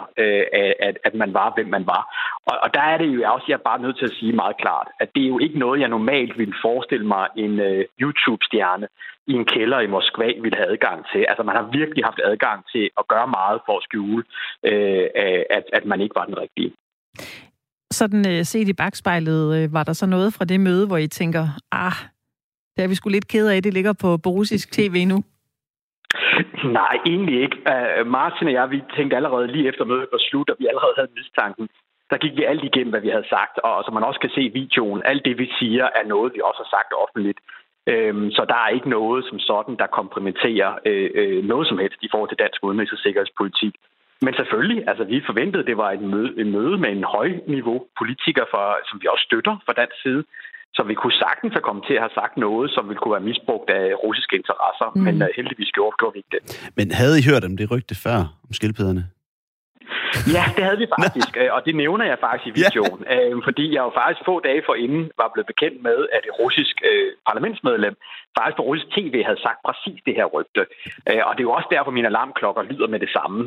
at, 0.89 0.97
at 1.05 1.15
man 1.15 1.35
var, 1.35 1.53
hvem 1.55 1.69
man 1.77 1.87
var. 1.87 2.03
Og, 2.51 2.57
og 2.65 2.75
der 2.75 2.85
er 2.93 2.97
det 2.99 3.07
jo 3.15 3.33
også, 3.35 3.47
jeg 3.49 3.55
er 3.55 3.69
bare 3.71 3.83
nødt 3.85 3.99
til 3.99 4.05
at 4.05 4.17
sige 4.19 4.33
meget 4.33 4.57
klart, 4.57 4.89
at 5.01 5.09
det 5.15 5.23
er 5.25 5.29
jo 5.29 5.39
ikke 5.39 5.59
noget, 5.59 5.81
jeg 5.81 5.89
normalt 5.89 6.39
ville 6.39 6.55
forestille 6.63 7.07
mig 7.07 7.25
en 7.37 7.55
YouTube-stjerne 8.03 8.87
i 9.27 9.33
en 9.33 9.45
kælder 9.45 9.81
i 9.81 9.87
Moskva 9.87 10.27
ville 10.43 10.57
have 10.57 10.71
adgang 10.73 11.07
til. 11.13 11.23
Altså 11.29 11.43
man 11.43 11.57
har 11.57 11.67
virkelig 11.79 12.05
haft 12.05 12.21
adgang 12.25 12.65
til 12.73 12.91
at 13.01 13.09
gøre 13.09 13.29
meget 13.39 13.61
for 13.67 13.77
at 13.77 13.83
skjule, 13.83 14.25
øh, 14.71 15.07
at, 15.51 15.65
at 15.73 15.85
man 15.85 16.01
ikke 16.01 16.15
var 16.15 16.25
den 16.25 16.39
rigtige. 16.39 16.73
Sådan 17.91 18.23
øh, 18.33 18.45
set 18.45 18.69
i 18.69 18.73
bagspejlet, 18.73 19.43
øh, 19.57 19.73
var 19.73 19.85
der 19.85 19.93
så 19.93 20.07
noget 20.07 20.35
fra 20.35 20.45
det 20.45 20.61
møde, 20.61 20.87
hvor 20.87 20.97
I 20.97 21.07
tænker, 21.07 21.45
ah, 21.73 21.99
det 22.77 22.85
er 22.85 22.89
vi 22.89 22.95
sgu 22.95 23.09
lidt 23.09 23.29
ked 23.29 23.49
af, 23.49 23.63
det 23.63 23.75
ligger 23.75 23.93
på, 23.93 24.17
på 24.25 24.31
russisk 24.31 24.73
tv 24.73 24.97
nu? 25.13 25.19
Nej, 26.79 26.95
egentlig 27.07 27.37
ikke. 27.45 27.57
Uh, 27.73 28.07
Martin 28.07 28.47
og 28.47 28.53
jeg, 28.53 28.71
vi 28.71 28.83
tænkte 28.97 29.17
allerede 29.17 29.47
lige 29.47 29.69
efter 29.69 29.85
mødet 29.85 30.09
var 30.13 30.23
slut, 30.29 30.51
og 30.51 30.57
vi 30.59 30.67
allerede 30.67 30.95
havde 30.97 31.17
mistanken. 31.17 31.69
Der 32.11 32.19
gik 32.19 32.35
vi 32.37 32.45
alt 32.45 32.65
igennem, 32.65 32.93
hvad 32.93 33.01
vi 33.01 33.15
havde 33.15 33.33
sagt, 33.37 33.59
og 33.59 33.85
som 33.85 33.95
man 33.95 34.09
også 34.09 34.21
kan 34.21 34.35
se 34.35 34.43
i 34.43 34.55
videoen, 34.61 35.03
alt 35.05 35.25
det 35.25 35.39
vi 35.39 35.47
siger 35.59 35.85
er 35.99 36.05
noget, 36.07 36.35
vi 36.35 36.41
også 36.49 36.61
har 36.65 36.71
sagt 36.77 36.93
offentligt. 37.03 37.39
Øhm, 37.93 38.31
så 38.37 38.43
der 38.53 38.59
er 38.65 38.71
ikke 38.77 38.91
noget 38.99 39.21
som 39.29 39.39
sådan, 39.51 39.75
der 39.83 39.97
kompromitterer 39.99 40.71
øh, 40.89 41.11
øh, 41.21 41.45
noget 41.53 41.67
som 41.69 41.79
helst 41.83 42.01
i 42.03 42.09
forhold 42.13 42.31
til 42.31 42.43
dansk 42.45 42.59
udenrigs- 42.67 42.97
og 42.97 43.03
sikkerhedspolitik. 43.05 43.75
Men 44.27 44.33
selvfølgelig, 44.41 44.81
altså 44.91 45.05
vi 45.13 45.29
forventede, 45.31 45.69
det 45.71 45.77
var 45.83 45.91
et 45.97 46.05
møde, 46.13 46.31
et 46.43 46.49
møde 46.57 46.77
med 46.83 46.91
en 46.97 47.05
høj 47.17 47.29
niveau 47.55 47.79
politiker, 48.01 48.45
for, 48.53 48.65
som 48.89 48.97
vi 49.03 49.07
også 49.13 49.25
støtter 49.29 49.55
fra 49.67 49.73
dansk 49.81 49.97
side. 50.05 50.23
Så 50.77 50.83
vi 50.91 50.95
kunne 51.01 51.17
sagtens 51.25 51.53
have 51.57 51.67
kommet 51.69 51.85
til 51.89 51.95
at 51.99 52.03
have 52.07 52.17
sagt 52.21 52.35
noget, 52.47 52.67
som 52.75 52.83
ville 52.89 53.01
kunne 53.01 53.17
være 53.17 53.29
misbrugt 53.31 53.69
af 53.71 53.85
russiske 54.05 54.35
interesser, 54.41 54.89
mm. 54.95 55.03
men 55.07 55.15
uh, 55.23 55.29
heldigvis 55.37 55.71
gjorde, 55.77 55.95
gjorde 56.01 56.15
vi 56.15 56.19
ikke 56.23 56.33
det. 56.37 56.41
Men 56.79 56.87
havde 57.01 57.17
I 57.21 57.25
hørt 57.31 57.45
om 57.49 57.55
det 57.57 57.71
rygte 57.75 57.95
før, 58.05 58.19
om 58.47 58.53
skildpadderne? 58.59 59.05
Ja, 60.37 60.45
det 60.57 60.63
havde 60.69 60.81
vi 60.85 60.89
faktisk, 60.97 61.33
øh, 61.41 61.49
og 61.57 61.61
det 61.67 61.75
nævner 61.83 62.05
jeg 62.11 62.19
faktisk 62.27 62.47
i 62.51 62.57
videoen, 62.61 63.01
ja. 63.07 63.15
Øh, 63.15 63.37
fordi 63.49 63.65
jeg 63.75 63.83
jo 63.87 63.93
faktisk 64.01 64.23
få 64.31 64.35
dage 64.49 64.63
forinden 64.69 65.03
var 65.21 65.29
blevet 65.33 65.51
bekendt 65.53 65.79
med, 65.89 65.99
at 66.17 66.23
et 66.29 66.35
russisk 66.43 66.77
øh, 66.91 67.09
parlamentsmedlem 67.29 67.95
faktisk 68.39 68.57
på 68.57 68.65
russisk 68.69 68.89
tv 68.97 69.15
havde 69.29 69.41
sagt 69.47 69.61
præcis 69.67 69.99
det 70.07 70.15
her 70.19 70.27
rygte. 70.37 70.63
Øh, 71.11 71.23
og 71.27 71.33
det 71.35 71.41
er 71.43 71.49
jo 71.49 71.57
også 71.59 71.71
derfor, 71.75 71.91
mine 71.99 72.11
alarmklokker 72.13 72.63
lyder 72.71 72.89
med 72.95 73.01
det 73.05 73.11
samme, 73.19 73.39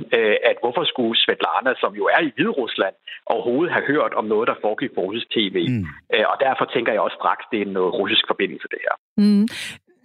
at 0.50 0.58
hvorfor 0.64 0.84
skulle 0.92 1.16
Svetlana, 1.24 1.72
som 1.84 1.92
jo 2.00 2.04
er 2.16 2.22
i 2.28 2.32
Hviderusland, 2.36 2.96
overhovedet 3.34 3.74
have 3.76 3.86
hørt 3.94 4.14
om 4.20 4.26
noget, 4.34 4.48
der 4.48 4.62
foregik 4.66 4.92
på 4.96 5.02
russisk 5.08 5.28
tv. 5.38 5.56
Mm. 5.70 5.86
Og 6.32 6.38
derfor 6.46 6.66
tænker 6.66 6.92
jeg 6.92 7.02
også 7.02 7.18
straks, 7.22 7.44
det 7.52 7.60
er 7.62 7.76
noget 7.78 7.94
russisk 8.02 8.24
forbindelse, 8.32 8.68
det 8.74 8.82
her. 8.86 8.96
Mm. 9.24 9.46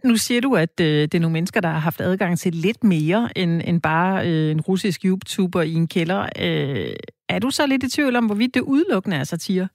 Nu 0.04 0.16
siger 0.16 0.40
du, 0.40 0.56
at 0.56 0.80
øh, 0.80 0.86
det 0.86 1.14
er 1.14 1.20
nogle 1.20 1.32
mennesker, 1.32 1.60
der 1.60 1.68
har 1.68 1.78
haft 1.78 2.00
adgang 2.00 2.38
til 2.38 2.52
lidt 2.54 2.84
mere 2.84 3.28
end, 3.36 3.62
end 3.64 3.82
bare 3.82 4.28
øh, 4.28 4.50
en 4.50 4.60
russisk 4.60 5.00
YouTuber 5.04 5.62
i 5.62 5.74
en 5.74 5.88
kælder. 5.88 6.20
Øh, 6.20 6.94
er 7.28 7.38
du 7.38 7.50
så 7.50 7.66
lidt 7.66 7.82
i 7.82 7.90
tvivl 7.90 8.16
om, 8.16 8.26
hvorvidt 8.26 8.54
det 8.54 8.60
udelukkende 8.60 9.16
er 9.16 9.24
satire? 9.24 9.68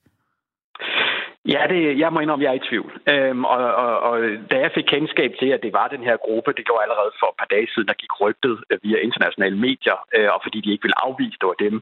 Ja, 1.45 1.61
det, 1.71 1.99
jeg 1.99 2.13
må 2.13 2.19
indrømme, 2.19 2.43
at 2.43 2.47
jeg 2.47 2.53
er 2.55 2.61
i 2.61 2.67
tvivl. 2.69 2.91
Øhm, 3.13 3.43
og, 3.53 3.59
og, 3.83 3.93
og 4.07 4.15
da 4.51 4.55
jeg 4.65 4.71
fik 4.75 4.87
kendskab 4.93 5.31
til, 5.39 5.49
at 5.55 5.63
det 5.65 5.73
var 5.73 5.87
den 5.87 6.03
her 6.07 6.17
gruppe, 6.25 6.53
det 6.57 6.65
gjorde 6.65 6.83
allerede 6.85 7.11
for 7.19 7.29
et 7.31 7.39
par 7.41 7.49
dage 7.55 7.67
siden, 7.73 7.87
der 7.87 8.01
gik 8.03 8.13
rygtet 8.21 8.55
øh, 8.69 8.79
via 8.83 8.97
internationale 9.07 9.57
medier, 9.67 9.97
øh, 10.15 10.29
og 10.35 10.39
fordi 10.43 10.57
de 10.61 10.71
ikke 10.71 10.85
ville 10.85 11.03
afvise, 11.05 11.37
det 11.41 11.47
var 11.51 11.59
dem, 11.65 11.75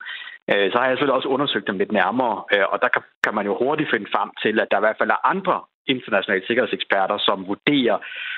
Øh, 0.51 0.71
så 0.71 0.77
har 0.77 0.85
jeg 0.85 0.93
selvfølgelig 0.93 1.19
også 1.19 1.33
undersøgt 1.35 1.67
dem 1.67 1.77
lidt 1.77 1.91
nærmere. 1.91 2.43
Øh, 2.53 2.65
og 2.71 2.77
der 2.81 2.89
kan, 3.23 3.35
man 3.35 3.45
jo 3.45 3.53
hurtigt 3.63 3.89
finde 3.89 4.11
frem 4.15 4.29
til, 4.43 4.59
at 4.59 4.67
der 4.71 4.77
i 4.77 4.85
hvert 4.85 4.99
fald 4.99 5.09
er 5.09 5.27
andre 5.33 5.61
internationale 5.87 6.47
sikkerhedseksperter, 6.47 7.17
som 7.17 7.47
vurderer, 7.47 7.97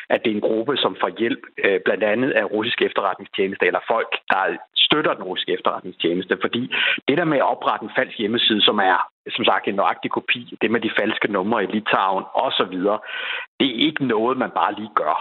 at 0.09 0.21
det 0.23 0.31
er 0.31 0.35
en 0.35 0.47
gruppe, 0.49 0.77
som 0.77 0.95
får 1.01 1.11
hjælp 1.19 1.43
øh, 1.65 1.79
blandt 1.85 2.03
andet 2.03 2.31
af 2.31 2.45
russiske 2.51 2.85
efterretningstjeneste, 2.85 3.65
eller 3.65 3.79
folk, 3.87 4.11
der 4.29 4.57
støtter 4.75 5.13
den 5.13 5.23
russiske 5.23 5.53
efterretningstjeneste. 5.53 6.37
Fordi 6.41 6.73
det 7.07 7.17
der 7.17 7.25
med 7.25 7.37
at 7.37 7.49
oprette 7.53 7.83
en 7.85 7.95
falsk 7.97 8.17
hjemmeside, 8.17 8.61
som 8.61 8.77
er 8.79 8.97
som 9.35 9.45
sagt 9.45 9.67
en 9.67 9.75
nøjagtig 9.75 10.11
kopi, 10.11 10.57
det 10.61 10.71
med 10.71 10.81
de 10.81 10.91
falske 10.99 11.31
numre 11.31 11.63
i 11.63 11.67
Litauen 11.67 12.25
osv., 12.33 12.75
det 13.59 13.69
er 13.71 13.85
ikke 13.87 14.05
noget, 14.05 14.37
man 14.37 14.51
bare 14.51 14.75
lige 14.79 14.93
gør. 14.95 15.15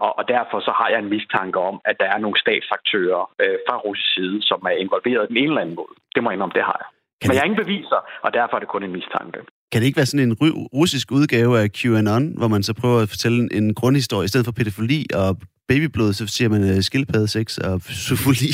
Og, 0.00 0.18
og 0.18 0.28
derfor 0.28 0.60
så 0.60 0.72
har 0.78 0.88
jeg 0.88 0.98
en 0.98 1.10
mistanke 1.10 1.58
om, 1.58 1.80
at 1.84 1.96
der 2.00 2.06
er 2.06 2.18
nogle 2.18 2.40
statsaktører 2.40 3.22
fra 3.68 3.76
russisk 3.76 4.14
side, 4.14 4.42
som 4.42 4.60
er 4.70 4.76
involveret 4.84 5.24
i 5.24 5.28
den 5.28 5.36
ene 5.36 5.46
eller 5.46 5.60
anden 5.60 5.74
måde. 5.74 5.94
Det 6.18 6.24
må 6.24 6.30
jeg 6.30 6.36
indrømme, 6.36 6.56
det 6.60 6.64
har 6.70 6.78
jeg. 6.82 6.88
Men 7.22 7.32
jeg 7.34 7.40
har 7.40 7.48
ingen 7.50 7.62
beviser, 7.64 8.00
og 8.24 8.30
derfor 8.38 8.54
er 8.56 8.60
det 8.64 8.70
kun 8.74 8.82
en 8.88 8.92
mistanke. 8.98 9.38
Kan 9.70 9.78
det 9.80 9.86
ikke 9.86 10.00
være 10.00 10.10
sådan 10.12 10.26
en 10.28 10.36
russisk 10.80 11.06
udgave 11.18 11.52
af 11.62 11.66
QAnon, 11.78 12.24
hvor 12.38 12.48
man 12.54 12.62
så 12.68 12.72
prøver 12.80 12.98
at 13.04 13.08
fortælle 13.14 13.40
en 13.58 13.66
grundhistorie? 13.80 14.24
I 14.24 14.32
stedet 14.32 14.46
for 14.48 14.56
pædofili 14.58 15.00
og 15.22 15.30
babyblod, 15.70 16.10
så 16.18 16.24
siger 16.36 16.48
man 16.54 16.62
uh, 16.70 16.80
skildpaddesex 16.88 17.46
og 17.68 17.74
sofoli. 18.06 18.52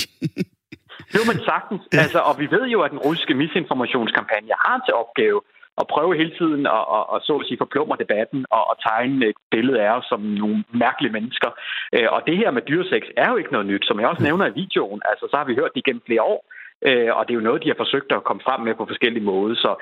jo, 1.16 1.20
men 1.31 1.38
sagtens. 1.50 1.83
Ja. 1.92 1.98
Altså, 2.05 2.20
og 2.29 2.35
vi 2.42 2.46
ved 2.57 2.64
jo, 2.74 2.79
at 2.87 2.90
den 2.94 3.00
russiske 3.07 3.35
misinformationskampagne 3.42 4.55
har 4.64 4.79
til 4.87 4.94
opgave 5.03 5.40
at 5.81 5.87
prøve 5.94 6.18
hele 6.20 6.35
tiden 6.40 6.62
at, 6.79 6.85
at, 6.96 7.05
at 7.14 7.18
så 7.27 7.35
at 7.40 7.46
sige, 7.46 7.62
forplumre 7.64 8.03
debatten 8.05 8.40
og 8.57 8.64
at 8.72 8.77
tegne 8.88 9.27
et 9.31 9.38
billede 9.55 9.79
af 9.87 9.90
os 9.98 10.07
som 10.12 10.20
nogle 10.42 10.59
mærkelige 10.85 11.12
mennesker. 11.18 11.50
Øh, 11.94 12.09
og 12.14 12.20
det 12.29 12.37
her 12.40 12.50
med 12.57 12.62
dyresex 12.70 13.03
er 13.22 13.29
jo 13.31 13.37
ikke 13.37 13.53
noget 13.55 13.66
nyt. 13.70 13.85
Som 13.87 14.00
jeg 14.00 14.09
også 14.09 14.22
nævner 14.29 14.46
i 14.46 14.57
videoen, 14.62 15.00
altså, 15.11 15.24
så 15.31 15.37
har 15.37 15.46
vi 15.48 15.59
hørt 15.61 15.74
det 15.74 15.83
igennem 15.83 16.07
flere 16.07 16.24
år. 16.35 16.40
Øh, 16.88 17.10
og 17.16 17.20
det 17.24 17.32
er 17.32 17.40
jo 17.40 17.48
noget, 17.48 17.62
de 17.62 17.72
har 17.72 17.82
forsøgt 17.84 18.12
at 18.12 18.24
komme 18.24 18.42
frem 18.46 18.60
med 18.60 18.74
på 18.74 18.87
forskellige 18.87 19.24
måder. 19.24 19.54
Så 19.54 19.72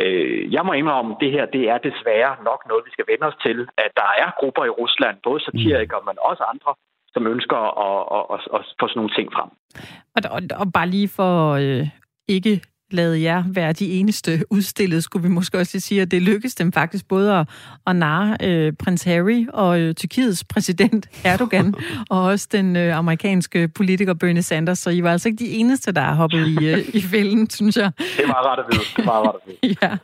øh, 0.00 0.52
jeg 0.54 0.62
må 0.66 0.72
indrømme, 0.72 1.14
at 1.14 1.20
det 1.20 1.30
her 1.32 1.46
det 1.46 1.64
er 1.72 1.78
desværre 1.78 2.32
nok 2.48 2.60
noget, 2.68 2.86
vi 2.86 2.90
skal 2.90 3.08
vende 3.10 3.26
os 3.30 3.38
til. 3.46 3.58
At 3.84 3.92
der 4.00 4.10
er 4.22 4.28
grupper 4.40 4.64
i 4.64 4.76
Rusland, 4.80 5.16
både 5.22 5.40
satirikere, 5.44 6.02
men 6.08 6.16
også 6.30 6.42
andre, 6.52 6.70
som 7.14 7.26
ønsker 7.26 7.60
at, 7.86 8.00
at, 8.16 8.24
at, 8.34 8.40
at 8.56 8.60
få 8.80 8.84
sådan 8.88 8.98
nogle 9.00 9.14
ting 9.18 9.28
frem. 9.36 9.50
Og, 10.16 10.22
og, 10.36 10.42
og 10.60 10.66
bare 10.76 10.88
lige 10.96 11.10
for 11.18 11.34
øh, 11.62 11.86
ikke 12.28 12.54
lade 12.90 13.22
jer 13.22 13.44
være 13.46 13.72
de 13.72 13.92
eneste 13.92 14.44
udstillet, 14.50 15.04
skulle 15.04 15.22
vi 15.22 15.28
måske 15.28 15.58
også 15.58 15.80
sige, 15.80 16.02
at 16.02 16.10
det 16.10 16.22
lykkedes 16.22 16.54
dem 16.54 16.72
faktisk 16.72 17.08
både 17.08 17.34
at, 17.34 17.48
at 17.86 17.96
narre 17.96 18.36
øh, 18.42 18.72
prins 18.72 19.02
Harry 19.02 19.46
og 19.52 19.80
øh, 19.80 19.94
Tyrkiets 19.94 20.44
præsident 20.44 21.08
Erdogan, 21.24 21.74
og 22.10 22.22
også 22.22 22.48
den 22.52 22.76
øh, 22.76 22.96
amerikanske 22.96 23.68
politiker 23.68 24.14
Bernie 24.14 24.42
Sanders, 24.42 24.78
så 24.78 24.90
I 24.90 25.02
var 25.02 25.12
altså 25.12 25.28
ikke 25.28 25.44
de 25.44 25.50
eneste, 25.50 25.92
der 25.92 26.00
har 26.00 26.14
hoppet 26.14 26.46
i, 26.46 26.66
øh, 26.66 26.88
i 26.94 27.00
fælden, 27.00 27.50
synes 27.50 27.76
jeg. 27.76 27.92
Det 27.98 28.28
var 28.28 28.52
ret 28.52 28.58
at 28.58 28.64
vide. 28.72 28.84
Det 28.96 29.06
var 29.06 29.28
ret 29.28 29.34
at 29.34 29.54
vide. 29.62 29.76
ja. 29.82 29.96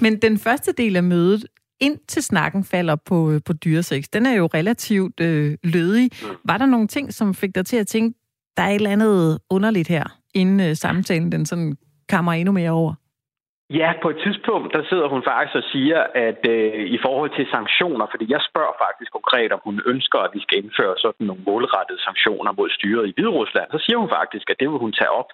Men 0.00 0.16
den 0.16 0.38
første 0.38 0.72
del 0.76 0.96
af 0.96 1.02
mødet, 1.02 1.44
ind 1.80 1.98
til 2.08 2.22
snakken 2.22 2.64
falder 2.64 2.96
på, 2.96 3.30
øh, 3.30 3.40
på 3.44 3.52
dyresex, 3.52 4.04
den 4.12 4.26
er 4.26 4.32
jo 4.32 4.48
relativt 4.54 5.20
øh, 5.20 5.56
lødig. 5.62 6.10
Mm. 6.22 6.28
Var 6.44 6.58
der 6.58 6.66
nogle 6.66 6.88
ting, 6.88 7.14
som 7.14 7.34
fik 7.34 7.54
dig 7.54 7.66
til 7.66 7.76
at 7.76 7.86
tænke, 7.86 8.18
der 8.56 8.62
er 8.62 8.68
et 8.68 8.74
eller 8.74 8.90
andet 8.90 9.38
underligt 9.50 9.88
her, 9.88 10.18
inden 10.34 10.60
øh, 10.60 10.76
samtalen 10.76 11.32
den 11.32 11.46
sådan 11.46 11.76
kammer 12.08 12.32
endnu 12.32 12.52
mere 12.52 12.70
over? 12.70 12.94
Ja, 13.70 13.92
på 14.02 14.08
et 14.10 14.18
tidspunkt, 14.24 14.74
der 14.76 14.82
sidder 14.90 15.08
hun 15.14 15.22
faktisk 15.30 15.56
og 15.62 15.66
siger, 15.74 16.00
at 16.28 16.42
øh, 16.54 16.86
i 16.96 16.98
forhold 17.06 17.30
til 17.36 17.46
sanktioner, 17.56 18.06
fordi 18.12 18.26
jeg 18.34 18.40
spørger 18.50 18.74
faktisk 18.84 19.10
konkret, 19.18 19.50
om 19.56 19.60
hun 19.68 19.76
ønsker, 19.92 20.18
at 20.18 20.34
vi 20.36 20.40
skal 20.42 20.58
indføre 20.62 20.94
sådan 21.04 21.26
nogle 21.26 21.42
målrettede 21.48 22.00
sanktioner 22.06 22.52
mod 22.52 22.68
styret 22.70 23.08
i 23.08 23.12
Hvide 23.14 23.34
Rusland, 23.38 23.68
så 23.70 23.78
siger 23.84 23.98
hun 24.02 24.10
faktisk, 24.18 24.46
at 24.50 24.56
det 24.60 24.68
vil 24.70 24.84
hun 24.84 24.92
tage 25.00 25.14
op 25.20 25.30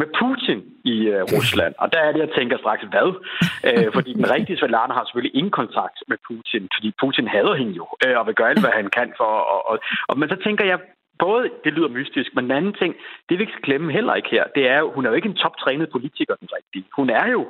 med 0.00 0.08
Putin 0.20 0.60
i 0.94 0.96
øh, 1.14 1.22
Rusland. 1.34 1.74
Og 1.82 1.86
der 1.92 2.00
er 2.06 2.12
det, 2.12 2.20
jeg 2.26 2.32
tænker 2.38 2.56
straks, 2.58 2.82
hvad? 2.94 3.10
Øh, 3.68 3.88
fordi 3.96 4.10
den 4.20 4.30
rigtige 4.34 4.58
Svetlana 4.58 4.92
har 4.94 5.04
selvfølgelig 5.04 5.36
ingen 5.38 5.54
kontakt 5.60 5.98
med 6.10 6.18
Putin, 6.28 6.64
fordi 6.76 6.88
Putin 7.02 7.26
hader 7.34 7.54
hende 7.60 7.74
jo, 7.80 7.86
øh, 8.04 8.14
og 8.18 8.26
vil 8.26 8.38
gøre 8.38 8.50
alt, 8.52 8.64
hvad 8.64 8.74
han 8.80 8.88
kan 8.98 9.08
for. 9.20 9.32
Og, 9.54 9.60
og, 9.70 9.76
og, 10.08 10.14
men 10.18 10.28
så 10.28 10.36
tænker 10.46 10.64
jeg, 10.70 10.78
både, 11.18 11.50
det 11.64 11.72
lyder 11.72 11.88
mystisk, 11.88 12.34
men 12.34 12.44
den 12.44 12.56
anden 12.58 12.74
ting, 12.80 12.94
det 13.28 13.38
vi 13.38 13.42
ikke 13.42 13.52
skal 13.52 13.68
glemme 13.68 13.92
heller 13.92 14.14
ikke 14.14 14.28
her, 14.30 14.44
det 14.54 14.68
er 14.68 14.78
jo, 14.78 14.92
hun 14.94 15.04
er 15.04 15.10
jo 15.10 15.16
ikke 15.16 15.28
en 15.28 15.40
toptrænet 15.44 15.88
politiker, 15.90 16.34
den 16.34 16.48
rigtige. 16.56 16.84
Hun 16.96 17.10
er 17.10 17.26
jo 17.30 17.42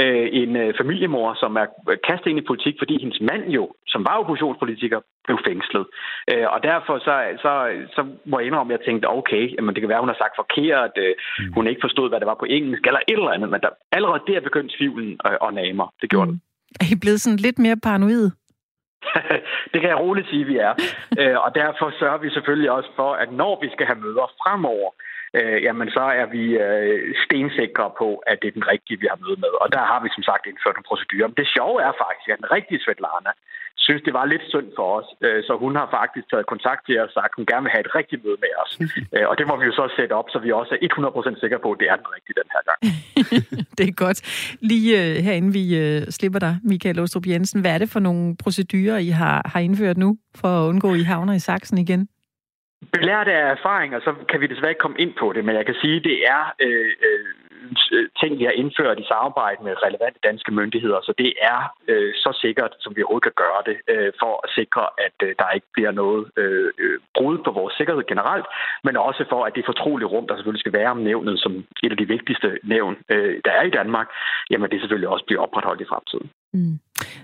øh, 0.00 0.28
en 0.32 0.56
øh, 0.56 0.74
familiemor, 0.80 1.34
som 1.42 1.56
er 1.56 1.66
kastet 2.08 2.30
ind 2.30 2.38
i 2.38 2.48
politik, 2.50 2.74
fordi 2.78 2.94
hendes 3.00 3.20
mand 3.20 3.44
jo, 3.58 3.72
som 3.86 4.04
var 4.08 4.16
oppositionspolitiker, 4.20 5.00
blev 5.26 5.38
fængslet. 5.48 5.86
Øh, 6.32 6.46
og 6.54 6.58
derfor 6.62 6.94
så, 6.98 7.14
så, 7.44 7.52
så 7.96 8.00
må 8.30 8.38
jeg 8.38 8.46
indrømme, 8.46 8.74
at 8.74 8.78
jeg 8.78 8.86
tænkte, 8.86 9.10
okay, 9.18 9.44
jamen, 9.56 9.74
det 9.74 9.80
kan 9.80 9.88
være, 9.88 10.04
hun 10.04 10.12
har 10.14 10.20
sagt 10.22 10.34
forkert, 10.42 10.94
øh, 11.04 11.14
mm. 11.38 11.52
hun 11.56 11.66
ikke 11.66 11.84
forstod, 11.86 12.08
hvad 12.08 12.20
det 12.20 12.26
var 12.26 12.38
på 12.40 12.46
engelsk, 12.56 12.86
eller 12.86 13.00
et 13.08 13.18
eller 13.18 13.36
andet, 13.36 13.50
men 13.50 13.60
der, 13.60 13.70
allerede 13.92 14.22
der 14.26 14.40
begyndte 14.40 14.76
tvivlen 14.76 15.10
at, 15.24 15.38
at 15.46 15.54
nage 15.54 15.74
mig. 15.80 15.88
Det 16.00 16.10
gjorde 16.10 16.26
mm. 16.26 16.32
den. 16.32 16.40
Er 16.80 16.86
I 16.94 16.96
blevet 17.02 17.20
sådan 17.20 17.38
lidt 17.46 17.58
mere 17.58 17.76
paranoid? 17.82 18.30
det 19.72 19.78
kan 19.80 19.90
jeg 19.90 20.00
roligt 20.00 20.28
sige, 20.28 20.40
at 20.40 20.48
vi 20.48 20.56
er. 20.56 20.74
Øh, 21.20 21.36
og 21.44 21.54
derfor 21.54 21.92
sørger 21.98 22.18
vi 22.18 22.30
selvfølgelig 22.30 22.70
også 22.70 22.90
for, 22.96 23.10
at 23.22 23.32
når 23.32 23.58
vi 23.62 23.68
skal 23.74 23.86
have 23.86 23.98
møder 23.98 24.26
fremover, 24.42 24.90
øh, 25.38 25.58
jamen 25.66 25.88
så 25.96 26.04
er 26.20 26.26
vi 26.36 26.44
øh, 26.66 27.14
stensikre 27.24 27.86
på, 28.00 28.08
at 28.30 28.36
det 28.42 28.48
er 28.48 28.58
den 28.58 28.70
rigtige, 28.72 29.00
vi 29.02 29.06
har 29.12 29.18
møde 29.24 29.38
med. 29.44 29.52
Og 29.62 29.68
der 29.76 29.82
har 29.90 30.00
vi 30.04 30.08
som 30.16 30.24
sagt 30.30 30.46
indført 30.46 30.76
en 30.78 30.88
procedure. 30.90 31.28
Men 31.28 31.38
det 31.40 31.52
sjove 31.56 31.78
er 31.88 31.92
faktisk, 32.04 32.28
at 32.28 32.40
den 32.42 32.52
rigtige 32.56 32.82
Svetlana 32.84 33.32
synes, 33.86 34.02
det 34.06 34.14
var 34.18 34.24
lidt 34.32 34.44
synd 34.52 34.68
for 34.78 34.88
os. 34.98 35.08
Øh, 35.24 35.40
så 35.46 35.52
hun 35.64 35.72
har 35.80 35.88
faktisk 35.98 36.26
taget 36.30 36.46
kontakt 36.52 36.82
til 36.86 36.94
os 37.02 37.10
og 37.10 37.14
sagt, 37.18 37.32
at 37.32 37.38
hun 37.38 37.46
gerne 37.52 37.64
vil 37.64 37.74
have 37.74 37.84
et 37.86 37.94
rigtigt 37.98 38.20
møde 38.24 38.38
med 38.44 38.52
os. 38.62 38.72
Øh, 39.14 39.26
og 39.30 39.34
det 39.38 39.46
må 39.50 39.54
vi 39.60 39.64
jo 39.70 39.72
så 39.80 39.84
sætte 39.98 40.12
op, 40.20 40.28
så 40.32 40.38
vi 40.44 40.50
også 40.60 40.72
er 40.74 40.88
100% 41.36 41.40
sikre 41.42 41.58
på, 41.64 41.70
at 41.72 41.78
det 41.80 41.88
er 41.92 41.96
den 42.02 42.10
rigtige 42.16 42.36
den 42.40 42.48
her 42.54 42.62
gang. 42.68 42.80
det 43.78 43.84
er 43.88 43.94
godt. 44.04 44.18
Lige 44.70 44.90
uh, 45.00 45.24
herinde 45.24 45.52
vi 45.58 45.64
uh, 45.82 46.02
slipper 46.16 46.38
dig, 46.38 46.54
Michael 46.64 47.00
Ostrup 47.00 47.26
Jensen. 47.26 47.60
Hvad 47.60 47.74
er 47.74 47.78
det 47.78 47.90
for 47.90 48.00
nogle 48.00 48.36
procedurer, 48.42 48.98
I 48.98 49.08
har, 49.08 49.42
har 49.52 49.60
indført 49.60 49.96
nu, 49.96 50.16
for 50.40 50.48
at 50.48 50.68
undgå, 50.68 50.92
at 50.92 50.98
I 50.98 51.02
havner 51.02 51.34
i 51.34 51.38
saksen 51.38 51.78
igen? 51.78 52.08
Belært 52.92 53.28
af 53.28 53.50
erfaringer, 53.56 54.00
så 54.00 54.14
kan 54.28 54.40
vi 54.40 54.46
desværre 54.46 54.70
ikke 54.70 54.84
komme 54.86 54.98
ind 54.98 55.14
på 55.20 55.32
det, 55.32 55.44
men 55.44 55.56
jeg 55.56 55.66
kan 55.66 55.74
sige, 55.82 55.96
at 55.96 56.04
det 56.04 56.18
er 56.26 56.42
øh, 56.60 56.92
øh, 57.06 58.08
ting, 58.20 58.38
vi 58.38 58.44
har 58.44 58.56
indført 58.62 58.98
i 58.98 59.10
samarbejde 59.12 59.64
med 59.64 59.82
relevante 59.86 60.20
danske 60.28 60.52
myndigheder, 60.52 61.00
så 61.02 61.12
det 61.18 61.32
er 61.52 61.60
øh, 61.88 62.12
så 62.14 62.38
sikkert, 62.44 62.72
som 62.80 62.96
vi 62.96 63.02
overhovedet 63.02 63.28
kan 63.28 63.42
gøre 63.44 63.62
det, 63.68 63.76
øh, 63.92 64.12
for 64.22 64.40
at 64.44 64.50
sikre, 64.58 64.84
at 65.06 65.16
øh, 65.26 65.34
der 65.38 65.50
ikke 65.56 65.66
bliver 65.72 65.92
noget 66.02 66.30
øh, 66.36 66.70
øh, 66.78 66.98
brud 67.16 67.38
på 67.44 67.50
vores 67.50 67.74
sikkerhed 67.74 68.04
generelt, 68.12 68.46
men 68.84 68.96
også 68.96 69.24
for, 69.28 69.44
at 69.44 69.54
det 69.54 69.64
fortrolige 69.66 70.12
rum, 70.14 70.26
der 70.26 70.36
selvfølgelig 70.36 70.64
skal 70.64 70.78
være 70.80 70.90
om 70.90 71.04
nævnet, 71.10 71.40
som 71.40 71.52
et 71.82 71.92
af 71.94 71.96
de 71.96 72.08
vigtigste 72.14 72.58
nævn, 72.64 72.96
øh, 73.08 73.40
der 73.44 73.52
er 73.52 73.62
i 73.62 73.76
Danmark, 73.80 74.08
jamen 74.50 74.70
det 74.70 74.80
selvfølgelig 74.80 75.08
også 75.08 75.24
bliver 75.24 75.42
opretholdt 75.42 75.80
i 75.80 75.90
fremtiden. 75.92 76.30
Mm. 76.54 76.78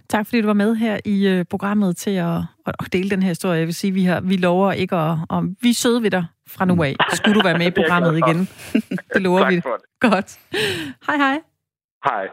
Tak 0.09 0.27
fordi 0.27 0.41
du 0.41 0.47
var 0.47 0.53
med 0.53 0.77
her 0.77 1.01
i 1.05 1.39
uh, 1.39 1.45
programmet 1.51 1.97
til 1.97 2.11
at, 2.11 2.37
at 2.67 2.93
dele 2.93 3.11
den 3.11 3.23
her 3.23 3.29
historie. 3.29 3.59
Jeg 3.59 3.67
vil 3.67 3.75
sige, 3.75 3.93
vi, 3.93 4.05
har, 4.05 4.21
vi 4.21 4.37
lover 4.37 4.73
ikke 4.73 4.97
at... 4.97 5.19
Og 5.29 5.45
vi 5.61 5.71
er 5.71 5.75
søde 5.75 6.03
ved 6.03 6.11
dig 6.11 6.25
fra 6.49 6.65
nu 6.65 6.83
af. 6.83 6.97
Skulle 7.15 7.35
du 7.35 7.45
være 7.45 7.59
med 7.59 7.67
i 7.67 7.71
programmet 7.81 8.19
igen? 8.19 8.49
det 9.15 9.23
lover 9.23 9.49
vi. 9.49 9.57
Det. 9.57 9.65
Godt. 10.01 10.39
Hej 11.07 11.17
hej. 11.17 11.41
Hej. 12.05 12.29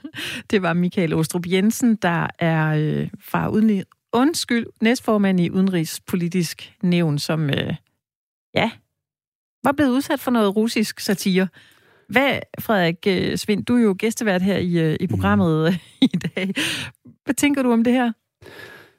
det 0.50 0.62
var 0.62 0.72
Michael 0.72 1.14
Ostrup 1.14 1.46
Jensen, 1.46 1.96
der 1.96 2.26
er 2.38 2.74
øh, 2.76 3.08
fra 3.20 3.48
uden, 3.48 3.84
undskyld, 4.12 4.66
næstformand 4.80 5.40
i 5.40 5.50
Udenrigspolitisk 5.50 6.72
Nævn, 6.82 7.18
som 7.18 7.50
øh, 7.50 7.74
ja, 8.54 8.70
var 9.64 9.72
blevet 9.72 9.90
udsat 9.90 10.20
for 10.20 10.30
noget 10.30 10.56
russisk 10.56 11.00
satire. 11.00 11.48
Hvad, 12.12 12.38
Frederik 12.60 12.96
øh, 13.06 13.38
Svind, 13.38 13.64
du 13.64 13.76
er 13.76 13.82
jo 13.82 13.96
gæstevært 13.98 14.42
her 14.42 14.56
i, 14.56 14.78
øh, 14.78 14.96
i 15.00 15.06
programmet 15.06 15.72
mm. 15.72 15.78
i 16.12 16.16
dag. 16.16 16.54
Hvad 17.24 17.34
tænker 17.34 17.62
du 17.62 17.72
om 17.72 17.84
det 17.84 17.92
her? 17.92 18.12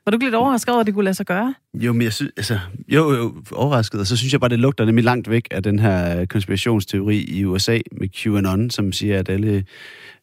Var 0.06 0.12
du 0.12 0.15
ikke 0.15 0.26
lidt 0.26 0.36
overrasket 0.36 0.73
over, 0.73 0.80
at 0.80 0.86
det 0.86 0.93
kunne 0.93 1.04
lade 1.04 1.15
sig 1.15 1.26
gøre? 1.26 1.54
Jo, 1.73 1.93
men 1.93 2.02
jeg 2.02 2.13
synes, 2.13 2.32
altså, 2.38 2.60
jo, 2.88 3.13
jo, 3.13 3.34
overrasket, 3.52 3.99
og 3.99 4.08
så 4.08 4.17
synes 4.17 4.34
jeg 4.34 4.39
bare, 4.39 4.49
det 4.49 4.60
lugter 4.60 4.86
nemlig 4.86 5.04
langt 5.06 5.30
væk 5.30 5.47
af 5.52 5.63
den 5.63 5.80
her 5.80 6.26
konspirationsteori 6.26 7.17
i 7.17 7.45
USA 7.45 7.80
med 7.91 8.10
QAnon, 8.10 8.69
som 8.69 8.91
siger, 8.91 9.19
at 9.19 9.30
alle, 9.30 9.65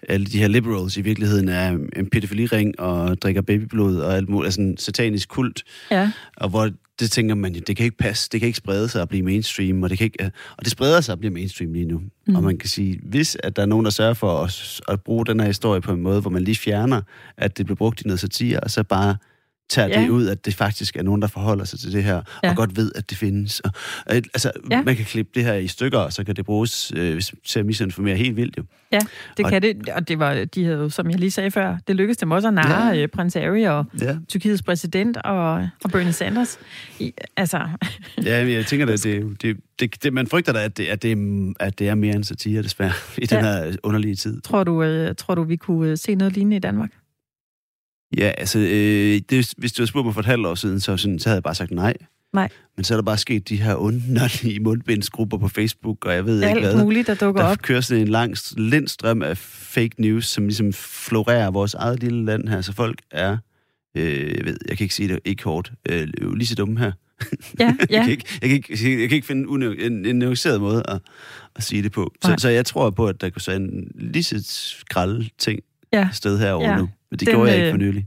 alle 0.08 0.26
de 0.26 0.38
her 0.38 0.48
liberals 0.48 0.96
i 0.96 1.00
virkeligheden 1.00 1.48
er 1.48 1.78
en 1.96 2.10
pædofiliring 2.12 2.80
og 2.80 3.22
drikker 3.22 3.42
babyblod 3.42 3.96
og 3.96 4.16
alt 4.16 4.28
muligt, 4.28 4.46
altså 4.46 4.60
en 4.60 4.76
satanisk 4.76 5.28
kult. 5.28 5.62
Ja. 5.90 6.10
Og 6.36 6.48
hvor 6.48 6.70
det 7.00 7.10
tænker 7.10 7.34
man, 7.34 7.54
det 7.54 7.76
kan 7.76 7.84
ikke 7.84 7.96
passe, 7.96 8.28
det 8.32 8.40
kan 8.40 8.46
ikke 8.46 8.56
sprede 8.56 8.88
sig 8.88 9.02
og 9.02 9.08
blive 9.08 9.22
mainstream, 9.22 9.82
og 9.82 9.90
det, 9.90 9.98
kan 9.98 10.04
ikke, 10.04 10.30
og 10.56 10.64
det 10.64 10.72
spreder 10.72 11.00
sig 11.00 11.12
og 11.12 11.18
bliver 11.18 11.32
mainstream 11.32 11.72
lige 11.72 11.84
nu. 11.84 12.00
Mm. 12.26 12.36
Og 12.36 12.42
man 12.42 12.58
kan 12.58 12.68
sige, 12.68 13.00
hvis 13.02 13.36
at 13.42 13.56
der 13.56 13.62
er 13.62 13.66
nogen, 13.66 13.84
der 13.84 13.90
sørger 13.90 14.14
for 14.14 14.42
at, 14.42 14.80
at 14.88 15.00
bruge 15.02 15.26
den 15.26 15.40
her 15.40 15.46
historie 15.46 15.80
på 15.80 15.92
en 15.92 16.00
måde, 16.00 16.20
hvor 16.20 16.30
man 16.30 16.42
lige 16.42 16.56
fjerner, 16.56 17.02
at 17.36 17.58
det 17.58 17.66
bliver 17.66 17.76
brugt 17.76 18.00
i 18.00 18.04
noget 18.04 18.20
satire, 18.20 18.60
og 18.60 18.70
så 18.70 18.82
bare 18.82 19.16
tager 19.70 19.88
Ja. 19.88 20.00
det 20.02 20.08
ud, 20.08 20.26
at 20.26 20.44
det 20.46 20.54
faktisk 20.54 20.96
er 20.96 21.02
nogen, 21.02 21.22
der 21.22 21.28
forholder 21.28 21.64
sig 21.64 21.78
til 21.78 21.92
det 21.92 22.04
her, 22.04 22.22
Ja. 22.44 22.50
og 22.50 22.56
godt 22.56 22.76
ved, 22.76 22.92
at 22.94 23.10
det 23.10 23.18
findes. 23.18 23.60
Og, 23.60 23.70
og, 24.06 24.14
altså, 24.14 24.52
Ja. 24.70 24.82
man 24.82 24.96
kan 24.96 25.04
klippe 25.04 25.30
det 25.34 25.44
her 25.44 25.54
i 25.54 25.66
stykker, 25.66 25.98
og 25.98 26.12
så 26.12 26.24
kan 26.24 26.36
det 26.36 26.44
bruges 26.44 26.92
øh, 26.96 27.12
hvis- 27.12 27.34
til 27.46 27.58
at 27.60 27.66
misinformere 27.66 28.16
helt 28.16 28.36
vildt 28.36 28.58
jo. 28.58 28.62
Ja, 28.92 28.98
det 29.36 29.44
Og- 29.44 29.50
kan 29.50 29.62
det. 29.62 29.88
Og 29.88 30.08
det 30.08 30.18
var, 30.18 30.44
de 30.54 30.64
havde 30.64 30.78
jo, 30.78 30.88
som 30.88 31.10
jeg 31.10 31.18
lige 31.18 31.30
sagde 31.30 31.50
før, 31.50 31.76
det 31.88 31.96
lykkedes 31.96 32.16
dem 32.16 32.30
også 32.30 32.48
at 32.48 32.54
narre 32.54 32.86
Ja. 32.86 33.00
ja. 33.00 33.06
prins 33.06 33.34
Harry 33.34 33.66
og 33.66 33.84
Ja, 34.00 34.16
Tyrkiets 34.28 34.62
præsident 34.62 35.16
og, 35.16 35.54
og 35.84 35.90
Bernie 35.92 36.12
Sanders. 36.12 36.58
I, 36.98 37.12
altså, 37.36 37.58
ja 38.24 38.46
jeg 38.52 38.66
tænker, 38.66 38.86
at 38.92 39.02
det, 39.04 39.42
det, 39.42 39.56
det, 39.80 40.02
det, 40.04 40.12
man 40.12 40.26
frygter 40.26 40.52
da, 40.52 40.64
at 40.64 40.76
det, 40.76 40.84
at, 40.86 41.02
det, 41.02 41.12
er- 41.12 41.52
at 41.60 41.78
det 41.78 41.88
er 41.88 41.94
mere 41.94 42.14
end 42.16 42.24
satire, 42.24 42.62
desværre, 42.62 42.92
i 43.18 43.26
den 43.26 43.38
Ja. 43.38 43.44
her 43.64 43.76
underlige 43.82 44.14
tid. 44.14 44.40
tror 44.40 44.64
du, 44.64 44.82
øh, 44.82 45.14
tror 45.14 45.34
du, 45.34 45.42
vi 45.42 45.56
kunne 45.56 45.90
øh, 45.90 45.98
se 45.98 46.14
noget 46.14 46.32
lignende 46.34 46.56
i 46.56 46.60
Danmark? 46.60 46.90
Ja, 48.16 48.32
altså, 48.38 48.58
øh, 48.58 49.20
det, 49.30 49.52
hvis 49.58 49.72
du 49.72 49.80
havde 49.82 49.88
spurgt 49.88 50.04
mig 50.04 50.14
for 50.14 50.20
et 50.20 50.26
halvt 50.26 50.46
år 50.46 50.54
siden, 50.54 50.80
så, 50.80 50.96
sådan, 50.96 51.18
så 51.18 51.28
havde 51.28 51.36
jeg 51.36 51.42
bare 51.42 51.54
sagt 51.54 51.70
nej. 51.70 51.94
Nej. 52.32 52.48
Men 52.76 52.84
så 52.84 52.94
er 52.94 52.96
der 52.96 53.02
bare 53.02 53.18
sket 53.18 53.48
de 53.48 53.56
her 53.56 53.74
underlige 53.74 54.60
mundbindsgrupper 54.60 55.38
på 55.38 55.48
Facebook, 55.48 56.04
og 56.04 56.14
jeg 56.14 56.26
ved 56.26 56.36
ikke 56.42 56.48
Alt 56.48 56.60
hvad. 56.74 56.84
muligt, 56.84 57.06
der 57.06 57.14
dukker 57.14 57.42
Der 57.42 57.48
op. 57.48 57.62
kører 57.62 57.80
sådan 57.80 58.02
en 58.02 58.08
lang 58.08 58.36
lindstrøm 58.56 59.22
af 59.22 59.38
fake 59.38 59.90
news, 59.98 60.26
som 60.28 60.44
ligesom 60.46 60.72
florerer 60.72 61.50
vores 61.50 61.74
eget 61.74 62.00
lille 62.00 62.24
land 62.24 62.48
her, 62.48 62.60
så 62.60 62.72
folk 62.72 62.98
er, 63.10 63.36
øh, 63.96 64.36
jeg 64.36 64.44
ved, 64.44 64.56
jeg 64.68 64.76
kan 64.76 64.84
ikke 64.84 64.94
sige 64.94 65.08
det, 65.08 65.18
ikke 65.24 65.44
hårdt, 65.44 65.72
øh, 65.88 66.08
lige 66.36 66.46
så 66.46 66.54
dumme 66.54 66.78
her. 66.78 66.92
Ja, 67.60 67.64
jeg, 67.80 67.86
ja. 67.90 68.02
kan 68.02 68.10
ikke, 68.10 68.24
jeg, 68.42 68.48
kan 68.48 68.56
ikke, 68.56 69.00
jeg 69.00 69.08
kan 69.08 69.16
ikke 69.16 69.26
finde 69.26 69.48
une, 69.48 69.80
en, 69.86 70.06
en 70.06 70.16
nuanceret 70.18 70.60
måde 70.60 70.82
at, 70.88 70.98
at 71.56 71.62
sige 71.62 71.82
det 71.82 71.92
på. 71.92 72.12
Så, 72.22 72.28
Nej. 72.28 72.36
så 72.38 72.48
jeg 72.48 72.66
tror 72.66 72.90
på, 72.90 73.06
at 73.06 73.20
der 73.20 73.30
kunne 73.30 73.42
så 73.42 73.52
en 73.52 73.90
lige 73.94 74.22
så 74.22 74.42
skralde 74.80 75.28
ting 75.38 75.60
Ja. 75.92 76.08
sted 76.12 76.38
herovre 76.38 76.70
Ja. 76.70 76.76
nu. 76.76 76.88
Men 77.10 77.18
det 77.18 77.26
Den, 77.26 77.34
gjorde 77.34 77.50
jeg 77.50 77.56
ikke 77.56 77.68
øh, 77.68 77.72
for 77.72 77.78
nylig. 77.78 78.06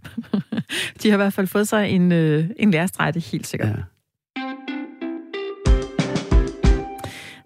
De 1.03 1.09
har 1.09 1.15
i 1.15 1.17
hvert 1.17 1.33
fald 1.33 1.47
fået 1.47 1.67
sig 1.67 1.89
en, 1.89 2.11
øh, 2.11 2.49
en 2.57 2.73
er 2.73 3.31
helt 3.31 3.47
sikkert. 3.47 3.69
Ja. 3.69 3.75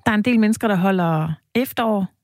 Der 0.06 0.12
er 0.12 0.16
en 0.16 0.22
del 0.22 0.40
mennesker, 0.40 0.68
der 0.68 0.76
holder 0.76 1.34
efterår 1.56 2.18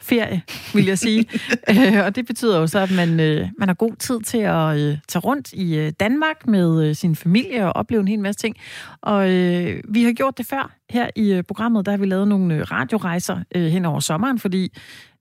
ferie, 0.00 0.42
vil 0.74 0.86
jeg 0.86 0.98
sige. 0.98 1.26
øh, 1.70 2.04
og 2.04 2.16
det 2.16 2.26
betyder 2.26 2.58
jo 2.58 2.66
så, 2.66 2.78
at 2.78 2.90
man, 2.90 3.20
øh, 3.20 3.48
man 3.58 3.68
har 3.68 3.74
god 3.74 3.96
tid 3.98 4.20
til 4.20 4.38
at 4.38 4.78
øh, 4.78 4.98
tage 5.08 5.20
rundt 5.20 5.52
i 5.52 5.78
øh, 5.78 5.92
Danmark 6.00 6.46
med 6.46 6.88
øh, 6.88 6.94
sin 6.94 7.16
familie 7.16 7.66
og 7.66 7.76
opleve 7.76 8.00
en 8.00 8.08
hel 8.08 8.20
masse 8.20 8.40
ting. 8.40 8.56
Og 9.00 9.30
øh, 9.30 9.82
vi 9.88 10.04
har 10.04 10.12
gjort 10.12 10.38
det 10.38 10.46
før 10.46 10.76
her 10.90 11.10
i 11.16 11.32
øh, 11.32 11.42
programmet. 11.42 11.86
Der 11.86 11.92
har 11.92 11.98
vi 11.98 12.06
lavet 12.06 12.28
nogle 12.28 12.54
øh, 12.54 12.60
radiorejser 12.60 13.38
øh, 13.54 13.66
hen 13.66 13.84
over 13.84 14.00
sommeren, 14.00 14.38
fordi 14.38 14.72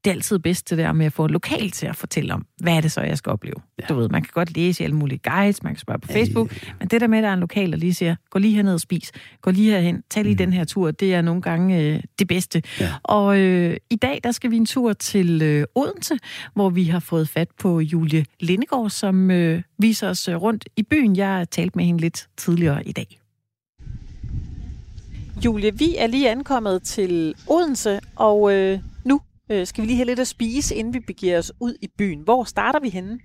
det 0.07 0.11
er 0.11 0.17
altid 0.17 0.39
bedst 0.39 0.69
det 0.69 0.77
der 0.77 0.91
med 0.91 1.05
at 1.05 1.13
få 1.13 1.27
lokalt 1.27 1.73
til 1.73 1.87
at 1.87 1.95
fortælle 1.95 2.33
om, 2.33 2.45
hvad 2.57 2.73
er 2.73 2.81
det 2.81 2.91
så, 2.91 3.01
jeg 3.01 3.17
skal 3.17 3.31
opleve. 3.31 3.55
Ja. 3.79 3.85
Du 3.89 3.95
ved, 3.95 4.09
man 4.09 4.21
kan 4.21 4.29
godt 4.33 4.55
læse 4.55 4.83
i 4.83 4.83
alle 4.83 4.95
mulige 4.95 5.19
guides, 5.23 5.63
man 5.63 5.73
kan 5.73 5.79
spørge 5.79 5.99
på 5.99 6.07
Facebook, 6.07 6.53
men 6.79 6.87
det 6.87 7.01
der 7.01 7.07
med, 7.07 7.17
at 7.17 7.23
der 7.23 7.29
er 7.29 7.33
en 7.33 7.39
lokal, 7.39 7.71
der 7.71 7.77
lige 7.77 7.93
siger, 7.93 8.15
gå 8.29 8.39
lige 8.39 8.55
herned 8.55 8.73
og 8.73 8.79
spis, 8.79 9.11
gå 9.41 9.51
lige 9.51 9.71
herhen, 9.71 10.03
tag 10.09 10.23
lige 10.23 10.33
mm. 10.33 10.37
den 10.37 10.53
her 10.53 10.63
tur, 10.63 10.91
det 10.91 11.13
er 11.13 11.21
nogle 11.21 11.41
gange 11.41 11.81
øh, 11.81 12.03
det 12.19 12.27
bedste. 12.27 12.63
Ja. 12.79 12.93
Og 13.03 13.39
øh, 13.39 13.77
i 13.89 13.95
dag, 13.95 14.19
der 14.23 14.31
skal 14.31 14.51
vi 14.51 14.57
en 14.57 14.65
tur 14.65 14.93
til 14.93 15.41
øh, 15.41 15.65
Odense, 15.75 16.17
hvor 16.53 16.69
vi 16.69 16.83
har 16.83 16.99
fået 16.99 17.29
fat 17.29 17.47
på 17.59 17.79
Julie 17.79 18.25
Lindegård, 18.39 18.89
som 18.89 19.31
øh, 19.31 19.61
viser 19.77 20.09
os 20.09 20.27
øh, 20.27 20.35
rundt 20.35 20.69
i 20.77 20.83
byen. 20.83 21.15
Jeg 21.15 21.27
har 21.27 21.45
talt 21.45 21.75
med 21.75 21.85
hende 21.85 22.01
lidt 22.01 22.27
tidligere 22.37 22.87
i 22.87 22.91
dag. 22.91 23.19
Julie, 25.45 25.77
vi 25.77 25.95
er 25.97 26.07
lige 26.07 26.29
ankommet 26.31 26.83
til 26.83 27.35
Odense, 27.47 27.99
og 28.15 28.53
øh, 28.53 28.79
øh, 29.51 29.65
skal 29.65 29.81
vi 29.81 29.87
lige 29.87 29.97
have 29.97 30.11
lidt 30.11 30.19
at 30.19 30.27
spise, 30.27 30.75
inden 30.75 30.93
vi 30.93 30.99
begiver 30.99 31.37
os 31.37 31.51
ud 31.61 31.73
i 31.81 31.87
byen. 31.97 32.21
Hvor 32.21 32.43
starter 32.43 32.79
vi 32.79 32.89
henne? 32.89 33.19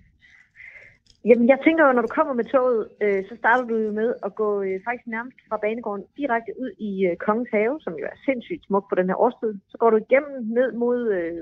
Jamen, 1.29 1.49
jeg 1.49 1.59
tænker 1.65 1.87
jo, 1.87 1.93
når 1.93 2.03
du 2.03 2.13
kommer 2.19 2.35
med 2.35 2.45
toget, 2.45 2.89
øh, 3.05 3.25
så 3.29 3.35
starter 3.37 3.65
du 3.71 3.77
jo 3.87 3.93
med 3.93 4.15
at 4.27 4.35
gå 4.35 4.63
øh, 4.63 4.81
faktisk 4.87 5.07
nærmest 5.07 5.39
fra 5.49 5.57
banegården 5.65 6.05
direkte 6.17 6.53
ud 6.63 6.71
i 6.89 6.91
øh, 7.09 7.17
Kongens 7.17 7.51
Have, 7.53 7.81
som 7.81 7.93
jo 8.01 8.05
er 8.13 8.17
sindssygt 8.27 8.67
smuk 8.67 8.85
på 8.89 8.95
den 8.95 9.09
her 9.11 9.21
årstid. 9.25 9.55
Så 9.69 9.77
går 9.79 9.91
du 9.91 9.97
igennem 9.97 10.35
ned 10.59 10.73
mod, 10.73 10.99
øh, 11.19 11.39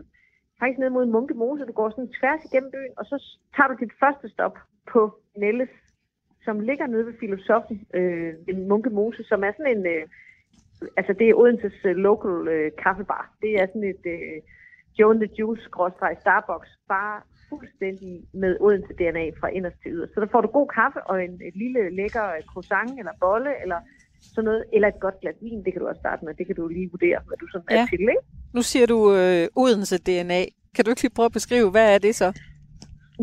faktisk 0.58 0.78
ned 0.78 0.90
mod 0.90 1.06
Munke 1.06 1.34
Mose. 1.34 1.64
Du 1.64 1.72
går 1.72 1.90
sådan 1.90 2.14
tværs 2.18 2.42
igennem 2.44 2.70
byen, 2.76 2.94
og 3.00 3.04
så 3.10 3.16
tager 3.56 3.68
du 3.68 3.76
dit 3.84 3.94
første 4.02 4.28
stop 4.34 4.56
på 4.92 5.00
Nelles, 5.36 5.72
som 6.44 6.60
ligger 6.60 6.86
nede 6.86 7.06
ved 7.06 7.14
Filosofen 7.20 7.86
øh, 7.94 8.32
ved 8.46 8.54
Munke 8.70 8.90
Mose, 8.90 9.22
som 9.24 9.44
er 9.44 9.52
sådan 9.52 9.76
en... 9.76 9.86
Øh, 9.94 10.04
altså, 10.98 11.12
det 11.18 11.26
er 11.28 11.38
Odenses 11.40 11.78
øh, 11.84 11.96
local 11.96 12.48
øh, 12.54 12.70
kaffebar. 12.82 13.24
Det 13.42 13.50
er 13.60 13.66
sådan 13.66 13.90
et... 13.94 14.04
Øh, 14.16 14.40
Joe 14.98 15.10
and 15.14 15.20
the 15.24 15.30
Juice, 15.38 15.62
Starbucks, 16.24 16.70
bare 16.88 17.16
fuldstændig 17.50 18.12
med 18.42 18.52
Odense 18.60 18.92
DNA 19.00 19.24
fra 19.40 19.48
inderst 19.56 19.78
til 19.82 19.90
yderst. 19.94 20.12
Så 20.14 20.20
der 20.20 20.30
får 20.34 20.40
du 20.40 20.48
god 20.58 20.68
kaffe 20.78 21.00
og 21.10 21.24
en 21.24 21.34
et 21.48 21.56
lille 21.62 21.82
lækker 21.98 22.26
øh, 22.34 22.42
croissant 22.50 22.92
eller 23.00 23.14
bolle 23.24 23.52
eller 23.62 23.78
sådan 24.34 24.44
noget, 24.48 24.64
eller 24.74 24.88
et 24.88 25.00
godt 25.00 25.20
glas 25.22 25.36
vin, 25.42 25.64
det 25.64 25.70
kan 25.72 25.80
du 25.82 25.88
også 25.88 26.02
starte 26.04 26.24
med. 26.24 26.34
Det 26.34 26.46
kan 26.46 26.56
du 26.56 26.68
lige 26.68 26.90
vurdere, 26.94 27.18
hvad 27.26 27.36
du 27.42 27.46
sådan 27.52 27.66
Ja. 27.70 27.82
er 27.82 27.86
til, 27.86 28.00
ikke? 28.00 28.24
Nu 28.56 28.62
siger 28.62 28.86
du 28.86 28.98
øh, 29.20 29.44
Odense 29.62 29.96
DNA. 30.08 30.40
Kan 30.74 30.84
du 30.84 30.90
ikke 30.90 31.02
lige 31.02 31.16
prøve 31.16 31.30
at 31.32 31.38
beskrive, 31.38 31.70
hvad 31.70 31.94
er 31.94 31.98
det 31.98 32.14
så? 32.22 32.28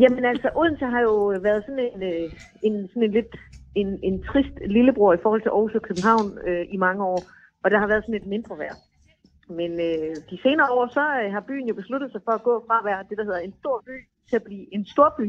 Jamen 0.02 0.24
altså, 0.24 0.48
Odense 0.60 0.84
har 0.94 1.00
jo 1.00 1.14
været 1.48 1.62
sådan 1.66 1.84
en, 1.94 2.02
øh, 2.10 2.26
en, 2.66 2.88
sådan 2.88 3.02
en 3.02 3.12
lidt 3.18 3.32
en, 3.74 3.88
en 4.02 4.22
trist 4.22 4.54
lillebror 4.66 5.12
i 5.14 5.22
forhold 5.22 5.42
til 5.42 5.48
Aarhus 5.48 5.74
og 5.74 5.82
København 5.82 6.26
øh, 6.48 6.64
i 6.74 6.76
mange 6.76 7.04
år, 7.04 7.20
og 7.64 7.70
der 7.70 7.78
har 7.78 7.86
været 7.86 8.02
sådan 8.04 8.20
et 8.22 8.26
mindre 8.26 8.58
værd. 8.58 8.76
Men 9.50 9.72
øh, 9.88 10.16
de 10.30 10.36
senere 10.42 10.70
år, 10.78 10.86
så 10.96 11.04
øh, 11.20 11.32
har 11.32 11.40
byen 11.48 11.68
jo 11.68 11.74
besluttet 11.74 12.12
sig 12.12 12.20
for 12.24 12.32
at 12.32 12.42
gå 12.42 12.64
fra 12.66 12.78
at 12.78 12.84
være 12.84 13.06
det, 13.08 13.18
der 13.18 13.24
hedder 13.24 13.38
en 13.38 13.54
stor 13.60 13.82
by, 13.86 13.96
til 14.28 14.36
at 14.36 14.42
blive 14.42 14.74
en 14.74 14.84
stor 14.86 15.14
by. 15.18 15.28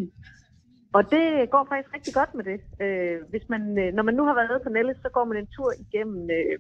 Og 0.93 1.11
det 1.11 1.49
går 1.53 1.63
faktisk 1.70 1.95
rigtig 1.95 2.13
godt 2.20 2.34
med 2.38 2.43
det. 2.51 2.59
Øh, 2.84 3.17
hvis 3.30 3.45
man, 3.49 3.61
øh, 3.82 3.93
når 3.93 4.03
man 4.03 4.15
nu 4.15 4.24
har 4.24 4.34
været 4.34 4.49
nede 4.49 4.63
på 4.65 4.70
Nelles, 4.70 4.97
så 5.01 5.09
går 5.15 5.26
man 5.26 5.38
en 5.38 5.53
tur 5.55 5.72
igennem 5.86 6.30
øh, 6.38 6.55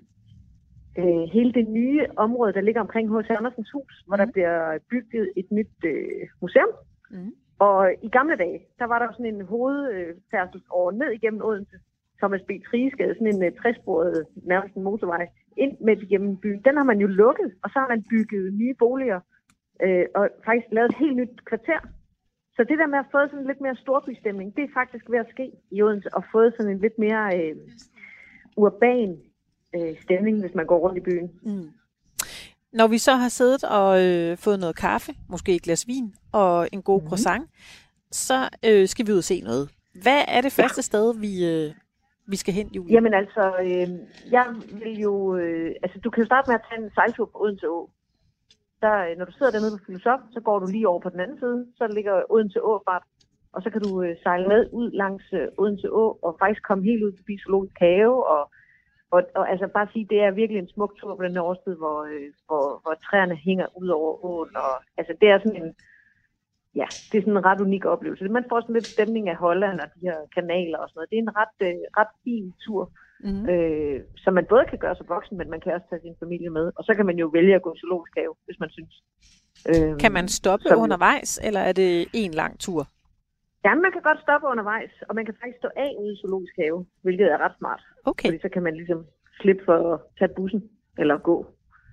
øh, 0.99 1.23
hele 1.35 1.51
det 1.53 1.67
nye 1.69 2.05
område, 2.25 2.53
der 2.53 2.61
ligger 2.61 2.81
omkring 2.81 3.05
H.C. 3.09 3.29
Andersens 3.29 3.71
hus, 3.71 3.93
hvor 4.07 4.17
der 4.17 4.27
bliver 4.33 4.77
bygget 4.91 5.29
et 5.37 5.47
nyt 5.51 5.75
øh, 5.85 6.23
museum. 6.41 6.71
Mm. 7.11 7.31
Og 7.59 7.81
i 8.01 8.09
gamle 8.09 8.35
dage, 8.35 8.59
der 8.79 8.85
var 8.85 8.99
der 8.99 9.05
jo 9.05 9.11
sådan 9.11 9.33
en 9.35 9.45
hovedfærdselsåre 9.53 10.93
ned 10.93 11.11
igennem 11.11 11.41
Odense, 11.41 11.77
Thomas 12.21 12.41
B. 12.47 12.51
Triesgade, 12.67 13.13
sådan 13.15 13.35
en 13.35 13.43
uh, 13.47 13.57
træsporet, 13.61 14.25
nærmest 14.51 14.75
en 14.75 14.83
motorvej, 14.83 15.27
ind 15.57 15.77
midt 15.81 16.01
igennem 16.03 16.37
byen. 16.37 16.61
Den 16.67 16.77
har 16.77 16.83
man 16.83 16.99
jo 16.99 17.07
lukket, 17.07 17.49
og 17.63 17.69
så 17.69 17.79
har 17.79 17.87
man 17.87 18.03
bygget 18.09 18.53
nye 18.53 18.75
boliger, 18.79 19.19
øh, 19.83 20.05
og 20.15 20.29
faktisk 20.45 20.67
lavet 20.71 20.89
et 20.89 20.97
helt 20.97 21.15
nyt 21.15 21.45
kvarter. 21.49 21.79
Så 22.55 22.63
det 22.69 22.77
der 22.79 22.87
med 22.87 22.99
at 22.99 23.11
få 23.11 23.19
sådan 23.27 23.47
lidt 23.47 23.61
mere 23.61 23.75
storbystemning, 23.75 24.55
det 24.55 24.63
er 24.63 24.73
faktisk 24.73 25.05
ved 25.09 25.19
at 25.19 25.29
ske 25.33 25.51
i 25.71 25.81
Odense, 25.81 26.13
og 26.13 26.23
fået 26.31 26.53
sådan 26.57 26.71
en 26.71 26.81
lidt 26.85 26.99
mere 26.99 27.23
øh, 27.37 27.55
urban 28.57 29.17
øh, 29.75 30.01
stemning, 30.01 30.39
hvis 30.41 30.55
man 30.55 30.65
går 30.65 30.77
rundt 30.77 30.97
i 30.97 31.07
byen. 31.09 31.29
Mm. 31.43 31.69
Når 32.73 32.87
vi 32.87 32.97
så 32.97 33.13
har 33.15 33.29
siddet 33.29 33.63
og 33.63 34.05
øh, 34.05 34.37
fået 34.37 34.59
noget 34.59 34.75
kaffe, 34.75 35.11
måske 35.29 35.55
et 35.55 35.61
glas 35.61 35.87
vin 35.87 36.15
og 36.31 36.67
en 36.71 36.81
god 36.81 37.01
mm. 37.01 37.07
croissant, 37.07 37.49
så 38.11 38.49
øh, 38.65 38.87
skal 38.87 39.07
vi 39.07 39.11
ud 39.11 39.17
og 39.17 39.23
se 39.23 39.41
noget. 39.41 39.69
Hvad 40.03 40.23
er 40.27 40.41
det 40.41 40.51
første 40.51 40.79
ja. 40.79 40.81
sted, 40.81 41.19
vi, 41.19 41.45
øh, 41.45 41.73
vi 42.31 42.35
skal 42.35 42.53
hen, 42.53 42.67
Julie? 42.75 42.93
Jamen 42.93 43.13
altså, 43.13 43.43
øh, 43.65 43.89
jeg 44.31 44.45
vil 44.81 44.99
jo... 44.99 45.13
Øh, 45.35 45.71
altså, 45.83 45.99
du 46.03 46.09
kan 46.09 46.21
jo 46.23 46.25
starte 46.25 46.49
med 46.49 46.55
at 46.59 46.65
tage 46.69 46.81
en 46.83 46.91
sejltur 46.97 47.25
på 47.25 47.37
Odense 47.43 47.67
Å. 47.67 47.89
Der, 48.81 48.95
øh, 49.05 49.17
når 49.17 49.25
du 49.25 49.31
sidder 49.31 49.51
dernede 49.51 49.77
på 49.77 49.83
Filosof, 49.85 50.19
så 50.31 50.39
går 50.47 50.59
du 50.59 50.67
lige 50.67 50.87
over 50.87 50.99
på 50.99 51.09
den 51.09 51.19
anden 51.19 51.39
side. 51.39 51.59
Så 51.77 51.87
ligger 51.87 52.31
Odense 52.33 52.63
Åfart. 52.63 53.03
Og 53.53 53.61
så 53.63 53.69
kan 53.69 53.81
du 53.81 54.01
øh, 54.03 54.15
sejle 54.23 54.47
med 54.47 54.69
ud 54.71 54.91
langs 54.91 55.25
øh, 55.33 55.47
Odense 55.57 55.89
Å, 55.91 56.19
og 56.21 56.37
faktisk 56.39 56.63
komme 56.67 56.83
helt 56.83 57.03
ud 57.03 57.11
til 57.11 57.39
Zoologisk 57.43 57.77
Have. 57.79 58.27
Og, 58.33 58.43
og, 59.11 59.21
og 59.35 59.51
altså 59.51 59.67
bare 59.67 59.87
sige, 59.93 60.07
det 60.09 60.19
er 60.21 60.31
virkelig 60.31 60.59
en 60.59 60.73
smuk 60.73 60.93
tur 60.97 61.15
på 61.15 61.23
den 61.23 61.33
her 61.35 61.41
årstid, 61.41 61.75
hvor, 61.75 61.99
øh, 62.13 62.29
hvor, 62.47 62.65
hvor 62.83 62.95
træerne 63.05 63.35
hænger 63.35 63.67
ud 63.81 63.87
over 63.87 64.25
åen. 64.25 64.55
Og, 64.55 64.73
altså 64.97 65.13
det 65.21 65.29
er 65.29 65.39
sådan 65.39 65.63
en... 65.63 65.75
Ja, 66.75 66.87
det 67.11 67.17
er 67.17 67.21
sådan 67.21 67.37
en 67.37 67.45
ret 67.45 67.61
unik 67.61 67.85
oplevelse. 67.85 68.23
Man 68.39 68.45
får 68.49 68.61
sådan 68.61 68.73
lidt 68.73 68.85
stemning 68.95 69.29
af 69.29 69.35
Holland 69.35 69.79
og 69.79 69.87
de 69.95 69.99
her 70.01 70.17
kanaler 70.35 70.77
og 70.77 70.89
sådan 70.89 70.97
noget. 70.99 71.09
Det 71.11 71.17
er 71.17 71.21
en 71.27 71.35
ret, 71.41 71.57
øh, 71.67 71.75
ret 71.99 72.11
fin 72.23 72.53
tur, 72.65 72.91
Mm. 73.23 73.49
øh, 73.49 73.99
som 74.23 74.33
man 74.33 74.45
både 74.49 74.65
kan 74.69 74.77
gøre 74.79 74.95
som 74.95 75.05
voksen, 75.09 75.37
men 75.37 75.49
man 75.49 75.61
kan 75.61 75.73
også 75.73 75.87
tage 75.89 76.01
sin 76.01 76.15
familie 76.23 76.49
med. 76.49 76.65
Og 76.77 76.83
så 76.83 76.93
kan 76.97 77.05
man 77.05 77.17
jo 77.23 77.27
vælge 77.27 77.55
at 77.55 77.61
gå 77.61 77.73
i 77.73 77.79
zoologisk 77.79 78.13
have, 78.17 78.33
hvis 78.45 78.59
man 78.59 78.69
synes. 78.77 78.93
Øh, 79.71 79.99
Kan 79.99 80.11
man 80.11 80.27
stoppe 80.27 80.65
som- 80.69 80.81
undervejs, 80.81 81.39
eller 81.47 81.59
er 81.59 81.71
det 81.71 82.07
en 82.13 82.31
lang 82.31 82.59
tur? 82.59 82.81
Ja, 83.65 83.75
man 83.75 83.91
kan 83.91 84.01
godt 84.01 84.19
stoppe 84.25 84.47
undervejs, 84.47 84.91
og 85.09 85.15
man 85.15 85.25
kan 85.25 85.35
faktisk 85.41 85.57
stå 85.57 85.69
af 85.75 85.91
ude 86.01 86.13
i 86.13 86.17
zoologisk 86.21 86.53
have, 86.63 86.85
hvilket 87.01 87.27
er 87.33 87.37
ret 87.45 87.55
smart. 87.59 87.81
Okay. 88.05 88.27
Fordi 88.29 88.39
så 88.41 88.49
kan 88.53 88.63
man 88.63 88.73
ligesom 88.75 89.05
slippe 89.41 89.63
for 89.65 89.93
at 89.93 89.99
tage 90.19 90.31
bussen 90.35 90.61
eller 90.97 91.17
gå. 91.17 91.37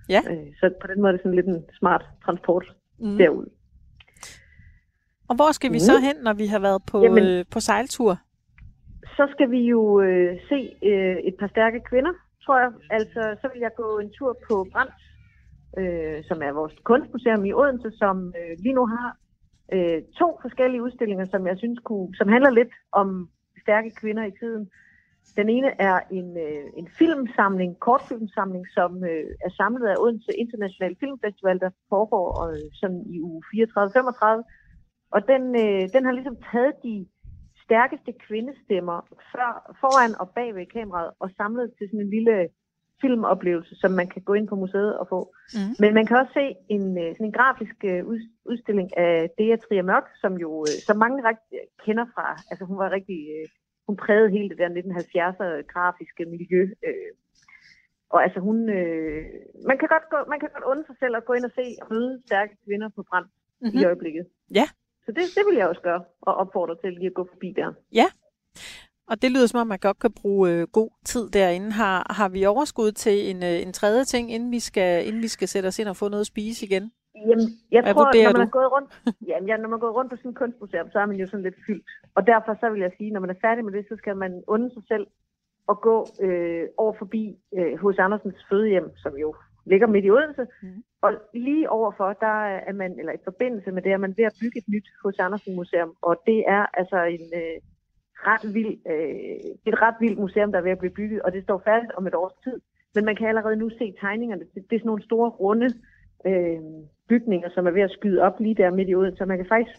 Ja. 0.08 0.20
Øh, 0.30 0.46
så 0.60 0.70
på 0.80 0.86
den 0.86 0.98
måde 1.00 1.08
er 1.08 1.16
det 1.16 1.22
sådan 1.22 1.36
lidt 1.36 1.46
en 1.46 1.64
smart 1.78 2.04
transport 2.24 2.66
Mm. 2.98 3.18
derud. 3.18 3.46
Og 5.28 5.34
hvor 5.36 5.52
skal 5.52 5.70
vi 5.70 5.76
Mm. 5.76 5.86
så 5.90 5.94
hen, 6.06 6.16
når 6.26 6.32
vi 6.32 6.46
har 6.46 6.58
været 6.58 6.82
på, 6.90 6.98
Jamen- 7.02 7.24
øh, 7.38 7.44
på 7.52 7.60
sejltur? 7.60 8.12
Så 9.16 9.24
skal 9.34 9.50
vi 9.50 9.60
jo 9.74 10.00
øh, 10.00 10.38
se 10.48 10.58
øh, 10.90 11.16
et 11.28 11.34
par 11.40 11.46
stærke 11.54 11.80
kvinder, 11.90 12.12
tror 12.44 12.58
jeg. 12.62 12.70
Altså, 12.90 13.20
så 13.40 13.46
vil 13.52 13.60
jeg 13.60 13.70
gå 13.76 13.98
en 13.98 14.10
tur 14.18 14.32
på 14.48 14.66
Brands, 14.72 15.02
øh, 15.80 16.18
som 16.28 16.38
er 16.46 16.52
vores 16.52 16.74
kunstmuseum 16.84 17.44
i 17.44 17.52
Odense, 17.52 17.90
som 18.02 18.16
øh, 18.40 18.52
lige 18.64 18.74
nu 18.74 18.86
har 18.86 19.08
øh, 19.74 19.98
to 20.20 20.38
forskellige 20.44 20.82
udstillinger, 20.82 21.26
som 21.30 21.46
jeg 21.46 21.56
synes 21.58 21.78
kunne, 21.84 22.08
som 22.14 22.28
handler 22.28 22.50
lidt 22.50 22.72
om 22.92 23.28
stærke 23.62 23.90
kvinder 24.00 24.24
i 24.24 24.34
tiden. 24.40 24.64
Den 25.36 25.48
ene 25.48 25.70
er 25.88 25.98
en, 26.10 26.28
øh, 26.46 26.64
en 26.76 26.88
filmsamling, 26.98 27.78
kortfilmsamling, 27.80 28.64
som 28.76 29.04
øh, 29.04 29.24
er 29.46 29.50
samlet 29.60 29.86
af 29.86 29.94
Odense 30.02 30.32
International 30.44 30.96
Filmfestival, 31.00 31.58
der 31.60 31.70
foregår 31.88 32.26
øh, 32.48 32.62
sådan 32.80 33.02
i 33.14 33.20
uge 33.20 33.42
34-35. 33.42 34.42
Og 35.14 35.20
den, 35.32 35.42
øh, 35.64 35.82
den 35.94 36.02
har 36.04 36.12
ligesom 36.12 36.36
taget 36.52 36.74
de 36.82 37.06
stærkeste 37.64 38.12
kvindestemmer 38.26 38.98
før, 39.32 39.50
foran 39.80 40.12
og 40.20 40.26
bag 40.36 40.54
ved 40.54 40.66
kameraet 40.66 41.10
og 41.20 41.28
samlet 41.36 41.72
til 41.78 41.88
sådan 41.88 42.00
en 42.06 42.10
lille 42.10 42.48
filmoplevelse, 43.00 43.74
som 43.82 43.90
man 44.00 44.08
kan 44.08 44.22
gå 44.22 44.32
ind 44.34 44.48
på 44.48 44.54
museet 44.54 44.98
og 45.00 45.06
få. 45.12 45.20
Mm. 45.54 45.72
Men 45.82 45.94
man 45.94 46.06
kan 46.06 46.16
også 46.16 46.32
se 46.40 46.46
en, 46.76 46.84
øh, 47.02 47.10
sådan 47.14 47.26
en 47.26 47.32
grafisk 47.40 47.76
øh, 47.84 48.00
ud- 48.12 48.30
udstilling 48.50 48.88
af 48.98 49.30
Dea 49.38 49.56
Trier 49.56 49.82
Mørk, 49.90 50.06
som 50.22 50.32
jo 50.44 50.50
øh, 50.68 50.76
som 50.86 50.96
mange 51.04 51.18
rigtig 51.28 51.58
kender 51.84 52.06
fra. 52.14 52.26
Altså 52.50 52.64
hun 52.64 52.78
var 52.78 52.90
rigtig, 52.96 53.20
hun 53.86 53.96
prægede 53.96 54.30
hele 54.30 54.48
det 54.50 54.58
der 54.58 54.68
1970'er 54.68 55.62
grafiske 55.72 56.24
miljø. 56.34 56.62
Og 58.10 58.22
altså 58.24 58.40
hun, 58.40 58.56
man 59.70 59.76
kan 59.80 59.88
godt 59.94 60.06
gå, 60.12 60.16
man 60.32 60.40
kan 60.40 60.48
godt 60.54 60.64
undre 60.72 60.84
sig 60.86 60.96
selv 61.02 61.16
at 61.16 61.24
gå 61.24 61.32
ind 61.32 61.44
og 61.44 61.54
se 61.58 61.64
og 61.82 61.86
møde 61.90 62.22
stærke 62.26 62.54
kvinder 62.64 62.88
på 62.96 63.02
brand 63.10 63.26
Mhm. 63.60 63.66
mm-hmm. 63.66 63.80
i 63.80 63.84
øjeblikket. 63.84 64.24
Ja. 64.54 64.66
Så 65.06 65.12
det, 65.12 65.24
det 65.36 65.42
vil 65.46 65.56
jeg 65.56 65.68
også 65.68 65.80
gøre, 65.80 66.02
og 66.20 66.34
opfordre 66.34 66.76
til 66.82 66.92
lige 66.92 67.06
at 67.06 67.14
gå 67.14 67.28
forbi 67.32 67.54
der. 67.56 67.72
Og 69.10 69.22
det 69.22 69.30
lyder 69.30 69.46
som 69.46 69.60
om, 69.60 69.66
man 69.66 69.78
godt 69.78 69.98
kan 69.98 70.12
bruge 70.12 70.50
øh, 70.50 70.66
god 70.72 70.90
tid 71.04 71.30
derinde. 71.30 71.72
Har, 71.72 72.12
har 72.18 72.28
vi 72.28 72.46
overskud 72.46 72.92
til 72.92 73.30
en, 73.30 73.42
øh, 73.42 73.62
en 73.66 73.72
tredje 73.72 74.04
ting, 74.04 74.32
inden 74.32 74.50
vi, 74.50 74.60
skal, 74.60 75.06
inden 75.06 75.22
vi 75.22 75.28
skal 75.28 75.48
sætte 75.48 75.66
os 75.66 75.78
ind 75.78 75.88
og 75.88 75.96
få 75.96 76.08
noget 76.08 76.20
at 76.20 76.26
spise 76.26 76.66
igen? 76.66 76.92
Jamen, 77.28 77.48
jeg 77.72 77.82
Hvad 77.82 77.94
tror, 77.94 78.04
når 78.04 78.32
man 78.32 78.34
du? 78.34 78.40
er 78.40 78.56
gået 78.58 78.72
rundt, 78.72 78.90
jamen, 79.28 79.48
ja, 79.48 79.56
når 79.56 79.68
man 79.68 79.76
er 79.76 79.84
gået 79.86 79.94
rundt 79.94 80.10
på 80.10 80.16
sådan 80.16 80.30
et 80.30 80.36
kunstmuseum, 80.36 80.90
så 80.90 80.98
er 80.98 81.06
man 81.06 81.16
jo 81.16 81.26
sådan 81.26 81.42
lidt 81.42 81.58
fyldt. 81.66 81.86
Og 82.14 82.26
derfor 82.26 82.56
så 82.60 82.70
vil 82.70 82.80
jeg 82.80 82.92
sige, 82.98 83.10
når 83.10 83.20
man 83.20 83.30
er 83.30 83.40
færdig 83.46 83.64
med 83.64 83.72
det, 83.72 83.84
så 83.88 83.94
skal 83.98 84.16
man 84.16 84.42
unde 84.46 84.70
sig 84.74 84.82
selv 84.88 85.06
at 85.68 85.80
gå 85.80 86.06
øh, 86.20 86.64
over 86.76 86.94
forbi 86.98 87.36
øh, 87.56 87.78
hos 87.78 87.98
Andersens 87.98 88.46
fødehjem, 88.48 88.88
som 88.96 89.12
jo 89.16 89.34
ligger 89.66 89.86
midt 89.86 90.04
i 90.04 90.10
Odense. 90.10 90.46
Mm. 90.62 90.82
Og 91.02 91.10
lige 91.34 91.70
overfor, 91.70 92.12
der 92.26 92.36
er 92.68 92.72
man, 92.72 92.98
eller 92.98 93.12
i 93.12 93.24
forbindelse 93.24 93.70
med 93.72 93.82
det, 93.82 93.92
er 93.92 93.96
man 93.96 94.14
ved 94.16 94.24
at 94.24 94.38
bygge 94.40 94.58
et 94.58 94.68
nyt 94.68 94.88
hos 95.04 95.18
Andersen 95.18 95.56
Museum. 95.56 95.92
Og 96.02 96.22
det 96.26 96.44
er 96.46 96.66
altså 96.80 96.98
en 97.16 97.26
øh, 97.40 97.56
ret 98.28 98.54
vild, 98.54 98.74
øh, 98.92 99.70
et 99.70 99.76
ret 99.82 99.98
vildt 100.00 100.18
museum, 100.18 100.52
der 100.52 100.58
er 100.58 100.66
ved 100.66 100.76
at 100.76 100.82
blive 100.82 100.98
bygget, 101.00 101.22
og 101.22 101.32
det 101.32 101.42
står 101.42 101.62
færdigt 101.64 101.92
om 101.92 102.06
et 102.06 102.14
års 102.14 102.36
tid. 102.44 102.60
Men 102.94 103.04
man 103.04 103.16
kan 103.16 103.28
allerede 103.28 103.56
nu 103.56 103.70
se 103.70 103.94
tegningerne. 104.00 104.44
Det, 104.54 104.62
det 104.68 104.76
er 104.76 104.80
sådan 104.80 104.86
nogle 104.86 105.08
store, 105.10 105.30
runde 105.30 105.68
øh, 106.26 106.60
bygninger, 107.08 107.48
som 107.54 107.66
er 107.66 107.70
ved 107.70 107.82
at 107.82 107.96
skyde 107.98 108.22
op 108.26 108.40
lige 108.40 108.54
der 108.54 108.70
midt 108.70 108.88
i 108.88 108.94
Odense. 108.94 109.18
Så 109.18 109.24
man 109.24 109.38
kan 109.38 109.52
faktisk 109.54 109.76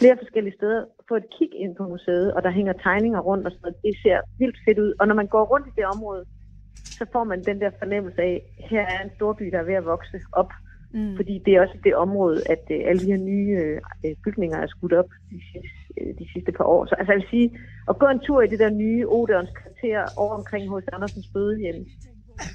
flere 0.00 0.16
forskellige 0.22 0.54
steder 0.54 0.84
få 1.08 1.14
et 1.16 1.28
kig 1.38 1.50
ind 1.54 1.76
på 1.76 1.84
museet, 1.88 2.34
og 2.34 2.42
der 2.42 2.50
hænger 2.50 2.72
tegninger 2.72 3.20
rundt 3.20 3.46
og 3.46 3.52
sådan 3.52 3.62
noget. 3.62 3.82
Det 3.84 3.94
ser 4.02 4.18
vildt 4.38 4.58
fedt 4.64 4.78
ud. 4.78 4.92
Og 5.00 5.08
når 5.08 5.14
man 5.14 5.26
går 5.26 5.44
rundt 5.52 5.66
i 5.66 5.76
det 5.76 5.86
område, 5.94 6.24
så 6.84 7.06
får 7.12 7.24
man 7.24 7.44
den 7.44 7.60
der 7.60 7.70
fornemmelse 7.78 8.22
af, 8.22 8.42
her 8.70 8.80
er 8.80 9.02
en 9.04 9.10
storby, 9.16 9.44
der 9.52 9.58
er 9.58 9.68
ved 9.70 9.74
at 9.74 9.84
vokse 9.84 10.20
op. 10.32 10.52
Mm. 10.94 11.16
Fordi 11.16 11.42
det 11.46 11.54
er 11.54 11.60
også 11.60 11.78
det 11.84 11.94
område, 11.94 12.42
at 12.50 12.64
øh, 12.70 12.80
alle 12.88 13.00
de 13.00 13.12
her 13.12 13.22
nye 13.32 13.80
øh, 14.04 14.16
bygninger 14.24 14.58
er 14.58 14.66
skudt 14.66 14.92
op 14.92 15.10
de 15.30 15.40
sidste, 15.52 15.78
øh, 16.00 16.18
de 16.18 16.26
sidste 16.32 16.52
par 16.52 16.64
år. 16.64 16.86
Så 16.86 16.94
altså, 16.98 17.12
jeg 17.12 17.20
vil 17.20 17.30
sige, 17.30 17.58
at 17.88 17.98
gå 17.98 18.06
en 18.06 18.20
tur 18.20 18.42
i 18.42 18.46
det 18.46 18.58
der 18.58 18.70
nye 18.70 19.08
Odeons 19.08 19.50
kvarter 19.60 20.00
over 20.16 20.34
omkring 20.34 20.68
hos 20.68 20.84
Andersens 20.92 21.28
fødehjem, 21.32 21.86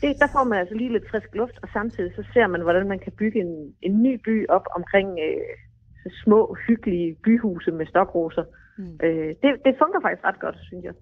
det, 0.02 0.12
der 0.22 0.28
får 0.36 0.44
man 0.44 0.60
altså 0.60 0.76
lige 0.76 0.92
lidt 0.92 1.10
frisk 1.12 1.30
luft, 1.36 1.58
og 1.64 1.70
samtidig 1.74 2.12
så 2.16 2.24
ser 2.34 2.48
man, 2.48 2.62
hvordan 2.62 2.88
man 2.88 3.00
kan 3.00 3.14
bygge 3.22 3.40
en, 3.40 3.74
en 3.82 4.04
ny 4.04 4.14
by 4.26 4.48
op 4.50 4.66
omkring 4.76 5.10
øh, 5.26 5.54
så 6.04 6.10
små, 6.24 6.56
hyggelige 6.68 7.16
byhuse 7.24 7.72
med 7.72 7.86
stokroser. 7.86 8.44
Mm. 8.78 9.00
Øh, 9.04 9.30
det, 9.42 9.50
det 9.66 9.76
fungerer 9.82 10.02
faktisk 10.02 10.26
ret 10.26 10.40
godt, 10.40 10.58
synes 10.62 10.84
jeg. 10.84 10.94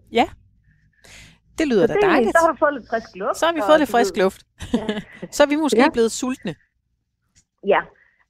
Det 1.59 1.67
lyder 1.67 1.87
da 1.87 1.93
dejligt. 2.01 2.31
så 2.31 2.37
har 2.45 2.51
du 2.53 2.57
fået 2.57 2.73
lidt 2.73 2.89
frisk 2.89 3.15
luft. 3.15 3.37
Så 3.37 3.45
har 3.45 3.53
vi 3.53 3.61
fået 3.69 3.79
lidt 3.79 3.89
frisk 3.91 4.17
luft. 4.17 4.41
så 5.35 5.43
er 5.43 5.47
vi 5.47 5.55
måske 5.55 5.79
Ja. 5.79 5.89
blevet 5.93 6.11
sultne. 6.11 6.55
Ja, 7.67 7.81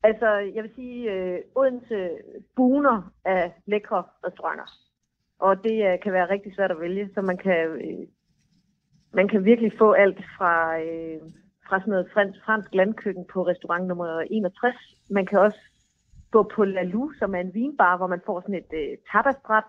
altså 0.03 0.28
jeg 0.55 0.63
vil 0.63 0.72
sige, 0.76 1.11
øh, 1.11 1.38
Odense 1.55 2.09
buner 2.55 3.11
af 3.26 3.53
lækre 3.65 4.03
restauranter. 4.26 4.69
Og 5.39 5.63
det 5.63 5.76
øh, 5.93 5.99
kan 6.03 6.13
være 6.13 6.30
rigtig 6.30 6.55
svært 6.55 6.72
at 6.72 6.80
vælge, 6.80 7.09
så 7.13 7.22
man 7.22 7.38
kan, 7.38 7.57
øh, 7.67 8.07
man 9.13 9.28
kan 9.28 9.45
virkelig 9.45 9.72
få 9.78 9.91
alt 9.91 10.19
fra, 10.38 10.80
øh, 10.80 11.22
fra 11.67 11.80
sådan 11.80 11.91
noget 11.91 12.09
fransk, 12.13 12.39
fransk 12.45 12.69
landkøkken 12.74 13.26
på 13.34 13.47
restaurant 13.47 13.88
nummer 13.88 14.19
61. 14.32 14.76
Man 15.09 15.26
kan 15.26 15.39
også 15.39 15.59
gå 16.32 16.43
på 16.55 16.63
La 16.65 16.84
Lou, 16.84 17.11
som 17.19 17.36
er 17.36 17.39
en 17.39 17.53
vinbar, 17.53 17.97
hvor 17.97 18.07
man 18.07 18.22
får 18.26 18.41
sådan 18.41 18.55
et 18.55 18.72
øh, 18.74 18.97
tapasbræt, 19.11 19.63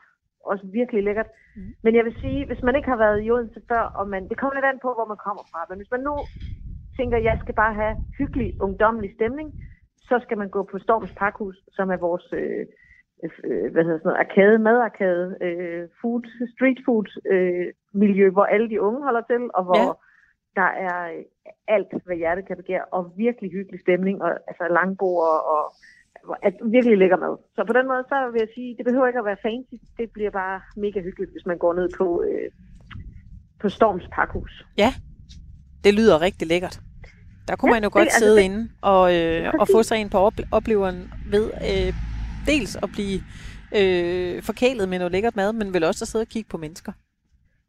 også 0.51 0.65
virkelig 0.67 1.03
lækkert. 1.05 1.31
Mm. 1.57 1.63
Men 1.85 1.95
jeg 1.97 2.05
vil 2.05 2.17
sige, 2.21 2.47
hvis 2.47 2.63
man 2.63 2.77
ikke 2.77 2.89
har 2.89 2.97
været 2.97 3.25
i 3.25 3.31
Odense 3.31 3.61
før, 3.69 3.81
og 3.99 4.09
man, 4.09 4.29
det 4.29 4.37
kommer 4.39 4.55
lidt 4.55 4.65
an 4.65 4.79
på, 4.83 4.91
hvor 4.97 5.07
man 5.13 5.21
kommer 5.27 5.43
fra, 5.53 5.67
men 5.69 5.79
hvis 5.79 5.91
man 5.91 6.01
nu 6.01 6.15
tænker, 6.99 7.19
jeg 7.19 7.39
skal 7.43 7.55
bare 7.55 7.75
have 7.75 7.95
hyggelig, 8.19 8.49
ungdommelig 8.63 9.11
stemning, 9.15 9.49
så 10.09 10.21
skal 10.23 10.39
man 10.39 10.49
gå 10.49 10.63
på 10.73 10.79
Storms 10.79 11.13
Pakhus, 11.21 11.57
som 11.77 11.91
er 11.91 11.97
vores 11.97 12.27
øh, 12.33 12.67
øh, 13.45 13.73
hvad 13.73 13.85
hedder 13.85 13.99
sådan 13.99 14.09
noget, 14.09 14.25
arkade, 14.27 14.59
madarkade, 14.59 15.37
øh, 15.41 15.89
food, 16.01 16.23
street 16.55 16.79
food 16.85 17.09
øh, 17.33 17.67
miljø, 17.95 18.31
hvor 18.31 18.45
alle 18.45 18.69
de 18.71 18.81
unge 18.81 19.03
holder 19.03 19.21
til, 19.21 19.43
og 19.55 19.65
hvor 19.65 19.87
Ja. 19.89 20.61
der 20.61 20.69
er 20.89 21.13
øh, 21.17 21.25
alt, 21.69 21.89
hvad 22.05 22.17
hjertet 22.17 22.47
kan 22.47 22.57
begære, 22.57 22.85
og 22.85 23.13
virkelig 23.17 23.51
hyggelig 23.53 23.81
stemning, 23.81 24.23
og 24.23 24.31
altså 24.49 24.65
langbord 24.71 25.29
og 25.55 25.63
at 26.43 26.55
virkelig 26.65 26.99
lækker 26.99 27.17
mad. 27.17 27.37
Så 27.57 27.65
på 27.67 27.73
den 27.73 27.87
måde, 27.89 28.05
så 28.09 28.31
vil 28.33 28.39
jeg 28.39 28.49
sige, 28.55 28.77
det 28.79 28.85
behøver 28.85 29.07
ikke 29.07 29.19
at 29.19 29.25
være 29.25 29.37
fancy, 29.43 29.75
det 29.99 30.11
bliver 30.11 30.31
bare 30.31 30.61
mega 30.77 31.01
hyggeligt, 31.01 31.33
hvis 31.33 31.47
man 31.47 31.59
går 31.59 31.73
ned 31.75 31.89
på, 31.99 32.23
øh, 32.29 32.51
på 33.61 33.69
Storms 33.69 34.05
Pakhus. 34.13 34.67
Det 35.85 35.95
lyder 35.95 36.21
rigtig 36.21 36.49
lækkert. 36.49 36.81
Der 37.49 37.57
kunne 37.57 37.69
Ja, 37.71 37.75
man 37.77 37.83
jo 37.83 37.87
det- 37.89 37.93
godt 37.93 38.03
altså, 38.03 38.19
sidde 38.19 38.37
det- 38.37 38.43
inde 38.43 38.69
og, 38.83 39.15
øh, 39.17 39.53
og 39.61 39.69
få 39.75 39.83
sig 39.83 39.97
en 40.01 40.11
på 40.11 40.19
op- 40.19 40.47
opleveren 40.53 40.99
ved 41.31 41.47
øh, 41.71 41.93
dels 42.47 42.77
at 42.77 42.89
blive 42.97 43.19
øh, 43.79 44.43
forkælet 44.43 44.89
med 44.89 44.99
noget 44.99 45.13
lækkert 45.13 45.37
mad, 45.37 45.53
men 45.53 45.75
vel 45.75 45.85
også 45.85 46.05
at 46.05 46.09
sidde 46.09 46.23
og 46.23 46.29
kigge 46.29 46.49
på 46.51 46.59
mennesker. 46.59 46.93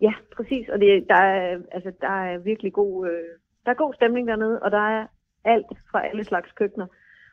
Ja, 0.01 0.13
præcis. 0.37 0.69
Og 0.69 0.79
det, 0.79 1.05
der, 1.09 1.15
er, 1.15 1.57
altså, 1.71 1.91
der 2.01 2.15
er 2.31 2.37
virkelig 2.37 2.73
god, 2.73 3.07
øh, 3.07 3.29
der 3.65 3.71
er 3.71 3.75
god 3.83 3.93
stemning 3.93 4.27
dernede, 4.27 4.59
og 4.59 4.71
der 4.71 4.85
er 4.97 5.07
alt 5.45 5.65
fra 5.91 6.05
alle 6.07 6.23
slags 6.23 6.51
køkkener. 6.51 6.87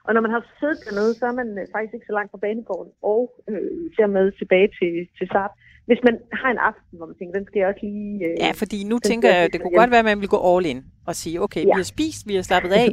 Og 0.07 0.11
når 0.14 0.20
man 0.26 0.32
har 0.36 0.42
siddet 0.61 0.78
dernede, 0.86 1.12
så 1.18 1.24
er 1.30 1.34
man 1.40 1.48
øh, 1.61 1.64
faktisk 1.74 1.94
ikke 1.96 2.09
så 2.11 2.14
langt 2.18 2.30
fra 2.32 2.42
banegården, 2.46 2.92
og 3.12 3.20
øh, 3.51 3.70
dermed 4.01 4.24
tilbage 4.40 4.68
til, 4.78 4.92
til 5.18 5.26
Saab. 5.32 5.53
Hvis 5.88 6.01
man 6.09 6.14
har 6.40 6.51
en 6.55 6.61
aften, 6.70 6.94
hvor 6.98 7.07
man 7.11 7.16
tænker, 7.18 7.34
den 7.38 7.46
skal 7.48 7.59
jeg 7.61 7.68
også 7.72 7.84
lige... 7.90 8.14
Øh, 8.28 8.34
Ja, 8.44 8.51
fordi 8.62 8.78
nu 8.92 8.96
tænker 9.11 9.28
jeg, 9.36 9.42
det 9.53 9.59
kunne 9.61 9.72
hjem. 9.74 9.80
godt 9.82 9.92
være, 9.94 10.05
at 10.05 10.11
man 10.11 10.18
ville 10.22 10.34
gå 10.36 10.40
all 10.51 10.66
in 10.72 10.80
og 11.09 11.14
sige, 11.22 11.36
okay, 11.46 11.62
vi 11.68 11.72
Ja. 11.74 11.80
har 11.82 11.88
spist, 11.94 12.20
vi 12.30 12.34
har 12.38 12.44
slappet 12.51 12.72
af, 12.82 12.88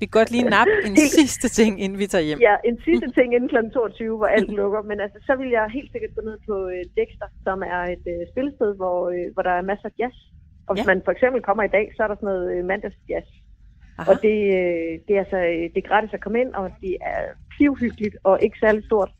vi 0.00 0.04
kan 0.06 0.14
godt 0.20 0.30
lige 0.34 0.46
nappe 0.56 0.74
en 0.88 0.96
sidste 1.18 1.46
ting, 1.58 1.72
inden 1.84 1.98
vi 2.02 2.06
tager 2.12 2.26
hjem. 2.28 2.38
Ja, 2.48 2.54
en 2.70 2.78
sidste 2.88 3.08
ting 3.16 3.28
inden 3.36 3.48
kl. 3.52 3.58
22, 3.74 4.16
hvor 4.20 4.30
alt 4.36 4.50
lukker. 4.60 4.80
Men 4.90 4.98
altså, 5.04 5.18
så 5.28 5.32
vil 5.40 5.48
jeg 5.58 5.64
helt 5.78 5.90
sikkert 5.92 6.12
gå 6.16 6.22
ned 6.28 6.38
på 6.48 6.54
øh, 6.74 6.82
Dexter, 6.98 7.28
som 7.46 7.56
er 7.74 7.80
et 7.94 8.04
øh, 8.14 8.20
spillested, 8.32 8.70
hvor, 8.80 8.98
øh, 9.14 9.26
hvor 9.34 9.42
der 9.48 9.54
er 9.60 9.62
masser 9.70 9.88
af 9.92 9.94
jazz. 10.00 10.16
Og 10.68 10.72
hvis 10.74 10.86
ja. 10.86 10.90
man 10.92 10.98
for 11.06 11.12
eksempel 11.16 11.40
kommer 11.48 11.64
i 11.66 11.72
dag, 11.76 11.86
så 11.96 12.00
er 12.04 12.08
der 12.08 12.16
sådan 12.18 12.30
noget 12.32 12.46
øh, 12.54 12.60
mandagsjazz. 12.70 13.30
Aha. 13.98 14.10
Og 14.10 14.22
det, 14.22 14.36
øh, 14.58 14.92
det, 15.06 15.12
er 15.16 15.20
altså, 15.24 15.36
øh, 15.36 15.64
det 15.74 15.78
er 15.84 15.88
gratis 15.88 16.14
at 16.14 16.20
komme 16.20 16.40
ind, 16.40 16.54
og 16.54 16.70
det 16.80 16.96
er 17.00 17.20
pivhyggeligt 17.58 18.16
og 18.24 18.38
ikke 18.42 18.58
særlig 18.58 18.84
stort. 18.84 19.10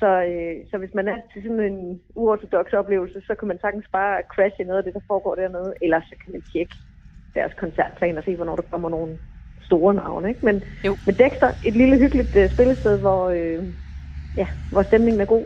Så, 0.00 0.10
øh, 0.22 0.56
så 0.70 0.78
hvis 0.78 0.94
man 0.94 1.08
er 1.08 1.16
til 1.32 1.42
sådan 1.42 1.60
en 1.72 2.00
uortodox 2.14 2.66
oplevelse, 2.72 3.22
så 3.26 3.34
kan 3.34 3.48
man 3.48 3.58
sagtens 3.60 3.86
bare 3.92 4.22
crash 4.34 4.60
i 4.60 4.64
noget 4.64 4.78
af 4.78 4.84
det, 4.84 4.94
der 4.94 5.00
foregår 5.06 5.34
dernede. 5.34 5.74
Eller 5.82 6.00
så 6.00 6.14
kan 6.24 6.32
man 6.32 6.42
tjekke 6.52 6.74
deres 7.34 7.52
koncertplan 7.60 8.18
og 8.18 8.24
se, 8.24 8.36
hvornår 8.36 8.56
der 8.56 8.62
kommer 8.70 8.88
nogle 8.88 9.18
store 9.62 9.94
navne. 9.94 10.28
Ikke? 10.28 10.44
Men, 10.46 10.62
Jo. 10.86 10.96
men 11.06 11.14
Dexter, 11.14 11.50
et 11.66 11.76
lille 11.76 11.98
hyggeligt 11.98 12.36
øh, 12.36 12.50
spillested, 12.50 12.98
hvor, 13.00 13.28
øh, 13.28 13.64
ja, 14.36 14.46
hvor 14.72 14.82
stemningen 14.82 15.20
er 15.20 15.24
god. 15.24 15.44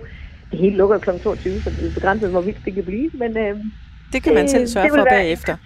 Det 0.51 0.59
hele 0.59 0.77
lukker 0.77 0.99
kl. 0.99 1.11
22, 1.23 1.61
så 1.61 1.71
det 1.71 1.91
er 1.91 1.95
begrænset, 1.95 2.31
hvor 2.31 2.41
vildt 2.41 2.65
det 2.65 2.75
kan 2.75 2.85
blive. 2.85 3.11
Men 3.15 3.37
øh, 3.37 3.57
Det 4.13 4.23
kan 4.23 4.35
man 4.35 4.49
selv 4.49 4.67
sørge 4.67 4.85
det 4.85 4.93
for 4.93 4.97
vil 4.97 5.05
være 5.05 5.21
bagefter. 5.21 5.57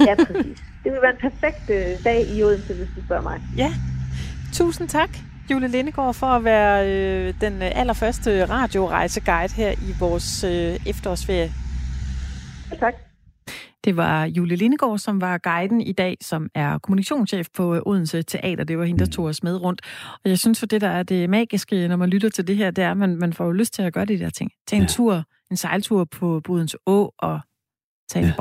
Ja, 0.00 0.14
præcis. 0.14 0.58
det 0.84 0.92
vil 0.92 0.98
være 1.02 1.10
en 1.22 1.30
perfekt 1.30 1.70
øh, 1.70 2.04
dag 2.04 2.26
i 2.36 2.42
Odense, 2.42 2.74
hvis 2.74 2.88
du 2.96 3.02
spørger 3.06 3.22
mig. 3.22 3.40
Tusind 4.52 4.88
tak, 4.88 5.10
Julie 5.50 5.68
Lindegård, 5.68 6.14
for 6.14 6.26
at 6.26 6.44
være 6.44 6.88
øh, 6.90 7.34
den 7.40 7.52
øh, 7.62 7.70
allerførste 7.74 8.44
radiorejseguide 8.44 9.54
her 9.54 9.72
i 9.72 9.94
vores 10.00 10.44
øh, 10.44 10.76
efterårsferie. 10.86 11.52
Ja, 12.72 12.76
tak. 12.76 12.94
Det 13.84 13.96
var 13.96 14.24
Julie 14.24 14.56
Lindegård, 14.56 14.98
som 14.98 15.20
var 15.20 15.38
guiden 15.38 15.80
i 15.80 15.92
dag, 15.92 16.16
som 16.22 16.48
er 16.54 16.78
kommunikationschef 16.78 17.46
på 17.56 17.74
øh, 17.74 17.80
Odense 17.86 18.22
Teater. 18.22 18.64
Det 18.64 18.78
var 18.78 18.84
hende, 18.84 19.04
der 19.04 19.10
tog 19.10 19.24
os 19.24 19.42
med 19.42 19.62
rundt. 19.62 19.80
Og 20.24 20.30
jeg 20.30 20.38
synes 20.38 20.58
for 20.58 20.66
det, 20.66 20.80
der 20.80 20.88
er 20.88 21.02
det 21.02 21.30
magiske, 21.30 21.88
når 21.88 21.96
man 21.96 22.08
lytter 22.10 22.28
til 22.28 22.46
det 22.46 22.56
her, 22.56 22.70
det 22.70 22.84
er, 22.84 22.90
at 22.90 22.96
man, 22.96 23.16
man 23.16 23.32
får 23.32 23.44
jo 23.44 23.52
lyst 23.52 23.74
til 23.74 23.82
at 23.82 23.92
gøre 23.92 24.04
de 24.04 24.18
der 24.18 24.30
ting. 24.30 24.50
Tage 24.68 24.78
en 24.78 24.82
Ja. 24.82 24.88
tur, 24.88 25.22
en 25.50 25.56
sejltur 25.56 26.04
på 26.04 26.40
Bodens 26.44 26.76
Å, 26.86 27.12
og 27.18 27.40
tage 28.10 28.22
en 28.22 28.28
Ja. 28.28 28.34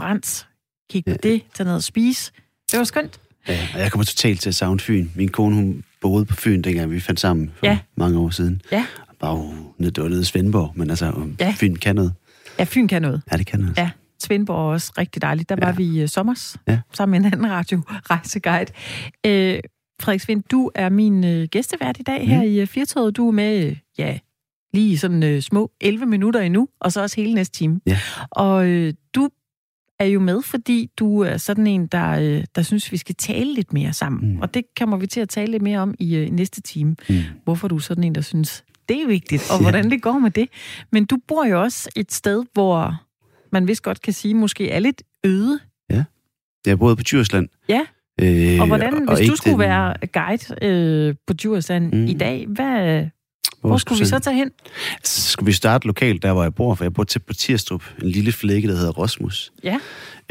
Kigge 0.90 1.12
på 1.12 1.18
Ja. 1.24 1.30
det, 1.30 1.42
tage 1.54 1.66
ned 1.68 1.76
og 1.76 1.84
spise. 1.84 2.32
Det 2.72 2.78
var 2.80 2.86
skønt. 2.86 3.20
Ja, 3.48 3.68
og 3.74 3.80
jeg 3.80 3.92
kommer 3.92 4.06
totalt 4.06 4.42
til 4.42 4.50
at 4.50 4.56
savne 4.56 4.80
Fyn. 4.80 5.08
Min 5.16 5.30
kone, 5.30 5.56
hun 5.56 5.84
boede 6.02 6.26
på 6.26 6.36
Fyn, 6.36 6.62
dengang 6.62 6.92
vi 6.92 7.00
fandt 7.00 7.20
sammen 7.20 7.52
for 7.56 7.66
Ja. 7.68 7.78
mange 7.98 8.20
år 8.20 8.30
siden. 8.30 8.62
Ja. 8.72 8.86
Bare 9.20 9.36
uh, 9.38 9.54
ned, 9.82 9.92
det 9.92 10.04
var 10.04 10.10
nede 10.10 10.22
i 10.22 10.24
Svendborg, 10.24 10.72
men 10.76 10.90
altså, 10.90 11.14
Ja. 11.40 11.54
Fyn 11.58 11.76
kan 11.76 11.96
noget. 11.96 12.14
Ja, 12.60 12.64
Fyn 12.64 12.88
kan 12.88 13.02
noget. 13.02 13.22
Ja, 13.32 13.38
det 13.38 13.46
kan 13.46 13.60
noget. 13.60 13.78
Ja. 13.78 13.90
Svendborg 14.24 14.70
er 14.70 14.74
også 14.74 14.94
rigtig 14.98 15.22
dejligt. 15.22 15.50
Der 15.50 15.56
Ja. 15.62 15.66
var 15.66 15.72
vi 15.74 15.84
i 15.86 16.02
øh, 16.02 16.08
sommers, 16.10 16.58
Ja. 16.68 16.80
sammen 16.94 17.22
med 17.22 17.28
en 17.28 17.34
anden 17.34 17.52
radio 17.52 17.82
rejseguide. 17.88 18.72
Øh, 19.26 19.60
Frederik 20.02 20.22
Svend, 20.22 20.44
du 20.52 20.72
er 20.76 20.90
min 20.90 21.24
øh, 21.24 21.48
gæstevært 21.52 22.00
i 22.00 22.04
dag 22.04 22.22
Mm. 22.22 22.28
her 22.28 22.42
i 22.44 22.60
øh, 22.60 22.68
Firtoget. 22.68 23.18
Du 23.18 23.28
er 23.28 23.32
med, 23.32 23.66
øh, 23.66 23.78
ja, 23.98 24.18
lige 24.74 24.98
sådan 24.98 25.24
øh, 25.24 25.42
små 25.42 25.72
11 25.82 26.06
minutter 26.06 26.40
endnu, 26.40 26.68
og 26.80 26.92
så 26.92 27.02
også 27.02 27.16
hele 27.16 27.34
næste 27.34 27.58
time. 27.58 27.80
Ja. 27.88 28.00
Og 28.32 28.66
øh, 28.68 28.94
du 29.16 29.30
er 30.00 30.06
jo 30.06 30.20
med, 30.20 30.42
fordi 30.42 30.90
du 31.00 31.20
er 31.20 31.38
sådan 31.38 31.68
en, 31.68 31.88
der, 31.88 32.10
øh, 32.20 32.44
der 32.56 32.62
synes, 32.62 32.92
vi 32.92 32.98
skal 32.98 33.16
tale 33.16 33.54
lidt 33.54 33.74
mere 33.74 33.94
sammen. 33.94 34.34
Mm. 34.36 34.42
Og 34.42 34.54
det 34.54 34.64
kommer 34.80 34.98
vi 34.98 35.08
til 35.08 35.20
at 35.20 35.30
tale 35.30 35.52
lidt 35.52 35.64
mere 35.64 35.80
om 35.80 35.94
i 36.00 36.16
øh, 36.16 36.30
næste 36.30 36.62
time. 36.62 36.96
Mm. 37.10 37.16
Hvorfor 37.44 37.68
du 37.68 37.76
er 37.76 37.80
sådan 37.80 38.04
en, 38.04 38.16
der 38.16 38.22
synes, 38.22 38.64
det 38.90 39.02
er 39.02 39.08
vigtigt, 39.08 39.52
og 39.52 39.58
Ja. 39.58 39.62
hvordan 39.62 39.92
det 39.92 40.02
går 40.02 40.20
med 40.20 40.32
det. 40.32 40.50
Men 40.92 41.06
du 41.06 41.18
bor 41.28 41.46
jo 41.46 41.62
også 41.62 41.90
et 41.96 42.12
sted, 42.12 42.44
hvor 42.54 43.02
man 43.52 43.68
vist 43.68 43.84
godt 43.84 44.02
kan 44.02 44.14
sige, 44.14 44.34
måske 44.34 44.70
er 44.72 44.80
lidt 44.80 45.04
øde. 45.26 45.60
Jeg 46.68 46.80
boede 46.80 46.96
på 46.96 47.04
Djursland. 47.04 47.48
Ja. 47.70 47.82
Øh, 48.22 48.60
Og 48.62 48.68
hvordan, 48.68 49.08
hvis 49.08 49.20
ikke 49.20 49.32
du 49.32 49.36
skulle 49.36 49.52
den- 49.52 49.60
være 49.60 49.94
guide 50.08 50.66
øh, 50.66 51.16
på 51.28 51.34
Djursland 51.34 51.94
mm. 51.94 52.06
i 52.06 52.14
dag, 52.14 52.46
hvad, 52.48 53.08
hvor 53.68 53.78
skulle 53.78 54.00
vi 54.00 54.06
så 54.06 54.20
tage 54.20 54.36
hen? 54.36 54.52
Så 55.04 55.22
skulle 55.22 55.46
vi 55.46 55.54
starte 55.54 55.88
lokalt, 55.88 56.24
der 56.24 56.34
hvor 56.34 56.44
jeg 56.44 56.56
bor, 56.56 56.76
for 56.76 56.84
jeg 56.84 56.94
bor 56.94 57.04
tæt 57.04 57.24
på 57.24 57.34
Tirstrup, 57.34 57.84
en 58.02 58.10
lille 58.10 58.32
flække, 58.32 58.68
der 58.68 58.76
hedder 58.76 58.92
Rosmus. 58.92 59.52
Ja. 59.64 59.80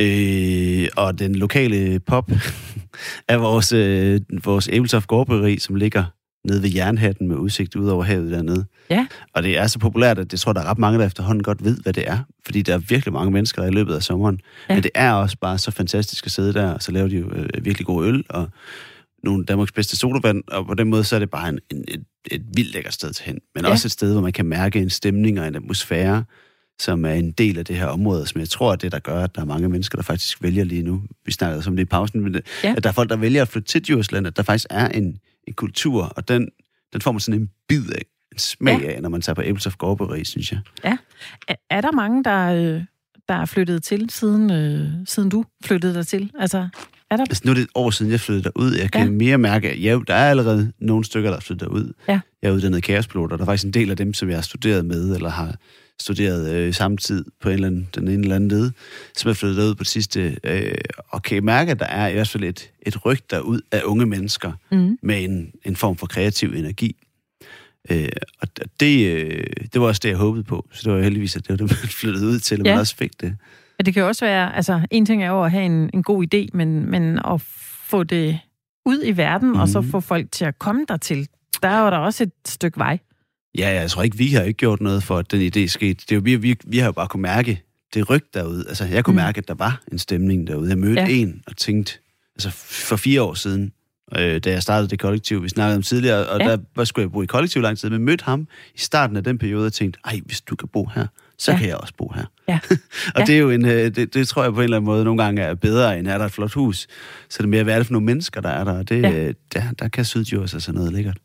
Øh, 0.00 0.88
og 0.96 1.18
den 1.18 1.34
lokale 1.34 2.00
pop 2.00 2.30
er 3.28 3.36
vores, 3.36 3.72
øh, 3.72 4.20
vores 4.44 4.68
Abeltoft 4.68 5.06
Gårdbryggeri, 5.06 5.58
som 5.58 5.74
ligger 5.74 6.04
nede 6.44 6.62
ved 6.62 6.70
Jernhatten 6.70 7.28
med 7.28 7.36
udsigt 7.36 7.76
ud 7.76 7.88
over 7.88 8.04
havet 8.04 8.32
dernede. 8.32 8.64
Ja. 8.90 9.06
Og 9.34 9.42
det 9.42 9.58
er 9.58 9.66
så 9.66 9.78
populært, 9.78 10.18
at 10.18 10.32
jeg 10.32 10.40
tror, 10.40 10.52
der 10.52 10.60
er 10.60 10.70
ret 10.70 10.78
mange, 10.78 10.98
der 10.98 11.06
efterhånden 11.06 11.42
godt 11.42 11.64
ved, 11.64 11.78
hvad 11.82 11.92
det 11.92 12.04
er. 12.06 12.18
Fordi 12.44 12.62
der 12.62 12.74
er 12.74 12.78
virkelig 12.78 13.12
mange 13.12 13.30
mennesker 13.30 13.64
i 13.64 13.70
løbet 13.70 13.94
af 13.94 14.02
sommeren. 14.02 14.40
Ja. 14.68 14.74
Men 14.74 14.82
det 14.82 14.90
er 14.94 15.12
også 15.12 15.36
bare 15.40 15.58
så 15.58 15.70
fantastisk 15.70 16.26
at 16.26 16.32
sidde 16.32 16.52
der, 16.52 16.70
og 16.70 16.82
så 16.82 16.92
laver 16.92 17.08
de 17.08 17.16
jo 17.16 17.30
øh, 17.30 17.64
virkelig 17.64 17.86
god 17.86 18.06
øl, 18.06 18.24
og 18.28 18.48
nogle 19.24 19.44
Danmarks 19.44 19.72
bedste 19.72 19.96
sodavand, 19.96 20.42
og 20.48 20.66
på 20.66 20.74
den 20.74 20.88
måde, 20.88 21.04
så 21.04 21.14
er 21.14 21.18
det 21.20 21.30
bare 21.30 21.48
en, 21.48 21.58
en, 21.70 21.84
et, 21.88 22.04
et 22.30 22.42
vildt 22.56 22.72
lækkert 22.74 22.94
sted 22.94 23.12
til 23.12 23.24
hen. 23.24 23.38
Men 23.54 23.64
Ja. 23.64 23.68
ja. 23.68 23.72
også 23.72 23.88
et 23.88 23.92
sted, 23.92 24.12
hvor 24.12 24.22
man 24.22 24.32
kan 24.32 24.46
mærke 24.46 24.78
en 24.82 24.90
stemning 24.90 25.40
og 25.40 25.48
en 25.48 25.54
atmosfære, 25.54 26.24
som 26.78 27.04
er 27.04 27.12
en 27.12 27.30
del 27.30 27.58
af 27.58 27.64
det 27.64 27.76
her 27.76 27.86
område, 27.86 28.26
som 28.26 28.40
jeg 28.40 28.48
tror 28.48 28.72
er 28.72 28.76
det, 28.76 28.92
der 28.92 28.98
gør, 28.98 29.24
at 29.24 29.34
der 29.34 29.40
er 29.40 29.44
mange 29.46 29.68
mennesker, 29.68 29.96
der 29.96 30.02
faktisk 30.02 30.42
vælger 30.42 30.64
lige 30.64 30.82
nu. 30.82 31.02
Vi 31.26 31.32
snakkede 31.32 31.62
om 31.66 31.76
det 31.76 31.82
i 31.82 31.86
pausen, 31.86 32.20
men 32.20 32.34
det, 32.34 32.46
Ja. 32.64 32.68
ja. 32.68 32.74
at 32.76 32.82
der 32.84 32.88
er 32.88 32.94
folk, 32.94 33.10
der 33.10 33.16
vælger 33.16 33.42
at 33.42 33.48
flytte 33.48 33.68
til 33.68 33.82
Djursland, 33.82 34.26
at 34.26 34.36
der 34.36 34.42
faktisk 34.42 34.66
er 34.70 34.88
en, 34.88 35.18
en 35.48 35.54
kultur, 35.54 36.02
og 36.16 36.28
den, 36.28 36.48
den 36.92 37.00
får 37.00 37.12
man 37.12 37.20
sådan 37.20 37.40
en 37.40 37.50
bid 37.68 37.90
af, 37.90 38.02
en 38.32 38.38
smag 38.38 38.80
Ja. 38.80 38.86
ja. 38.86 38.92
af, 38.92 39.02
når 39.02 39.08
man 39.08 39.20
tager 39.20 39.34
på 39.34 39.42
Æbeltoft 39.42 39.78
Gårdbryggeri, 39.78 40.24
synes 40.24 40.52
jeg. 40.52 40.60
Er, 40.82 40.96
er 41.70 41.80
der 41.80 41.92
mange, 41.92 42.24
der, 42.24 42.46
øh, 42.46 42.82
der 43.28 43.34
er 43.34 43.44
flyttet 43.44 43.82
til, 43.82 44.10
siden, 44.10 44.50
øh, 44.50 44.88
siden 45.06 45.28
du 45.28 45.44
flyttede 45.64 45.94
dig 45.94 46.06
til? 46.06 46.30
Altså, 46.38 46.68
er 47.14 47.16
der... 47.16 47.24
Altså, 47.30 47.42
nu 47.44 47.50
er 47.50 47.54
det 47.54 47.62
et 47.62 47.68
år 47.74 47.90
siden, 47.90 48.12
jeg 48.12 48.20
flyttede 48.20 48.44
derud. 48.56 48.72
Jeg 48.74 48.90
kan 48.90 49.04
Ja. 49.06 49.10
mere 49.10 49.38
mærke, 49.38 49.70
at 49.70 49.82
ja, 49.82 49.98
der 50.06 50.14
er 50.14 50.30
allerede 50.30 50.72
nogle 50.80 51.04
stykker, 51.04 51.30
der 51.30 51.36
er 51.36 51.40
flyttet 51.40 51.68
derud. 51.68 51.92
Ja. 52.08 52.20
Jeg 52.42 52.48
er 52.50 52.54
uddannet 52.54 52.82
kaospilot, 52.82 53.32
og 53.32 53.38
der 53.38 53.44
er 53.44 53.46
faktisk 53.46 53.64
en 53.66 53.70
del 53.74 53.90
af 53.90 53.96
dem, 53.96 54.14
som 54.14 54.28
jeg 54.28 54.36
har 54.36 54.42
studeret 54.42 54.84
med, 54.84 55.14
eller 55.16 55.30
har 55.30 55.56
studeret 56.00 56.54
øh, 56.54 56.74
samtidig 56.74 57.24
på 57.42 57.48
en 57.48 57.54
eller 57.54 57.66
anden, 57.66 57.88
den 57.94 58.08
ene 58.08 58.22
eller 58.22 58.36
anden 58.36 58.48
led, 58.50 58.70
som 59.16 59.30
er 59.30 59.34
flyttet 59.34 59.56
derud 59.58 59.74
på 59.74 59.82
det 59.84 59.90
sidste. 59.90 60.36
Øh, 60.44 60.74
og 61.08 61.22
kan 61.22 61.44
mærke, 61.44 61.70
at 61.70 61.78
der 61.78 61.86
er 61.86 62.08
i 62.08 62.12
hvert 62.12 62.28
fald 62.28 62.44
et, 62.44 62.70
et 62.86 63.06
ryg 63.06 63.18
derud 63.30 63.60
af 63.72 63.82
unge 63.84 64.06
mennesker 64.06 64.52
Mm. 64.72 64.98
med 65.02 65.24
en, 65.24 65.52
en 65.64 65.76
form 65.76 65.96
for 65.96 66.06
kreativ 66.06 66.52
energi. 66.56 66.96
Øh, 67.90 68.08
og 68.40 68.48
det, 68.80 69.06
øh, 69.16 69.44
det 69.72 69.80
var 69.80 69.86
også 69.86 70.00
det, 70.02 70.08
jeg 70.08 70.16
håbede 70.16 70.44
på. 70.44 70.68
Så 70.72 70.80
det 70.84 70.92
var 70.92 71.02
heldigvis, 71.02 71.36
at 71.36 71.42
det 71.42 71.50
var 71.50 71.56
det, 71.56 71.70
man 71.82 71.88
flyttede 72.00 72.26
ud 72.26 72.38
til, 72.38 72.60
og 72.60 72.66
Ja. 72.66 72.72
man 72.72 72.80
også 72.80 72.96
fik 72.96 73.20
det. 73.20 73.36
Det 73.84 73.94
kan 73.94 74.00
jo 74.02 74.06
også 74.08 74.24
være, 74.24 74.56
altså 74.56 74.80
en 74.90 75.06
ting 75.06 75.22
er 75.24 75.28
jo 75.28 75.44
at 75.44 75.50
have 75.50 75.64
en, 75.64 75.90
en 75.94 76.02
god 76.02 76.24
idé, 76.34 76.46
men, 76.56 76.90
men 76.90 77.18
at 77.24 77.40
få 77.86 78.02
det 78.04 78.38
ud 78.86 79.02
i 79.04 79.16
verden, 79.16 79.48
mm. 79.48 79.60
og 79.60 79.68
så 79.68 79.80
Mhm. 79.80 79.90
få 79.90 80.00
folk 80.00 80.30
til 80.32 80.44
at 80.44 80.58
komme 80.58 80.84
dertil, 80.88 81.28
der 81.62 81.68
er 81.68 81.84
jo 81.84 81.90
der 81.90 81.96
også 81.98 82.22
et 82.22 82.32
stykke 82.46 82.78
vej. 82.78 82.98
Ja, 83.58 83.68
jeg 83.80 83.90
tror 83.90 84.02
ikke, 84.02 84.16
vi 84.16 84.28
har 84.28 84.42
ikke 84.42 84.56
gjort 84.56 84.80
noget 84.80 85.02
for, 85.02 85.18
at 85.18 85.30
den 85.32 85.40
idé 85.56 85.66
skete. 85.66 85.94
Det 85.94 86.12
er 86.12 86.16
jo, 86.16 86.20
vi, 86.24 86.36
vi, 86.36 86.56
vi 86.66 86.78
har 86.78 86.86
jo 86.86 86.92
bare 86.92 87.08
kunne 87.08 87.22
mærke 87.22 87.62
det 87.94 88.10
ryg 88.10 88.22
derude. 88.34 88.64
Altså, 88.68 88.84
jeg 88.84 89.04
kunne 89.04 89.12
Mm. 89.14 89.16
mærke, 89.16 89.38
at 89.38 89.48
der 89.48 89.54
var 89.54 89.82
en 89.92 89.98
stemning 89.98 90.46
derude. 90.46 90.68
Jeg 90.68 90.78
mødte 90.78 91.00
Ja. 91.00 91.06
en 91.08 91.42
og 91.46 91.56
tænkte, 91.56 91.92
altså 92.36 92.50
for 92.88 92.96
fire 92.96 93.22
år 93.22 93.34
siden, 93.34 93.72
øh, 94.18 94.40
da 94.40 94.50
jeg 94.50 94.62
startede 94.62 94.88
det 94.90 94.98
kollektiv, 94.98 95.42
vi 95.42 95.48
snakkede 95.48 95.76
om 95.76 95.82
tidligere, 95.82 96.26
og 96.26 96.40
ja. 96.40 96.50
der 96.50 96.56
var, 96.76 96.84
skulle 96.84 97.02
jeg 97.04 97.12
bo 97.12 97.22
i 97.22 97.26
kollektiv 97.26 97.62
lang 97.62 97.78
tid, 97.78 97.90
men 97.90 98.04
mødte 98.04 98.24
ham 98.24 98.48
i 98.74 98.78
starten 98.78 99.16
af 99.16 99.24
den 99.24 99.38
periode 99.38 99.66
og 99.66 99.72
tænkte, 99.72 100.00
ej, 100.04 100.20
hvis 100.26 100.40
du 100.40 100.56
kan 100.56 100.68
bo 100.68 100.84
her, 100.94 101.06
så 101.38 101.50
Ja. 101.50 101.56
ja. 101.56 101.60
kan 101.60 101.68
jeg 101.68 101.76
også 101.76 101.94
bo 101.98 102.12
her. 102.14 102.24
Ja. 102.48 102.58
og 103.14 103.20
Ja. 103.20 103.24
det 103.24 103.34
er 103.34 103.38
jo 103.38 103.50
en, 103.50 103.64
øh, 103.66 103.94
det, 103.96 104.14
det 104.14 104.28
tror 104.28 104.42
jeg 104.42 104.52
på 104.52 104.60
en 104.60 104.64
eller 104.64 104.76
anden 104.76 104.86
måde 104.86 105.04
nogle 105.04 105.22
gange 105.22 105.42
er 105.42 105.54
bedre, 105.54 105.98
end 105.98 106.08
er 106.08 106.18
der 106.18 106.24
et 106.24 106.32
flot 106.32 106.52
hus. 106.54 106.80
Så 107.30 107.38
det 107.38 107.44
er 107.44 107.48
mere, 107.48 107.64
hvad 107.64 107.74
er 107.74 107.78
det 107.78 107.86
for 107.86 107.92
nogle 107.92 108.04
mennesker, 108.06 108.40
der 108.40 108.48
er 108.48 108.64
der, 108.64 108.72
og 108.72 108.88
det, 108.88 109.02
Ja. 109.02 109.10
ja. 109.10 109.32
der, 109.54 109.62
der 109.78 109.88
kan 109.88 110.04
Sydjurs 110.04 110.54
altså 110.54 110.72
noget 110.72 110.92
lækkert. 110.92 111.16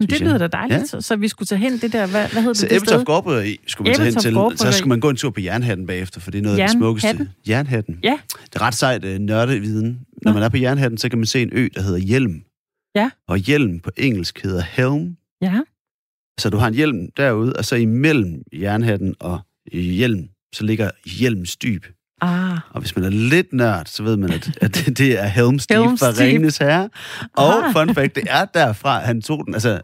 Men 0.00 0.08
det 0.10 0.20
lyder 0.20 0.38
da 0.38 0.46
dejligt, 0.46 0.80
Ja. 0.80 0.84
så, 0.84 1.00
så 1.00 1.16
vi 1.16 1.28
skulle 1.28 1.46
tage 1.46 1.58
hen 1.58 1.78
det 1.78 1.92
der, 1.92 2.06
hvad, 2.06 2.28
hvad 2.28 2.42
hed 2.42 2.54
Så 2.54 2.66
det, 2.66 2.70
det 2.70 2.80
sted? 2.80 2.88
Ebeltoft 2.88 3.06
Gårdbryggeri 3.06 3.60
skulle 3.66 3.88
man 3.88 3.96
tage 3.96 4.04
hen 4.34 4.50
til. 4.50 4.58
Så 4.66 4.72
skulle 4.72 4.88
man 4.88 5.00
gå 5.00 5.10
en 5.10 5.16
tur 5.16 5.30
på 5.30 5.40
Jernhatten 5.40 5.86
bagefter, 5.86 6.20
for 6.20 6.30
det 6.30 6.38
er 6.38 6.42
noget 6.42 6.58
af 6.58 6.68
det 6.68 6.76
smukkeste. 6.76 7.28
Jernhatten. 7.48 7.98
Ja. 8.04 8.18
Det 8.44 8.54
er 8.56 8.62
ret 8.62 8.74
sejt 8.74 9.04
uh, 9.04 9.10
nørdeviden. 9.10 10.00
Når 10.22 10.30
Nå. 10.30 10.34
man 10.34 10.42
er 10.42 10.48
på 10.48 10.56
Jernhatten, 10.56 10.98
så 10.98 11.08
kan 11.08 11.18
man 11.18 11.26
se 11.26 11.42
en 11.42 11.48
ø, 11.52 11.68
der 11.74 11.82
hedder 11.82 11.98
Hjelm. 11.98 12.42
Ja. 12.94 13.10
Og 13.28 13.36
Hjelm 13.38 13.80
på 13.80 13.90
engelsk 13.96 14.42
hedder 14.42 14.62
Helm. 14.62 15.16
Ja, 15.42 15.60
Så 16.40 16.50
du 16.50 16.56
har 16.56 16.68
en 16.68 16.74
hjelm 16.74 17.08
derude, 17.16 17.52
og 17.52 17.64
så 17.64 17.76
imellem 17.76 18.42
Jernhatten 18.52 19.14
og 19.20 19.40
Hjelm, 19.72 20.28
så 20.54 20.64
ligger 20.64 20.90
Hjelms 21.06 21.56
dyb. 21.56 21.84
ah, 22.22 22.58
Og 22.70 22.80
hvis 22.80 22.96
man 22.96 23.04
er 23.04 23.08
lidt 23.10 23.52
nørd, 23.52 23.86
så 23.86 24.02
ved 24.02 24.16
man, 24.16 24.30
at, 24.32 24.50
at 24.60 24.74
det- 24.74 24.98
det 24.98 25.18
er 25.20 25.26
Helms 25.26 25.66
Deep 25.66 25.78
fra. 25.98 26.06
Ringenes 26.24 26.58
Herre. 26.58 26.88
Og 27.36 27.66
Ah. 27.66 27.72
fun 27.72 27.94
fact, 27.94 28.14
det 28.14 28.22
er 28.30 28.44
derfra, 28.44 29.00
han 29.00 29.22
tog 29.22 29.46
den. 29.46 29.54
Altså, 29.54 29.80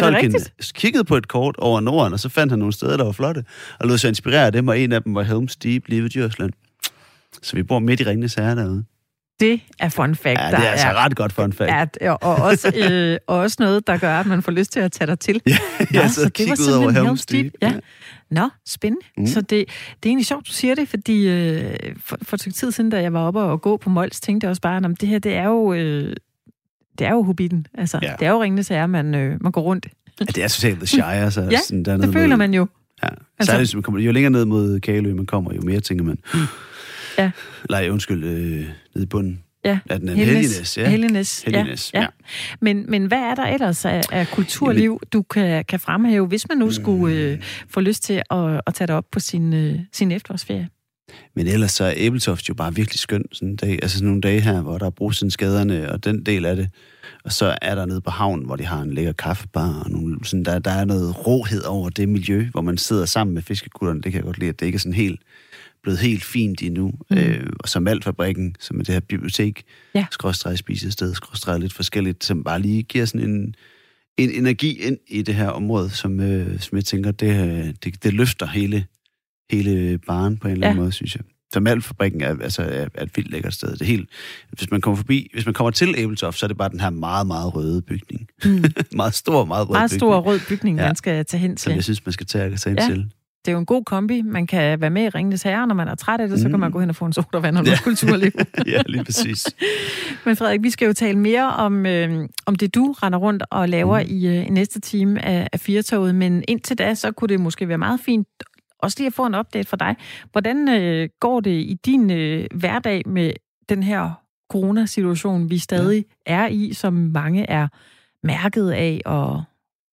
Tolkien 0.00 0.32
kiggede 0.74 1.04
på 1.04 1.16
et 1.16 1.28
kort 1.28 1.56
over 1.58 1.80
Norden, 1.80 2.12
og 2.12 2.20
så 2.20 2.28
fandt 2.28 2.52
han 2.52 2.58
nogle 2.58 2.72
steder, 2.72 2.96
der 2.96 3.04
var 3.04 3.12
flotte, 3.12 3.44
og 3.80 3.88
lod 3.88 3.98
sig 3.98 4.08
inspirere 4.08 4.46
af 4.46 4.52
dem, 4.52 4.68
og 4.68 4.78
en 4.80 4.92
af 4.92 5.02
dem 5.02 5.14
var 5.14 5.24
Helm's 5.24 5.56
Deep 5.62 5.88
lige 5.88 6.02
ved 6.02 6.10
Djursland. 6.10 6.52
Så 7.42 7.56
vi 7.56 7.62
bor 7.62 7.78
midt 7.78 8.00
i 8.00 8.04
Ringenes 8.04 8.34
Herre 8.34 8.56
derude. 8.56 8.84
Det 9.40 9.60
er 9.78 9.88
fun 9.88 10.14
fact. 10.14 10.40
Ja, 10.40 10.44
der 10.44 10.56
det 10.56 10.66
er 10.66 10.70
altså 10.70 10.86
ret 10.88 11.16
godt 11.16 11.32
fun 11.32 11.52
fact. 11.52 11.98
Ja, 12.00 12.12
og 12.12 12.36
også, 12.36 12.72
øh, 12.90 13.16
og 13.26 13.36
også 13.38 13.56
noget, 13.60 13.86
der 13.86 13.96
gør, 13.98 14.20
at 14.20 14.26
man 14.26 14.42
får 14.42 14.52
lyst 14.52 14.72
til 14.72 14.80
at 14.80 14.92
tage 14.92 15.06
dig 15.06 15.18
til. 15.18 15.40
Ja, 15.46 15.56
Nå, 15.80 15.86
jeg 16.00 16.10
så 16.10 16.22
så 16.22 16.28
det 16.38 16.48
var 16.48 16.68
ud 16.68 16.72
over 16.82 16.92
Helm's 16.92 17.24
Deep, 17.30 17.44
Deep. 17.44 17.54
ja. 17.62 17.72
Nå, 18.30 18.48
spændende. 18.66 19.06
Mm. 19.16 19.26
Så 19.26 19.40
det, 19.40 19.50
det 19.50 19.60
er 19.62 19.66
egentlig 20.06 20.26
sjovt, 20.26 20.46
du 20.46 20.52
siger 20.52 20.74
det, 20.74 20.88
fordi 20.88 21.28
øh, 21.28 21.74
for, 22.04 22.18
for 22.22 22.36
et 22.36 22.54
tid 22.54 22.72
siden, 22.72 22.90
da 22.90 23.00
jeg 23.02 23.12
var 23.12 23.20
oppe 23.20 23.40
og 23.40 23.60
gå 23.62 23.76
på 23.76 23.90
Mols, 23.90 24.20
tænkte 24.20 24.44
jeg 24.44 24.50
også 24.50 24.62
bare, 24.62 24.76
at 24.76 25.00
det 25.00 25.08
her, 25.08 25.18
det 25.18 25.34
er 25.34 25.44
jo, 25.44 25.72
øh, 25.72 26.16
det 26.98 27.06
er 27.06 27.10
jo 27.10 27.22
Hobbiten. 27.22 27.66
Altså, 27.74 27.98
ja. 28.02 28.08
Ja. 28.10 28.16
det 28.20 28.26
er 28.26 28.30
jo 28.30 28.42
Ringenes 28.42 28.68
Herre, 28.68 28.88
man, 28.88 29.14
øh, 29.14 29.36
man 29.42 29.52
går 29.52 29.60
rundt. 29.60 29.86
Ja, 30.20 30.24
det 30.24 30.44
er 30.44 30.48
totalt 30.48 30.76
The 30.76 30.86
Shire. 30.86 31.30
Så 31.30 31.40
Ja, 31.50 31.58
sådan 31.60 31.84
Det 31.84 32.12
føler 32.12 32.28
mod, 32.28 32.36
man 32.36 32.54
jo. 32.54 32.66
Ja. 33.02 33.08
Altså- 33.38 33.52
Særligt, 33.52 33.74
man 33.74 33.82
kommer, 33.82 34.00
jo 34.00 34.12
længere 34.12 34.30
ned 34.30 34.44
mod 34.44 34.80
Kalø 34.80 35.14
man 35.14 35.26
kommer, 35.26 35.54
jo 35.54 35.60
mere 35.62 35.80
tænker 35.80 36.04
man. 36.04 36.18
Ja. 37.18 37.30
Nej, 37.70 37.88
undskyld, 37.90 38.24
øh, 38.24 38.64
nede 38.98 39.04
i 39.04 39.08
bunden. 39.08 39.42
Ja. 39.64 39.78
Er 39.90 39.98
den. 39.98 40.08
Hellignes? 40.08 40.78
Ja. 40.78 40.88
Hellignes, 40.88 41.44
ja. 41.52 41.66
ja. 41.94 42.06
Men, 42.60 42.84
men 42.88 43.06
hvad 43.06 43.18
er 43.18 43.34
der 43.34 43.46
ellers 43.46 43.84
af, 43.84 44.02
af 44.12 44.26
kulturliv, 44.26 45.00
du 45.12 45.22
kan, 45.22 45.64
kan 45.64 45.80
fremhæve, 45.80 46.26
hvis 46.26 46.48
man 46.48 46.58
nu 46.58 46.70
skulle 46.70 47.16
øh, 47.16 47.38
få 47.68 47.80
lyst 47.80 48.02
til 48.02 48.22
at, 48.30 48.60
at 48.66 48.74
tage 48.74 48.86
det 48.86 48.94
op 48.94 49.04
på 49.12 49.20
sin, 49.20 49.54
øh, 49.54 49.78
sin 49.92 50.12
efterårsferie? 50.12 50.68
Men 51.36 51.46
ellers 51.46 51.72
så 51.72 51.84
er 51.84 51.92
Æbeltoft 51.96 52.48
jo 52.48 52.54
bare 52.54 52.74
virkelig 52.74 52.98
skøn 52.98 53.24
sådan 53.32 53.48
en 53.48 53.56
dag. 53.56 53.78
Altså 53.82 53.96
sådan 53.96 54.06
nogle 54.06 54.20
dage 54.20 54.40
her, 54.40 54.60
hvor 54.60 54.78
der 54.78 54.86
er 54.86 54.90
brugsenskaderne 54.90 55.92
og 55.92 56.04
den 56.04 56.26
del 56.26 56.44
af 56.44 56.56
det. 56.56 56.70
Og 57.24 57.32
så 57.32 57.58
er 57.62 57.74
der 57.74 57.86
nede 57.86 58.00
på 58.00 58.10
havnen, 58.10 58.46
hvor 58.46 58.56
de 58.56 58.64
har 58.64 58.82
en 58.82 58.92
lækker 58.92 59.12
kaffebar. 59.12 59.82
Og 59.84 59.90
nogle, 59.90 60.16
sådan, 60.24 60.44
der, 60.44 60.58
der 60.58 60.70
er 60.70 60.84
noget 60.84 61.26
rohed 61.26 61.64
over 61.64 61.88
det 61.88 62.08
miljø, 62.08 62.48
hvor 62.50 62.60
man 62.60 62.78
sidder 62.78 63.06
sammen 63.06 63.34
med 63.34 63.42
fiskekutterne. 63.42 64.02
Det 64.02 64.12
kan 64.12 64.18
jeg 64.18 64.24
godt 64.24 64.38
lide, 64.38 64.48
at 64.48 64.60
det 64.60 64.66
ikke 64.66 64.76
er 64.76 64.80
sådan 64.80 64.92
helt 64.92 65.20
blevet 65.82 65.98
helt 65.98 66.24
fint 66.24 66.62
endnu. 66.62 66.92
Mm. 67.10 67.16
Øh, 67.16 67.46
og 67.60 67.68
så 67.68 67.80
Maltfabrikken, 67.80 68.56
som 68.60 68.80
er 68.80 68.84
det 68.84 68.92
her 68.94 69.00
bibliotek, 69.00 69.62
Ja. 69.94 70.06
skråstrej 70.10 70.56
spisested, 70.56 71.14
skråstrej 71.14 71.58
lidt 71.58 71.72
forskelligt, 71.72 72.24
som 72.24 72.44
bare 72.44 72.60
lige 72.60 72.82
giver 72.82 73.04
sådan 73.04 73.30
en, 73.30 73.54
en 74.18 74.30
energi 74.30 74.82
ind 74.82 74.98
i 75.08 75.22
det 75.22 75.34
her 75.34 75.48
område, 75.48 75.90
som, 75.90 76.20
øh, 76.20 76.60
som 76.60 76.76
jeg 76.76 76.84
tænker, 76.84 77.10
det, 77.10 77.48
øh, 77.48 77.74
det, 77.84 78.04
det 78.04 78.14
løfter 78.14 78.46
hele, 78.46 78.86
hele 79.50 79.98
baren 79.98 80.36
på 80.36 80.48
en 80.48 80.52
eller 80.52 80.66
anden 80.66 80.78
Ja. 80.78 80.82
måde, 80.82 80.92
synes 80.92 81.14
jeg. 81.16 81.24
Så 81.52 81.60
Maltfabrikken 81.60 82.20
er, 82.20 82.36
altså, 82.42 82.62
er, 82.62 82.88
er 82.94 83.02
et 83.02 83.10
vildt 83.16 83.30
lækkert 83.30 83.54
sted. 83.54 83.72
Det 83.72 83.80
er 83.80 83.84
helt, 83.84 84.08
hvis 84.52 84.70
man 84.70 84.80
kommer 84.80 84.96
forbi, 84.96 85.30
hvis 85.34 85.46
man 85.46 85.54
kommer 85.54 85.70
til 85.70 85.94
Æbeltoft, 85.98 86.38
så 86.38 86.46
er 86.46 86.48
det 86.48 86.56
bare 86.56 86.68
den 86.68 86.80
her 86.80 86.90
meget, 86.90 87.26
meget 87.26 87.54
røde 87.54 87.82
bygning. 87.82 88.28
Mm. 88.44 88.64
meget 88.96 89.14
stor, 89.14 89.44
meget 89.44 89.68
rød 89.68 89.74
Meget 89.74 89.90
bygning. 89.90 89.98
stor 90.00 90.20
rød 90.20 90.40
bygning, 90.48 90.78
ja. 90.78 90.86
Man 90.86 90.96
skal 90.96 91.24
tage 91.24 91.40
hen 91.40 91.56
Som 91.56 91.70
til. 91.70 91.74
jeg 91.74 91.84
synes, 91.84 92.06
man 92.06 92.12
skal 92.12 92.26
tage, 92.26 92.56
tage 92.56 92.72
ind 92.72 92.80
Ja. 92.80 92.88
til. 92.88 93.10
Det 93.48 93.52
er 93.52 93.56
jo 93.56 93.60
en 93.60 93.66
god 93.66 93.84
kombi. 93.84 94.22
Man 94.22 94.46
kan 94.46 94.80
være 94.80 94.90
med 94.90 95.02
i 95.04 95.08
Ringenes 95.08 95.42
Herre, 95.42 95.66
når 95.66 95.74
man 95.74 95.88
er 95.88 95.94
træt 95.94 96.20
af 96.20 96.28
det, 96.28 96.38
så 96.38 96.44
kan 96.44 96.52
Mm. 96.52 96.60
man 96.60 96.70
gå 96.70 96.80
hen 96.80 96.88
og 96.88 96.96
få 96.96 97.04
en 97.04 97.12
sodavand 97.12 97.56
og 97.58 97.64
noget 97.64 97.76
Ja. 97.78 97.82
kulturliv. 97.84 98.30
ja, 98.66 98.82
lige 98.86 99.04
præcis. 99.04 99.46
Men 100.24 100.36
Frederik, 100.36 100.62
vi 100.62 100.70
skal 100.70 100.86
jo 100.86 100.92
tale 100.92 101.18
mere 101.18 101.50
om, 101.50 101.86
øh, 101.86 102.28
om 102.46 102.54
det, 102.54 102.74
du 102.74 102.92
render 102.92 103.18
rundt 103.18 103.42
og 103.50 103.68
laver 103.68 104.00
mm. 104.02 104.06
i, 104.10 104.26
øh, 104.26 104.46
i 104.46 104.50
næste 104.50 104.80
time 104.80 105.24
af, 105.24 105.48
af 105.52 105.60
Firtoget. 105.60 106.14
Men 106.14 106.44
indtil 106.48 106.78
da, 106.78 106.94
så 106.94 107.12
kunne 107.12 107.28
det 107.28 107.40
måske 107.40 107.68
være 107.68 107.78
meget 107.78 108.00
fint 108.00 108.28
også 108.78 108.96
lige 109.00 109.06
at 109.06 109.12
få 109.14 109.26
en 109.26 109.34
update 109.34 109.68
fra 109.68 109.76
dig. 109.76 109.96
Hvordan 110.32 110.68
øh, 110.68 111.08
går 111.20 111.40
det 111.40 111.50
i 111.50 111.76
din 111.86 112.10
øh, 112.10 112.46
hverdag 112.54 113.02
med 113.06 113.32
den 113.68 113.82
her 113.82 114.10
coronasituation, 114.50 115.50
vi 115.50 115.58
stadig 115.58 116.04
ja. 116.28 116.32
er 116.34 116.46
i, 116.46 116.72
som 116.72 116.92
mange 116.94 117.50
er 117.50 117.68
mærket 118.26 118.70
af 118.70 119.00
og 119.06 119.42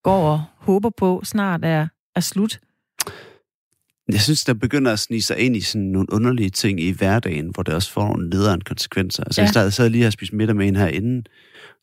går 0.04 0.30
og 0.32 0.44
håber 0.58 0.90
på 0.98 1.22
snart 1.24 1.60
er, 1.66 1.88
er 2.16 2.20
slut? 2.20 2.60
Jeg 4.10 4.22
synes, 4.22 4.44
der 4.44 4.54
begynder 4.54 4.92
at 4.94 5.00
snige 5.00 5.22
sig 5.22 5.38
ind 5.38 5.56
i 5.56 5.62
sådan 5.62 5.88
nogle 5.88 6.08
underlige 6.12 6.50
ting 6.50 6.82
i 6.82 6.92
hverdagen, 6.92 7.50
hvor 7.54 7.64
det 7.64 7.74
også 7.74 7.92
får 7.92 8.08
nogle 8.08 8.30
nederen 8.30 8.62
konsekvenser. 8.62 9.24
Altså, 9.24 9.42
ja. 9.42 9.62
jeg 9.62 9.74
sad 9.74 9.90
lige 9.90 10.08
og 10.08 10.14
spist 10.14 10.34
middag 10.34 10.56
med 10.56 10.68
en 10.68 10.76
herinde, 10.76 11.24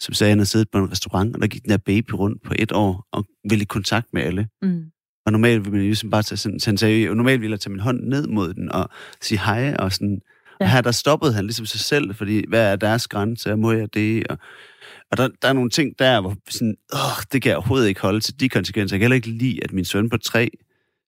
som 0.01 0.15
sagde, 0.15 0.29
at 0.29 0.33
han 0.33 0.39
havde 0.39 0.49
siddet 0.49 0.69
på 0.73 0.79
en 0.79 0.91
restaurant, 0.91 1.35
og 1.35 1.43
der 1.43 1.49
gik 1.49 1.63
den 1.63 1.71
her 1.71 1.79
baby 1.79 2.11
rundt 2.13 2.43
på 2.43 2.55
et 2.59 2.73
år, 2.73 3.07
og 3.13 3.25
ville 3.49 3.63
i 3.63 3.65
kontakt 3.65 4.07
med 4.13 4.23
alle. 4.23 4.49
Mm. 4.63 4.83
Og 5.27 5.33
normalt 5.33 5.65
ville 5.65 5.79
man 5.79 5.89
jo 5.93 6.11
bare 6.11 6.23
tage 6.23 6.39
sådan, 6.39 6.61
så 6.61 6.71
han 6.71 6.79
sagde, 6.79 7.03
jo, 7.03 7.15
normalt 7.15 7.41
ville 7.41 7.53
jeg 7.53 7.61
tage 7.61 7.73
min 7.73 7.81
hånd 7.81 8.01
ned 8.01 8.27
mod 8.27 8.55
den 8.55 8.73
og 8.73 8.89
sige 9.21 9.39
hej, 9.39 9.75
og 9.79 9.93
sådan. 9.93 10.21
Ja. 10.61 10.65
Og 10.65 10.71
her 10.71 10.81
der 10.81 10.91
stoppede 10.91 11.33
han 11.33 11.45
ligesom 11.45 11.67
sig 11.67 11.81
selv, 11.81 12.15
fordi 12.15 12.45
hvad 12.49 12.73
er 12.73 12.77
deres 12.77 13.09
grænse, 13.09 13.57
må 13.57 13.73
jeg 13.73 13.95
det? 13.95 14.27
Og, 14.27 14.39
og 15.11 15.17
der, 15.17 15.29
der 15.43 15.49
er 15.49 15.53
nogle 15.53 15.71
ting 15.71 15.99
der, 15.99 16.21
hvor 16.21 16.35
sådan, 16.51 16.77
åh, 16.95 17.23
det 17.33 17.43
kan 17.43 17.49
jeg 17.49 17.57
overhovedet 17.57 17.89
ikke 17.89 18.01
holde 18.01 18.21
til 18.21 18.41
de 18.41 18.49
konsekvenser. 18.49 18.97
Jeg 18.97 19.01
kan 19.01 19.05
heller 19.05 19.17
ikke 19.17 19.31
lide, 19.31 19.65
at 19.65 19.73
min 19.73 19.85
søn 19.85 20.09
på 20.09 20.17
tre 20.17 20.51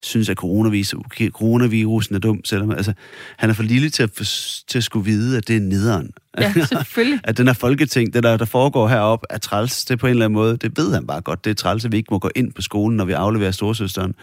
synes, 0.04 0.28
at 0.28 0.36
coronavirus, 0.36 0.94
coronavirusen 1.30 2.14
er 2.14 2.18
dum, 2.18 2.44
selvom 2.44 2.70
altså, 2.70 2.92
han 3.38 3.50
er 3.50 3.54
for 3.54 3.62
lille 3.62 3.90
til 3.90 4.02
at, 4.02 4.10
for, 4.16 4.24
til 4.68 4.78
at 4.78 4.84
skulle 4.84 5.04
vide, 5.04 5.36
at 5.36 5.48
det 5.48 5.56
er 5.56 5.60
nederen. 5.60 6.10
Ja, 6.38 6.52
selvfølgelig. 6.52 7.20
at 7.28 7.38
den 7.38 7.46
her 7.46 7.54
folketing, 7.54 8.14
det 8.14 8.22
der, 8.22 8.36
der 8.36 8.44
foregår 8.44 8.88
heroppe, 8.88 9.26
er 9.30 9.38
træls. 9.38 9.84
Det 9.84 9.98
på 9.98 10.06
en 10.06 10.10
eller 10.10 10.24
anden 10.24 10.34
måde, 10.34 10.56
det 10.56 10.78
ved 10.78 10.94
han 10.94 11.06
bare 11.06 11.20
godt. 11.20 11.44
Det 11.44 11.50
er 11.50 11.54
træls, 11.54 11.84
at 11.84 11.92
vi 11.92 11.96
ikke 11.96 12.08
må 12.10 12.18
gå 12.18 12.30
ind 12.34 12.52
på 12.52 12.62
skolen, 12.62 12.96
når 12.96 13.04
vi 13.04 13.12
afleverer 13.12 13.50
storsøsteren. 13.50 14.14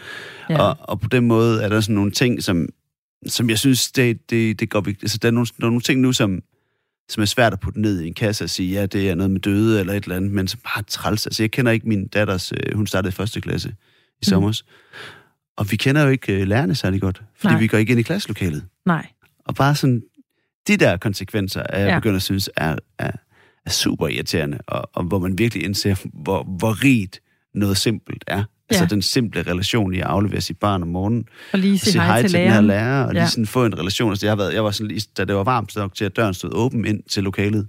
Ja. 0.50 0.58
Og, 0.58 0.76
og 0.80 1.00
på 1.00 1.08
den 1.08 1.26
måde 1.26 1.62
er 1.62 1.68
der 1.68 1.80
sådan 1.80 1.94
nogle 1.94 2.10
ting, 2.10 2.42
som, 2.42 2.68
som 3.26 3.50
jeg 3.50 3.58
synes, 3.58 3.92
det, 3.92 4.30
det, 4.30 4.60
det 4.60 4.70
går 4.70 4.80
vigtigt. 4.80 5.04
Altså, 5.04 5.18
der 5.22 5.28
er 5.28 5.32
nogle, 5.32 5.46
der 5.60 5.66
er 5.66 5.70
nogle 5.70 5.80
ting 5.80 6.00
nu, 6.00 6.12
som, 6.12 6.42
som 7.08 7.20
er 7.20 7.26
svært 7.26 7.52
at 7.52 7.60
putte 7.60 7.80
ned 7.80 8.00
i 8.00 8.06
en 8.06 8.14
kasse 8.14 8.44
og 8.44 8.50
sige, 8.50 8.72
ja, 8.72 8.86
det 8.86 9.10
er 9.10 9.14
noget 9.14 9.30
med 9.30 9.40
døde 9.40 9.80
eller 9.80 9.92
et 9.92 10.02
eller 10.02 10.16
andet, 10.16 10.32
men 10.32 10.48
som 10.48 10.60
bare 10.74 10.84
træls. 10.88 11.26
Altså, 11.26 11.42
jeg 11.42 11.50
kender 11.50 11.72
ikke 11.72 11.88
min 11.88 12.06
datters, 12.06 12.52
øh, 12.52 12.76
hun 12.76 12.86
startede 12.86 13.08
i 13.08 13.12
første 13.12 13.40
klasse 13.40 13.74
i 14.22 14.34
mm. 14.34 14.52
Og 15.56 15.70
vi 15.70 15.76
kender 15.76 16.02
jo 16.02 16.08
ikke 16.08 16.40
øh, 16.40 16.46
lærerne 16.48 16.74
særlig 16.74 17.00
godt, 17.00 17.22
fordi 17.36 17.54
Nej. 17.54 17.60
vi 17.60 17.66
går 17.66 17.78
ikke 17.78 17.90
ind 17.90 18.00
i 18.00 18.02
klasselokalet. 18.02 18.64
Nej. 18.86 19.06
Og 19.44 19.54
bare 19.54 19.74
sådan, 19.74 20.02
de 20.68 20.76
der 20.76 20.96
konsekvenser, 20.96 21.62
er 21.68 21.78
jeg 21.78 21.88
ja. 21.88 21.98
begyndt 21.98 22.16
at 22.16 22.22
synes, 22.22 22.50
er, 22.56 22.76
er, 22.98 23.10
er 23.66 23.70
super 23.70 24.08
irriterende, 24.08 24.58
og, 24.66 24.90
og 24.92 25.04
hvor 25.04 25.18
man 25.18 25.38
virkelig 25.38 25.64
indser, 25.64 25.94
hvor, 26.12 26.42
hvor 26.58 26.84
rigt 26.84 27.20
noget 27.54 27.76
simpelt 27.76 28.24
er. 28.26 28.36
Ja. 28.36 28.44
Altså 28.76 28.94
den 28.94 29.02
simple 29.02 29.42
relation 29.42 29.94
i 29.94 29.98
at 29.98 30.06
aflevere 30.06 30.40
sit 30.40 30.58
barn 30.58 30.82
om 30.82 30.88
morgenen. 30.88 31.24
Og 31.52 31.58
lige 31.58 31.78
sige 31.78 31.94
hej, 31.94 32.06
hej 32.06 32.20
til, 32.22 32.30
til 32.30 32.40
den 32.40 32.52
her 32.52 32.60
lærer, 32.60 33.04
og 33.04 33.14
ja. 33.14 33.20
lige 33.20 33.30
sådan 33.30 33.46
få 33.46 33.64
en 33.64 33.78
relation. 33.78 34.10
Altså, 34.10 34.26
jeg, 34.26 34.30
har 34.30 34.36
været, 34.36 34.54
jeg 34.54 34.64
var 34.64 34.70
sådan 34.70 34.88
lige, 34.88 35.06
da 35.16 35.24
det 35.24 35.34
var 35.34 35.44
varmt 35.44 35.76
nok 35.76 35.94
til, 35.94 36.04
at 36.04 36.16
døren 36.16 36.34
stod 36.34 36.50
åben 36.54 36.84
ind 36.84 37.02
til 37.02 37.22
lokalet, 37.22 37.68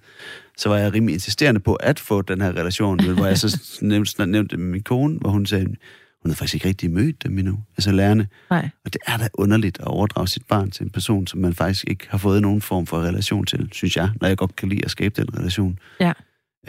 så 0.57 0.69
var 0.69 0.77
jeg 0.77 0.93
rimelig 0.93 1.13
insisterende 1.13 1.59
på 1.59 1.73
at 1.73 1.99
få 1.99 2.21
den 2.21 2.41
her 2.41 2.49
relation, 2.49 3.03
hvor 3.13 3.25
jeg 3.25 3.37
så 3.37 3.59
nævnte, 3.81 4.25
nævnte 4.25 4.57
med 4.57 4.67
min 4.67 4.83
kone, 4.83 5.17
hvor 5.17 5.29
hun 5.29 5.45
sagde, 5.45 5.75
hun 6.23 6.31
har 6.31 6.35
faktisk 6.35 6.53
ikke 6.53 6.67
rigtig 6.67 6.91
mødt 6.91 7.23
dem 7.23 7.37
endnu, 7.37 7.59
altså 7.77 7.91
lærerne. 7.91 8.27
Nej. 8.49 8.69
Og 8.85 8.93
det 8.93 9.01
er 9.07 9.17
da 9.17 9.27
underligt 9.33 9.79
at 9.79 9.85
overdrage 9.85 10.27
sit 10.27 10.45
barn 10.47 10.71
til 10.71 10.83
en 10.83 10.89
person, 10.89 11.27
som 11.27 11.39
man 11.39 11.53
faktisk 11.53 11.85
ikke 11.87 12.07
har 12.09 12.17
fået 12.17 12.41
nogen 12.41 12.61
form 12.61 12.85
for 12.85 13.01
relation 13.01 13.45
til, 13.45 13.69
synes 13.71 13.97
jeg, 13.97 14.09
når 14.21 14.27
jeg 14.27 14.37
godt 14.37 14.55
kan 14.55 14.69
lide 14.69 14.85
at 14.85 14.91
skabe 14.91 15.21
den 15.21 15.37
relation. 15.37 15.79
Ja. 15.99 16.13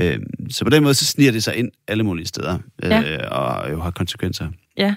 Øhm, 0.01 0.51
så 0.51 0.65
på 0.65 0.71
den 0.71 0.83
måde, 0.83 0.95
så 0.95 1.05
sniger 1.05 1.33
det 1.33 1.45
sig 1.45 1.57
ind 1.57 1.71
alle 1.89 2.05
mulige 2.05 2.27
steder, 2.27 2.59
øh, 2.83 2.91
ja. 2.91 3.29
og 3.29 3.73
jo 3.73 3.81
har 3.81 3.91
konsekvenser. 3.91 4.49
Ja, 4.77 4.95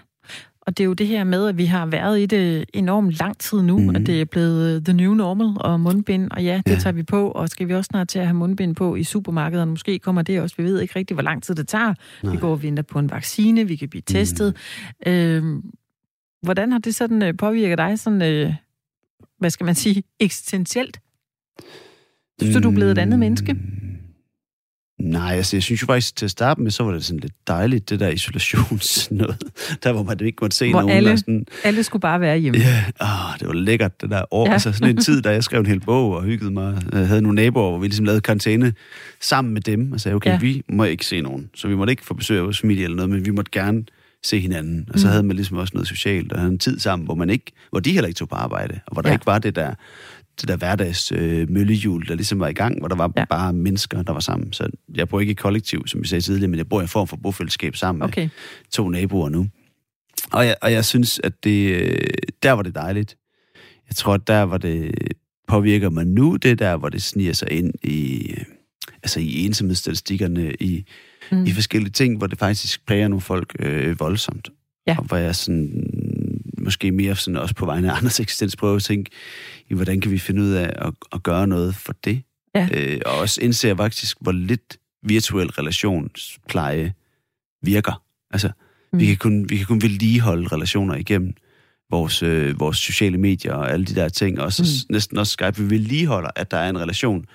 og 0.68 0.78
det 0.78 0.84
er 0.84 0.86
jo 0.86 0.94
det 0.94 1.08
her 1.08 1.24
med, 1.24 1.48
at 1.48 1.58
vi 1.58 1.66
har 1.66 1.86
været 1.86 2.20
i 2.20 2.26
det 2.26 2.66
enormt 2.74 3.20
lang 3.20 3.38
tid 3.38 3.62
nu, 3.62 3.78
mm. 3.80 3.90
og 3.90 4.06
det 4.06 4.22
er 4.22 4.26
blevet 4.26 4.86
the 4.86 4.94
new 4.94 5.14
normal 5.14 5.48
og 5.60 5.80
mundbind, 5.80 6.32
og 6.32 6.44
ja, 6.44 6.62
det 6.66 6.72
ja. 6.72 6.80
tager 6.80 6.94
vi 6.94 7.04
på, 7.04 7.32
og 7.32 7.50
skal 7.50 7.68
vi 7.68 7.74
også 7.74 7.88
snart 7.88 8.08
til 8.08 8.20
at 8.20 8.26
have 8.26 8.36
mundbind 8.36 8.76
på 8.76 8.96
i 8.96 9.04
supermarkederne. 9.04 9.72
Måske 9.72 10.00
kommer 10.00 10.22
det 10.22 10.42
også, 10.42 10.56
vi 10.58 10.64
ved 10.64 10.82
ikke 10.82 11.00
rigtig, 11.00 11.16
hvor 11.16 11.22
lang 11.22 11.44
tid 11.44 11.56
det 11.56 11.68
tager. 11.68 11.94
Nej. 12.24 12.34
Vi 12.34 12.40
går 12.40 12.52
og 12.52 12.64
venter 12.64 12.84
på 12.84 13.00
en 13.00 13.10
vaccine, 13.10 13.68
vi 13.68 13.76
kan 13.76 13.90
blive 13.90 14.02
testet. 14.02 14.56
Mm. 15.06 15.12
Øhm, 15.12 15.62
hvordan 16.42 16.72
har 16.72 16.80
det 16.80 16.96
sådan 16.96 17.24
øh, 17.24 17.38
påvirket 17.38 17.78
dig, 17.78 18.00
sådan, 18.00 18.22
øh, 18.22 18.54
hvad 19.40 19.50
skal 19.50 19.66
man 19.66 19.76
sige, 19.76 20.04
eksistentielt? 20.20 21.00
Synes 22.42 22.56
du, 22.56 22.62
du 22.62 22.70
er 22.70 22.76
blevet 22.76 22.92
et 22.92 22.98
andet 22.98 23.20
menneske? 23.20 23.56
Nej, 25.00 25.36
altså 25.36 25.56
jeg 25.56 25.64
synes 25.64 25.82
jo 25.82 25.86
faktisk, 25.86 26.16
til 26.16 26.26
at 26.26 26.32
starte 26.32 26.62
med, 26.62 26.72
så 26.72 26.84
var 26.84 26.92
det 26.92 27.06
sådan 27.06 27.20
lidt 27.20 27.34
dejligt, 27.48 27.90
det 27.90 28.00
der 28.00 28.08
isolations 28.08 29.12
noget, 29.12 29.38
der 29.84 29.92
hvor 29.92 30.04
man 30.04 30.20
ikke 30.20 30.38
måtte 30.42 30.58
se 30.58 30.72
hvor 30.72 30.82
nogen. 30.82 30.96
Alle, 30.96 31.18
sådan, 31.18 31.46
alle 31.64 31.84
skulle 31.84 32.02
bare 32.02 32.22
være 32.22 32.38
hjemme. 32.38 32.60
Ja, 32.60 32.84
åh, 33.02 33.40
det 33.40 33.48
var 33.48 33.54
lækkert, 33.54 34.02
det 34.02 34.10
der 34.10 34.24
år. 34.32 34.48
Ja. 34.48 34.54
Altså 34.54 34.72
sådan 34.72 34.90
en 34.90 35.04
tid, 35.04 35.22
da 35.26 35.32
jeg 35.32 35.44
skrev 35.44 35.60
en 35.60 35.66
hel 35.66 35.80
bog 35.80 36.16
og 36.16 36.24
hyggede 36.24 36.52
mig. 36.52 36.82
Jeg 36.92 37.08
havde 37.08 37.22
nogle 37.22 37.36
naboer, 37.36 37.70
hvor 37.70 37.80
vi 37.80 37.88
ligesom 37.88 38.06
lavede 38.06 38.22
karantæne 38.22 38.74
sammen 39.22 39.54
med 39.54 39.62
dem, 39.62 39.92
og 39.92 40.00
sagde, 40.00 40.16
okay, 40.16 40.32
ja. 40.32 40.38
vi 40.38 40.62
må 40.70 40.84
ikke 40.84 41.06
se 41.06 41.22
nogen. 41.22 41.50
Så 41.56 41.68
vi 41.68 41.76
måtte 41.76 41.92
ikke 41.92 42.06
få 42.06 42.14
besøg 42.14 42.38
af 42.38 42.44
vores 42.44 42.60
familie 42.60 42.84
eller 42.84 42.96
noget, 42.96 43.10
men 43.10 43.26
vi 43.26 43.32
måtte 43.32 43.52
gerne 43.52 43.84
se 44.24 44.40
hinanden. 44.40 44.90
Og 44.94 45.00
så 45.00 45.08
mm. 45.08 45.12
havde 45.12 45.24
man 45.24 45.36
ligesom 45.36 45.58
også 45.58 45.72
noget 45.74 45.88
socialt, 45.88 46.32
og 46.32 46.40
havde 46.40 46.52
en 46.52 46.60
tid 46.60 46.80
sammen, 46.80 47.06
hvor 47.06 47.16
man 47.16 47.30
ikke, 47.30 47.52
hvor 47.70 47.80
de 47.80 47.92
heller 47.92 48.08
ikke 48.08 48.18
tog 48.18 48.30
på 48.30 48.36
arbejde, 48.36 48.80
og 48.86 48.94
hvor 48.94 49.02
der 49.02 49.10
ja. 49.10 49.16
ikke 49.16 49.26
var 49.26 49.40
det 49.40 49.56
der 49.56 49.74
det 50.42 50.48
der 50.48 50.58
hverdags 50.58 51.12
øh, 51.12 51.50
møllehjul, 51.50 52.08
der 52.08 52.16
ligesom 52.16 52.40
var 52.40 52.48
i 52.48 52.54
gang, 52.54 52.80
hvor 52.80 52.88
der 52.88 52.96
var 52.96 53.12
ja. 53.18 53.26
bare 53.26 53.54
mennesker, 53.54 54.02
der 54.02 54.14
var 54.14 54.20
sammen. 54.20 54.54
Så 54.54 54.70
jeg 54.96 55.10
bor 55.10 55.20
ikke 55.20 55.32
i 55.32 55.34
kollektiv, 55.34 55.88
som 55.88 56.04
vi 56.04 56.08
sagde 56.08 56.22
tidligere, 56.22 56.48
men 56.50 56.58
jeg 56.58 56.70
bor 56.70 56.80
i 56.80 56.84
en 56.84 56.88
form 56.88 57.08
for 57.08 57.18
bofællesskab 57.18 57.76
sammen 57.76 58.02
okay. 58.02 58.22
med 58.22 58.30
to 58.72 58.90
naboer 58.90 59.30
nu. 59.30 59.48
Og 60.32 60.46
jeg, 60.46 60.56
og 60.62 60.72
jeg 60.72 60.86
synes, 60.86 61.22
at 61.24 61.44
det, 61.44 61.76
øh, 61.76 61.98
der 62.44 62.52
var 62.52 62.62
det 62.62 62.76
dejligt. 62.76 63.18
Jeg 63.90 63.96
tror, 63.96 64.14
at 64.14 64.28
der, 64.28 64.46
hvor 64.46 64.58
det 64.58 64.92
påvirker 65.48 65.90
mig 65.90 66.08
nu, 66.08 66.36
det 66.36 66.52
er 66.52 66.56
der, 66.56 66.78
hvor 66.78 66.90
det 66.90 67.04
sniger 67.04 67.34
sig 67.34 67.52
ind 67.52 67.74
i, 67.84 68.34
altså 69.04 69.20
i 69.20 69.46
ensomhedsstatistikkerne, 69.46 70.54
i, 70.60 70.86
mm. 71.32 71.46
i 71.46 71.52
forskellige 71.52 71.92
ting, 71.92 72.18
hvor 72.18 72.28
det 72.28 72.40
faktisk 72.40 72.86
præger 72.86 73.08
nogle 73.08 73.22
folk 73.22 73.56
øh, 73.60 74.00
voldsomt. 74.00 74.50
Ja. 74.88 74.96
Og 74.98 75.04
hvor 75.04 75.18
jeg 75.18 75.36
sådan 75.36 75.84
måske 76.68 76.92
mere 76.92 77.16
sådan 77.16 77.38
også 77.38 77.56
på 77.56 77.66
vegne 77.66 77.92
af 77.92 77.98
andres 77.98 78.20
eksistens 78.20 78.56
prøve 78.56 78.76
at 78.76 78.84
tænke, 78.84 79.12
i 79.70 79.74
hvordan 79.74 80.02
kan 80.02 80.12
vi 80.12 80.18
finde 80.18 80.42
ud 80.42 80.52
af 80.52 80.74
at, 80.76 80.94
at 81.14 81.24
gøre 81.24 81.48
noget 81.48 81.76
for 81.76 81.94
det? 82.04 82.22
Ja. 82.56 82.70
Øh, 82.74 83.02
og 83.06 83.18
også 83.18 83.42
indser 83.42 83.76
faktisk, 83.76 84.18
hvor 84.22 84.32
lidt 84.32 84.78
virtuel 85.04 85.50
relationspleje 85.50 86.94
virker. 87.64 88.04
Altså, 88.32 88.52
mm. 88.94 89.00
vi, 89.00 89.06
kan 89.06 89.18
kun, 89.18 89.50
vi 89.50 89.58
kan 89.58 89.66
kun 89.66 89.82
vedligeholde 89.82 90.48
relationer 90.48 90.96
igennem 90.96 91.34
vores, 91.92 92.24
øh, 92.24 92.60
vores 92.60 92.78
sociale 92.78 93.18
medier 93.18 93.54
og 93.54 93.72
alle 93.72 93.86
de 93.86 93.96
der 93.96 94.10
ting. 94.10 94.42
Og 94.42 94.54
så 94.54 94.64
mm. 94.64 94.94
næsten 94.94 95.18
også 95.18 95.32
Skype. 95.32 95.58
Vi 95.58 95.70
vedligeholder, 95.70 96.30
at 96.36 96.52
der 96.52 96.58
er 96.58 96.70
en 96.70 96.80
relation 96.80 97.26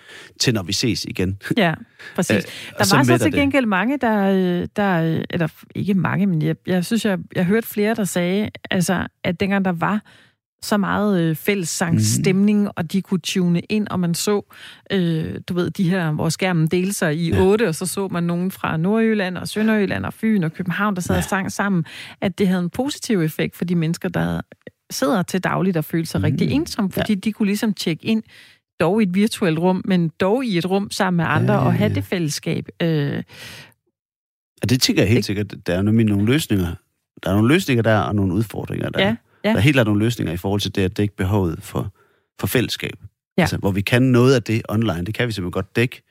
til, 0.41 0.55
når 0.55 0.63
vi 0.63 0.73
ses 0.73 1.05
igen. 1.05 1.39
Ja, 1.57 1.75
præcis. 2.15 2.37
Æh, 2.37 2.43
der 2.79 2.97
var 2.97 3.03
så 3.03 3.19
til 3.19 3.33
gengæld 3.33 3.63
det. 3.63 3.69
mange, 3.69 3.97
der, 3.97 4.67
der... 4.77 5.23
Eller 5.31 5.49
ikke 5.75 5.95
mange, 5.95 6.27
men 6.27 6.43
jeg, 6.43 6.57
jeg 6.67 6.85
synes, 6.85 7.05
jeg, 7.05 7.19
jeg 7.37 7.45
hørte 7.45 7.67
flere, 7.67 7.95
der 7.95 8.05
sagde, 8.05 8.51
altså, 8.71 9.07
at 9.25 9.41
dengang 9.41 9.65
der 9.65 9.73
var 9.73 10.01
så 10.63 10.77
meget 10.77 11.21
øh, 11.21 11.37
fællessangsstemning, 11.37 12.63
mm. 12.63 12.71
og 12.77 12.93
de 12.93 13.03
kunne 13.03 13.21
tune 13.21 13.61
ind, 13.61 13.89
og 13.89 14.01
man 14.01 14.15
så, 14.15 14.55
øh, 14.93 15.41
du 15.49 15.55
ved, 15.55 15.71
de 15.71 15.91
her, 15.91 16.13
hvor 16.13 16.29
skærmen 16.29 16.67
delte 16.67 16.93
sig 16.93 17.17
i 17.17 17.31
ja. 17.31 17.43
otte, 17.43 17.69
og 17.69 17.75
så 17.75 17.87
så 17.87 18.09
man 18.09 18.25
nogen 18.25 18.51
fra 18.51 18.77
Nordjylland 18.77 19.39
og 19.39 19.49
Sønderjylland 19.49 20.07
og 20.07 20.15
Fyn 20.15 20.43
og 20.43 20.53
København, 20.53 20.95
der 20.95 21.01
sad 21.01 21.15
ja. 21.15 21.19
og 21.19 21.25
sang 21.25 21.53
sammen, 21.53 21.85
at 22.21 22.39
det 22.39 22.49
havde 22.49 22.63
en 22.63 22.71
positiv 22.71 23.21
effekt 23.21 23.57
for 23.57 23.65
de 23.65 23.75
mennesker, 23.75 24.09
der 24.09 24.41
sidder 24.91 25.23
til 25.23 25.45
dagligt 25.45 25.77
og 25.77 25.85
føler 25.85 26.07
sig 26.07 26.21
mm. 26.21 26.25
rigtig 26.25 26.51
ensomme, 26.51 26.91
fordi 26.91 27.13
ja. 27.13 27.21
de 27.21 27.33
kunne 27.33 27.47
ligesom 27.47 27.75
tjekke 27.75 28.05
ind, 28.05 28.23
dog 28.81 29.01
i 29.01 29.03
et 29.03 29.15
virtuelt 29.15 29.59
rum, 29.59 29.83
men 29.85 30.09
dog 30.09 30.45
i 30.45 30.59
et 30.59 30.71
rum 30.71 30.91
sammen 30.91 31.17
med 31.17 31.25
andre, 31.29 31.55
ja, 31.55 31.59
ja, 31.59 31.65
ja. 31.65 31.67
og 31.67 31.75
have 31.75 31.95
det 31.95 32.05
fællesskab. 32.05 32.69
Øh, 32.83 33.23
og 34.63 34.71
det 34.71 34.81
tænker 34.81 35.03
jeg 35.03 35.11
helt 35.11 35.25
sikkert, 35.25 35.67
der 35.67 35.75
er 35.75 35.83
nemlig 35.83 36.07
nogle 36.07 36.27
løsninger. 36.27 36.75
Der 37.23 37.31
er 37.31 37.35
nogle 37.35 37.55
løsninger 37.55 37.83
der, 37.83 37.99
og 37.99 38.15
nogle 38.15 38.35
udfordringer 38.35 38.89
der. 38.89 39.07
Ja. 39.07 39.17
Ja. 39.45 39.49
Der 39.51 39.57
er 39.57 39.61
helt 39.61 39.75
klart 39.75 39.87
nogle 39.87 40.05
løsninger 40.05 40.33
i 40.33 40.37
forhold 40.37 40.61
til 40.61 40.75
det 40.75 40.83
at 40.83 40.97
dække 40.97 41.17
behovet 41.17 41.59
for, 41.63 41.93
for 42.41 42.47
fællesskab. 42.47 42.97
Ja. 43.39 43.43
Altså, 43.43 43.57
hvor 43.57 43.71
vi 43.71 43.81
kan 43.81 44.03
noget 44.03 44.35
af 44.35 44.43
det 44.43 44.63
online, 44.69 45.05
det 45.05 45.15
kan 45.15 45.29
vi 45.29 45.33
simpelthen 45.33 45.53
godt 45.53 45.77
dække. 45.77 46.03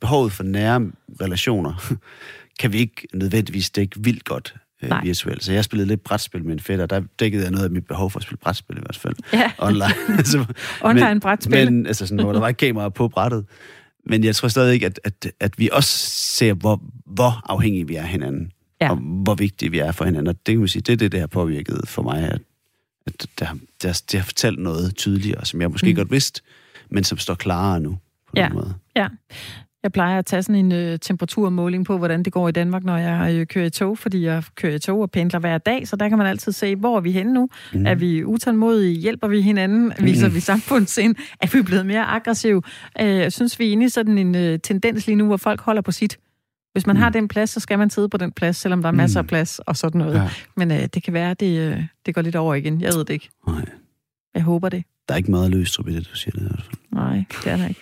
Behovet 0.00 0.32
for 0.32 0.42
nære 0.42 0.90
relationer 1.20 1.92
kan 2.60 2.72
vi 2.72 2.78
ikke 2.78 3.06
nødvendigvis 3.14 3.70
dække 3.70 4.00
vildt 4.02 4.24
godt 4.24 4.54
øh, 4.82 4.90
virtuelt. 5.02 5.44
Så 5.44 5.52
jeg 5.52 5.64
spillede 5.64 5.88
lidt 5.88 6.04
brætspil 6.04 6.44
med 6.44 6.52
en 6.52 6.60
fætter, 6.60 6.86
der 6.86 7.02
dækkede 7.18 7.42
jeg 7.42 7.50
noget 7.50 7.64
af 7.64 7.70
mit 7.70 7.86
behov 7.86 8.10
for 8.10 8.18
at 8.18 8.22
spille 8.22 8.38
brætspil 8.38 8.76
i 8.76 8.80
hvert 8.80 8.96
fald. 8.96 9.14
Ja. 9.32 9.50
Online. 9.68 9.94
altså, 10.18 10.44
online 10.82 11.08
men, 11.08 11.20
brætspil. 11.20 11.72
Men 11.72 11.86
altså 11.86 12.06
sådan, 12.06 12.24
hvor 12.24 12.32
der 12.32 12.40
var 12.40 12.48
ikke 12.48 12.58
kamera 12.58 12.88
på 12.88 13.08
brættet. 13.08 13.44
Men 14.06 14.24
jeg 14.24 14.36
tror 14.36 14.48
stadig 14.48 14.74
ikke, 14.74 14.86
at, 14.86 15.00
at, 15.04 15.32
at 15.40 15.58
vi 15.58 15.68
også 15.72 16.10
ser, 16.10 16.54
hvor, 16.54 16.82
hvor 17.06 17.50
afhængige 17.52 17.86
vi 17.86 17.94
er 17.94 18.02
af 18.02 18.08
hinanden. 18.08 18.52
Ja. 18.80 18.90
Og 18.90 18.96
hvor 18.96 19.34
vigtige 19.34 19.70
vi 19.70 19.78
er 19.78 19.92
for 19.92 20.04
hinanden. 20.04 20.26
Og 20.26 20.34
det 20.34 20.52
kan 20.52 20.58
man 20.58 20.68
sige, 20.68 20.82
det 20.82 20.92
er 20.92 20.96
det, 20.96 21.12
der 21.12 21.20
har 21.20 21.26
påvirket 21.26 21.80
for 21.84 22.02
mig, 22.02 22.28
at 22.28 22.40
der, 23.38 23.46
der, 23.82 24.02
der 24.12 24.18
har 24.18 24.24
fortalt 24.24 24.58
noget 24.58 24.96
tydeligere, 24.96 25.46
som 25.46 25.60
jeg 25.60 25.70
måske 25.70 25.90
mm. 25.90 25.96
godt 25.96 26.10
vidste, 26.10 26.42
men 26.90 27.04
som 27.04 27.18
står 27.18 27.34
klarere 27.34 27.80
nu. 27.80 27.98
På 28.26 28.32
ja. 28.36 28.48
måde. 28.48 28.74
ja. 28.96 29.08
Jeg 29.82 29.92
plejer 29.92 30.18
at 30.18 30.26
tage 30.26 30.42
sådan 30.42 30.54
en 30.54 30.72
øh, 30.72 30.98
temperaturmåling 30.98 31.86
på, 31.86 31.98
hvordan 31.98 32.22
det 32.22 32.32
går 32.32 32.48
i 32.48 32.52
Danmark, 32.52 32.84
når 32.84 32.96
jeg 32.96 33.34
øh, 33.34 33.46
kører 33.46 33.66
i 33.66 33.70
tog, 33.70 33.98
fordi 33.98 34.24
jeg 34.24 34.42
kører 34.54 34.74
i 34.74 34.78
tog 34.78 35.00
og 35.00 35.10
pendler 35.10 35.38
hver 35.38 35.58
dag, 35.58 35.88
så 35.88 35.96
der 35.96 36.08
kan 36.08 36.18
man 36.18 36.26
altid 36.26 36.52
se, 36.52 36.76
hvor 36.76 36.96
er 36.96 37.00
vi 37.00 37.12
henne 37.12 37.32
nu? 37.32 37.48
Mm. 37.72 37.86
Er 37.86 37.94
vi 37.94 38.24
utålmodige? 38.24 39.00
Hjælper 39.00 39.28
vi 39.28 39.40
hinanden? 39.40 39.92
Mm. 39.98 40.04
Viser 40.04 40.28
vi 40.28 40.40
samfundssind? 40.40 41.16
Er 41.40 41.46
vi 41.52 41.62
blevet 41.62 41.86
mere 41.86 42.04
aggressive? 42.04 42.62
Øh, 43.00 43.30
synes, 43.30 43.58
vi 43.58 43.68
er 43.68 43.72
inde 43.72 43.86
i 43.86 43.88
sådan 43.88 44.18
en 44.18 44.34
øh, 44.34 44.58
tendens 44.58 45.06
lige 45.06 45.16
nu, 45.16 45.26
hvor 45.26 45.36
folk 45.36 45.60
holder 45.60 45.82
på 45.82 45.92
sit. 45.92 46.18
Hvis 46.72 46.86
man 46.86 46.96
mm. 46.96 47.02
har 47.02 47.10
den 47.10 47.28
plads, 47.28 47.50
så 47.50 47.60
skal 47.60 47.78
man 47.78 47.90
sidde 47.90 48.08
på 48.08 48.16
den 48.16 48.32
plads, 48.32 48.56
selvom 48.56 48.82
der 48.82 48.88
er 48.88 48.92
masser 48.92 49.20
af 49.20 49.26
plads 49.26 49.58
og 49.58 49.76
sådan 49.76 49.98
noget. 49.98 50.14
Ja. 50.14 50.28
Men 50.56 50.70
øh, 50.70 50.88
det 50.94 51.02
kan 51.02 51.12
være, 51.12 51.30
at 51.30 51.40
det, 51.40 51.58
øh, 51.58 51.84
det 52.06 52.14
går 52.14 52.22
lidt 52.22 52.36
over 52.36 52.54
igen. 52.54 52.80
Jeg 52.80 52.92
ved 52.94 53.04
det 53.04 53.10
ikke. 53.10 53.30
Nej. 53.46 53.64
Jeg 54.34 54.42
håber 54.42 54.68
det. 54.68 54.84
Der 55.08 55.14
er 55.14 55.18
ikke 55.18 55.30
meget 55.30 55.50
løst 55.50 55.78
i 55.78 55.82
det, 55.92 56.08
du 56.12 56.16
siger 56.16 56.32
det 56.32 56.40
i 56.40 56.44
hvert 56.44 56.62
fald. 56.62 56.76
Nej, 56.92 57.24
det 57.44 57.52
er 57.52 57.56
der 57.56 57.68
ikke. 57.68 57.80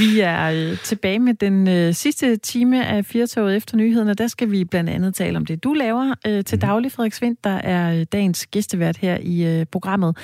vi 0.00 0.20
er 0.20 0.70
øh, 0.70 0.78
tilbage 0.78 1.18
med 1.18 1.34
den 1.34 1.68
øh, 1.68 1.94
sidste 1.94 2.36
time 2.36 2.86
af 2.86 3.04
Firtoget 3.04 3.56
efter 3.56 3.76
nyhederne. 3.76 4.14
Der 4.14 4.26
skal 4.26 4.50
vi 4.50 4.64
blandt 4.64 4.90
andet 4.90 5.14
tale 5.14 5.36
om 5.36 5.46
det, 5.46 5.64
du 5.64 5.72
laver 5.72 6.14
øh, 6.26 6.44
til 6.44 6.56
mm. 6.56 6.60
daglig, 6.60 6.92
Frederik 6.92 7.12
Svendt, 7.12 7.44
der 7.44 7.50
er 7.50 8.00
øh, 8.00 8.06
dagens 8.12 8.46
gæstevært 8.46 8.96
her 8.96 9.18
i 9.22 9.60
øh, 9.60 9.66
programmet. 9.66 10.16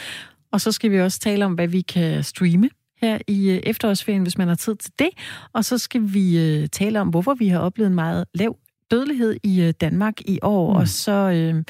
Og 0.52 0.60
så 0.60 0.72
skal 0.72 0.90
vi 0.90 1.00
også 1.00 1.18
tale 1.18 1.44
om, 1.44 1.52
hvad 1.52 1.68
vi 1.68 1.80
kan 1.80 2.22
streame 2.24 2.68
her 3.02 3.18
i 3.26 3.50
øh, 3.50 3.60
efterårsferien, 3.62 4.22
hvis 4.22 4.38
man 4.38 4.48
har 4.48 4.54
tid 4.54 4.76
til 4.76 4.92
det. 4.98 5.10
Og 5.52 5.64
så 5.64 5.78
skal 5.78 6.00
vi 6.04 6.38
øh, 6.38 6.68
tale 6.68 7.00
om, 7.00 7.08
hvorfor 7.08 7.34
vi 7.34 7.48
har 7.48 7.58
oplevet 7.58 7.88
en 7.88 7.94
meget 7.94 8.24
lav 8.34 8.56
dødelighed 8.90 9.36
i 9.42 9.62
øh, 9.62 9.74
Danmark 9.80 10.20
i 10.20 10.38
år. 10.42 10.72
Mm. 10.72 10.76
Og 10.78 10.88
så 10.88 11.12
øh, 11.12 11.64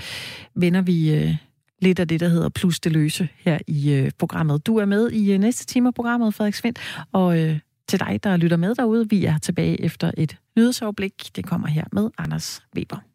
vender 0.54 0.82
vi... 0.82 1.14
Øh, 1.14 1.36
lidt 1.82 1.98
af 1.98 2.08
det, 2.08 2.20
der 2.20 2.28
hedder 2.28 2.48
Plus 2.48 2.80
det 2.80 2.92
løse 2.92 3.28
her 3.38 3.58
i 3.66 3.92
øh, 3.92 4.10
programmet. 4.18 4.66
Du 4.66 4.76
er 4.76 4.84
med 4.84 5.10
i 5.10 5.32
øh, 5.32 5.38
næste 5.38 5.66
time 5.66 5.88
af 5.88 5.94
programmet, 5.94 6.34
Frederik 6.34 6.54
Svendt, 6.54 6.78
og 7.12 7.38
øh, 7.38 7.58
til 7.88 8.00
dig, 8.00 8.20
der 8.22 8.36
lytter 8.36 8.56
med 8.56 8.74
derude, 8.74 9.10
vi 9.10 9.24
er 9.24 9.38
tilbage 9.38 9.80
efter 9.80 10.10
et 10.16 10.36
nyhedsoverblik. 10.56 11.30
Det 11.36 11.46
kommer 11.46 11.68
her 11.68 11.84
med 11.92 12.10
Anders 12.18 12.62
Weber. 12.76 13.05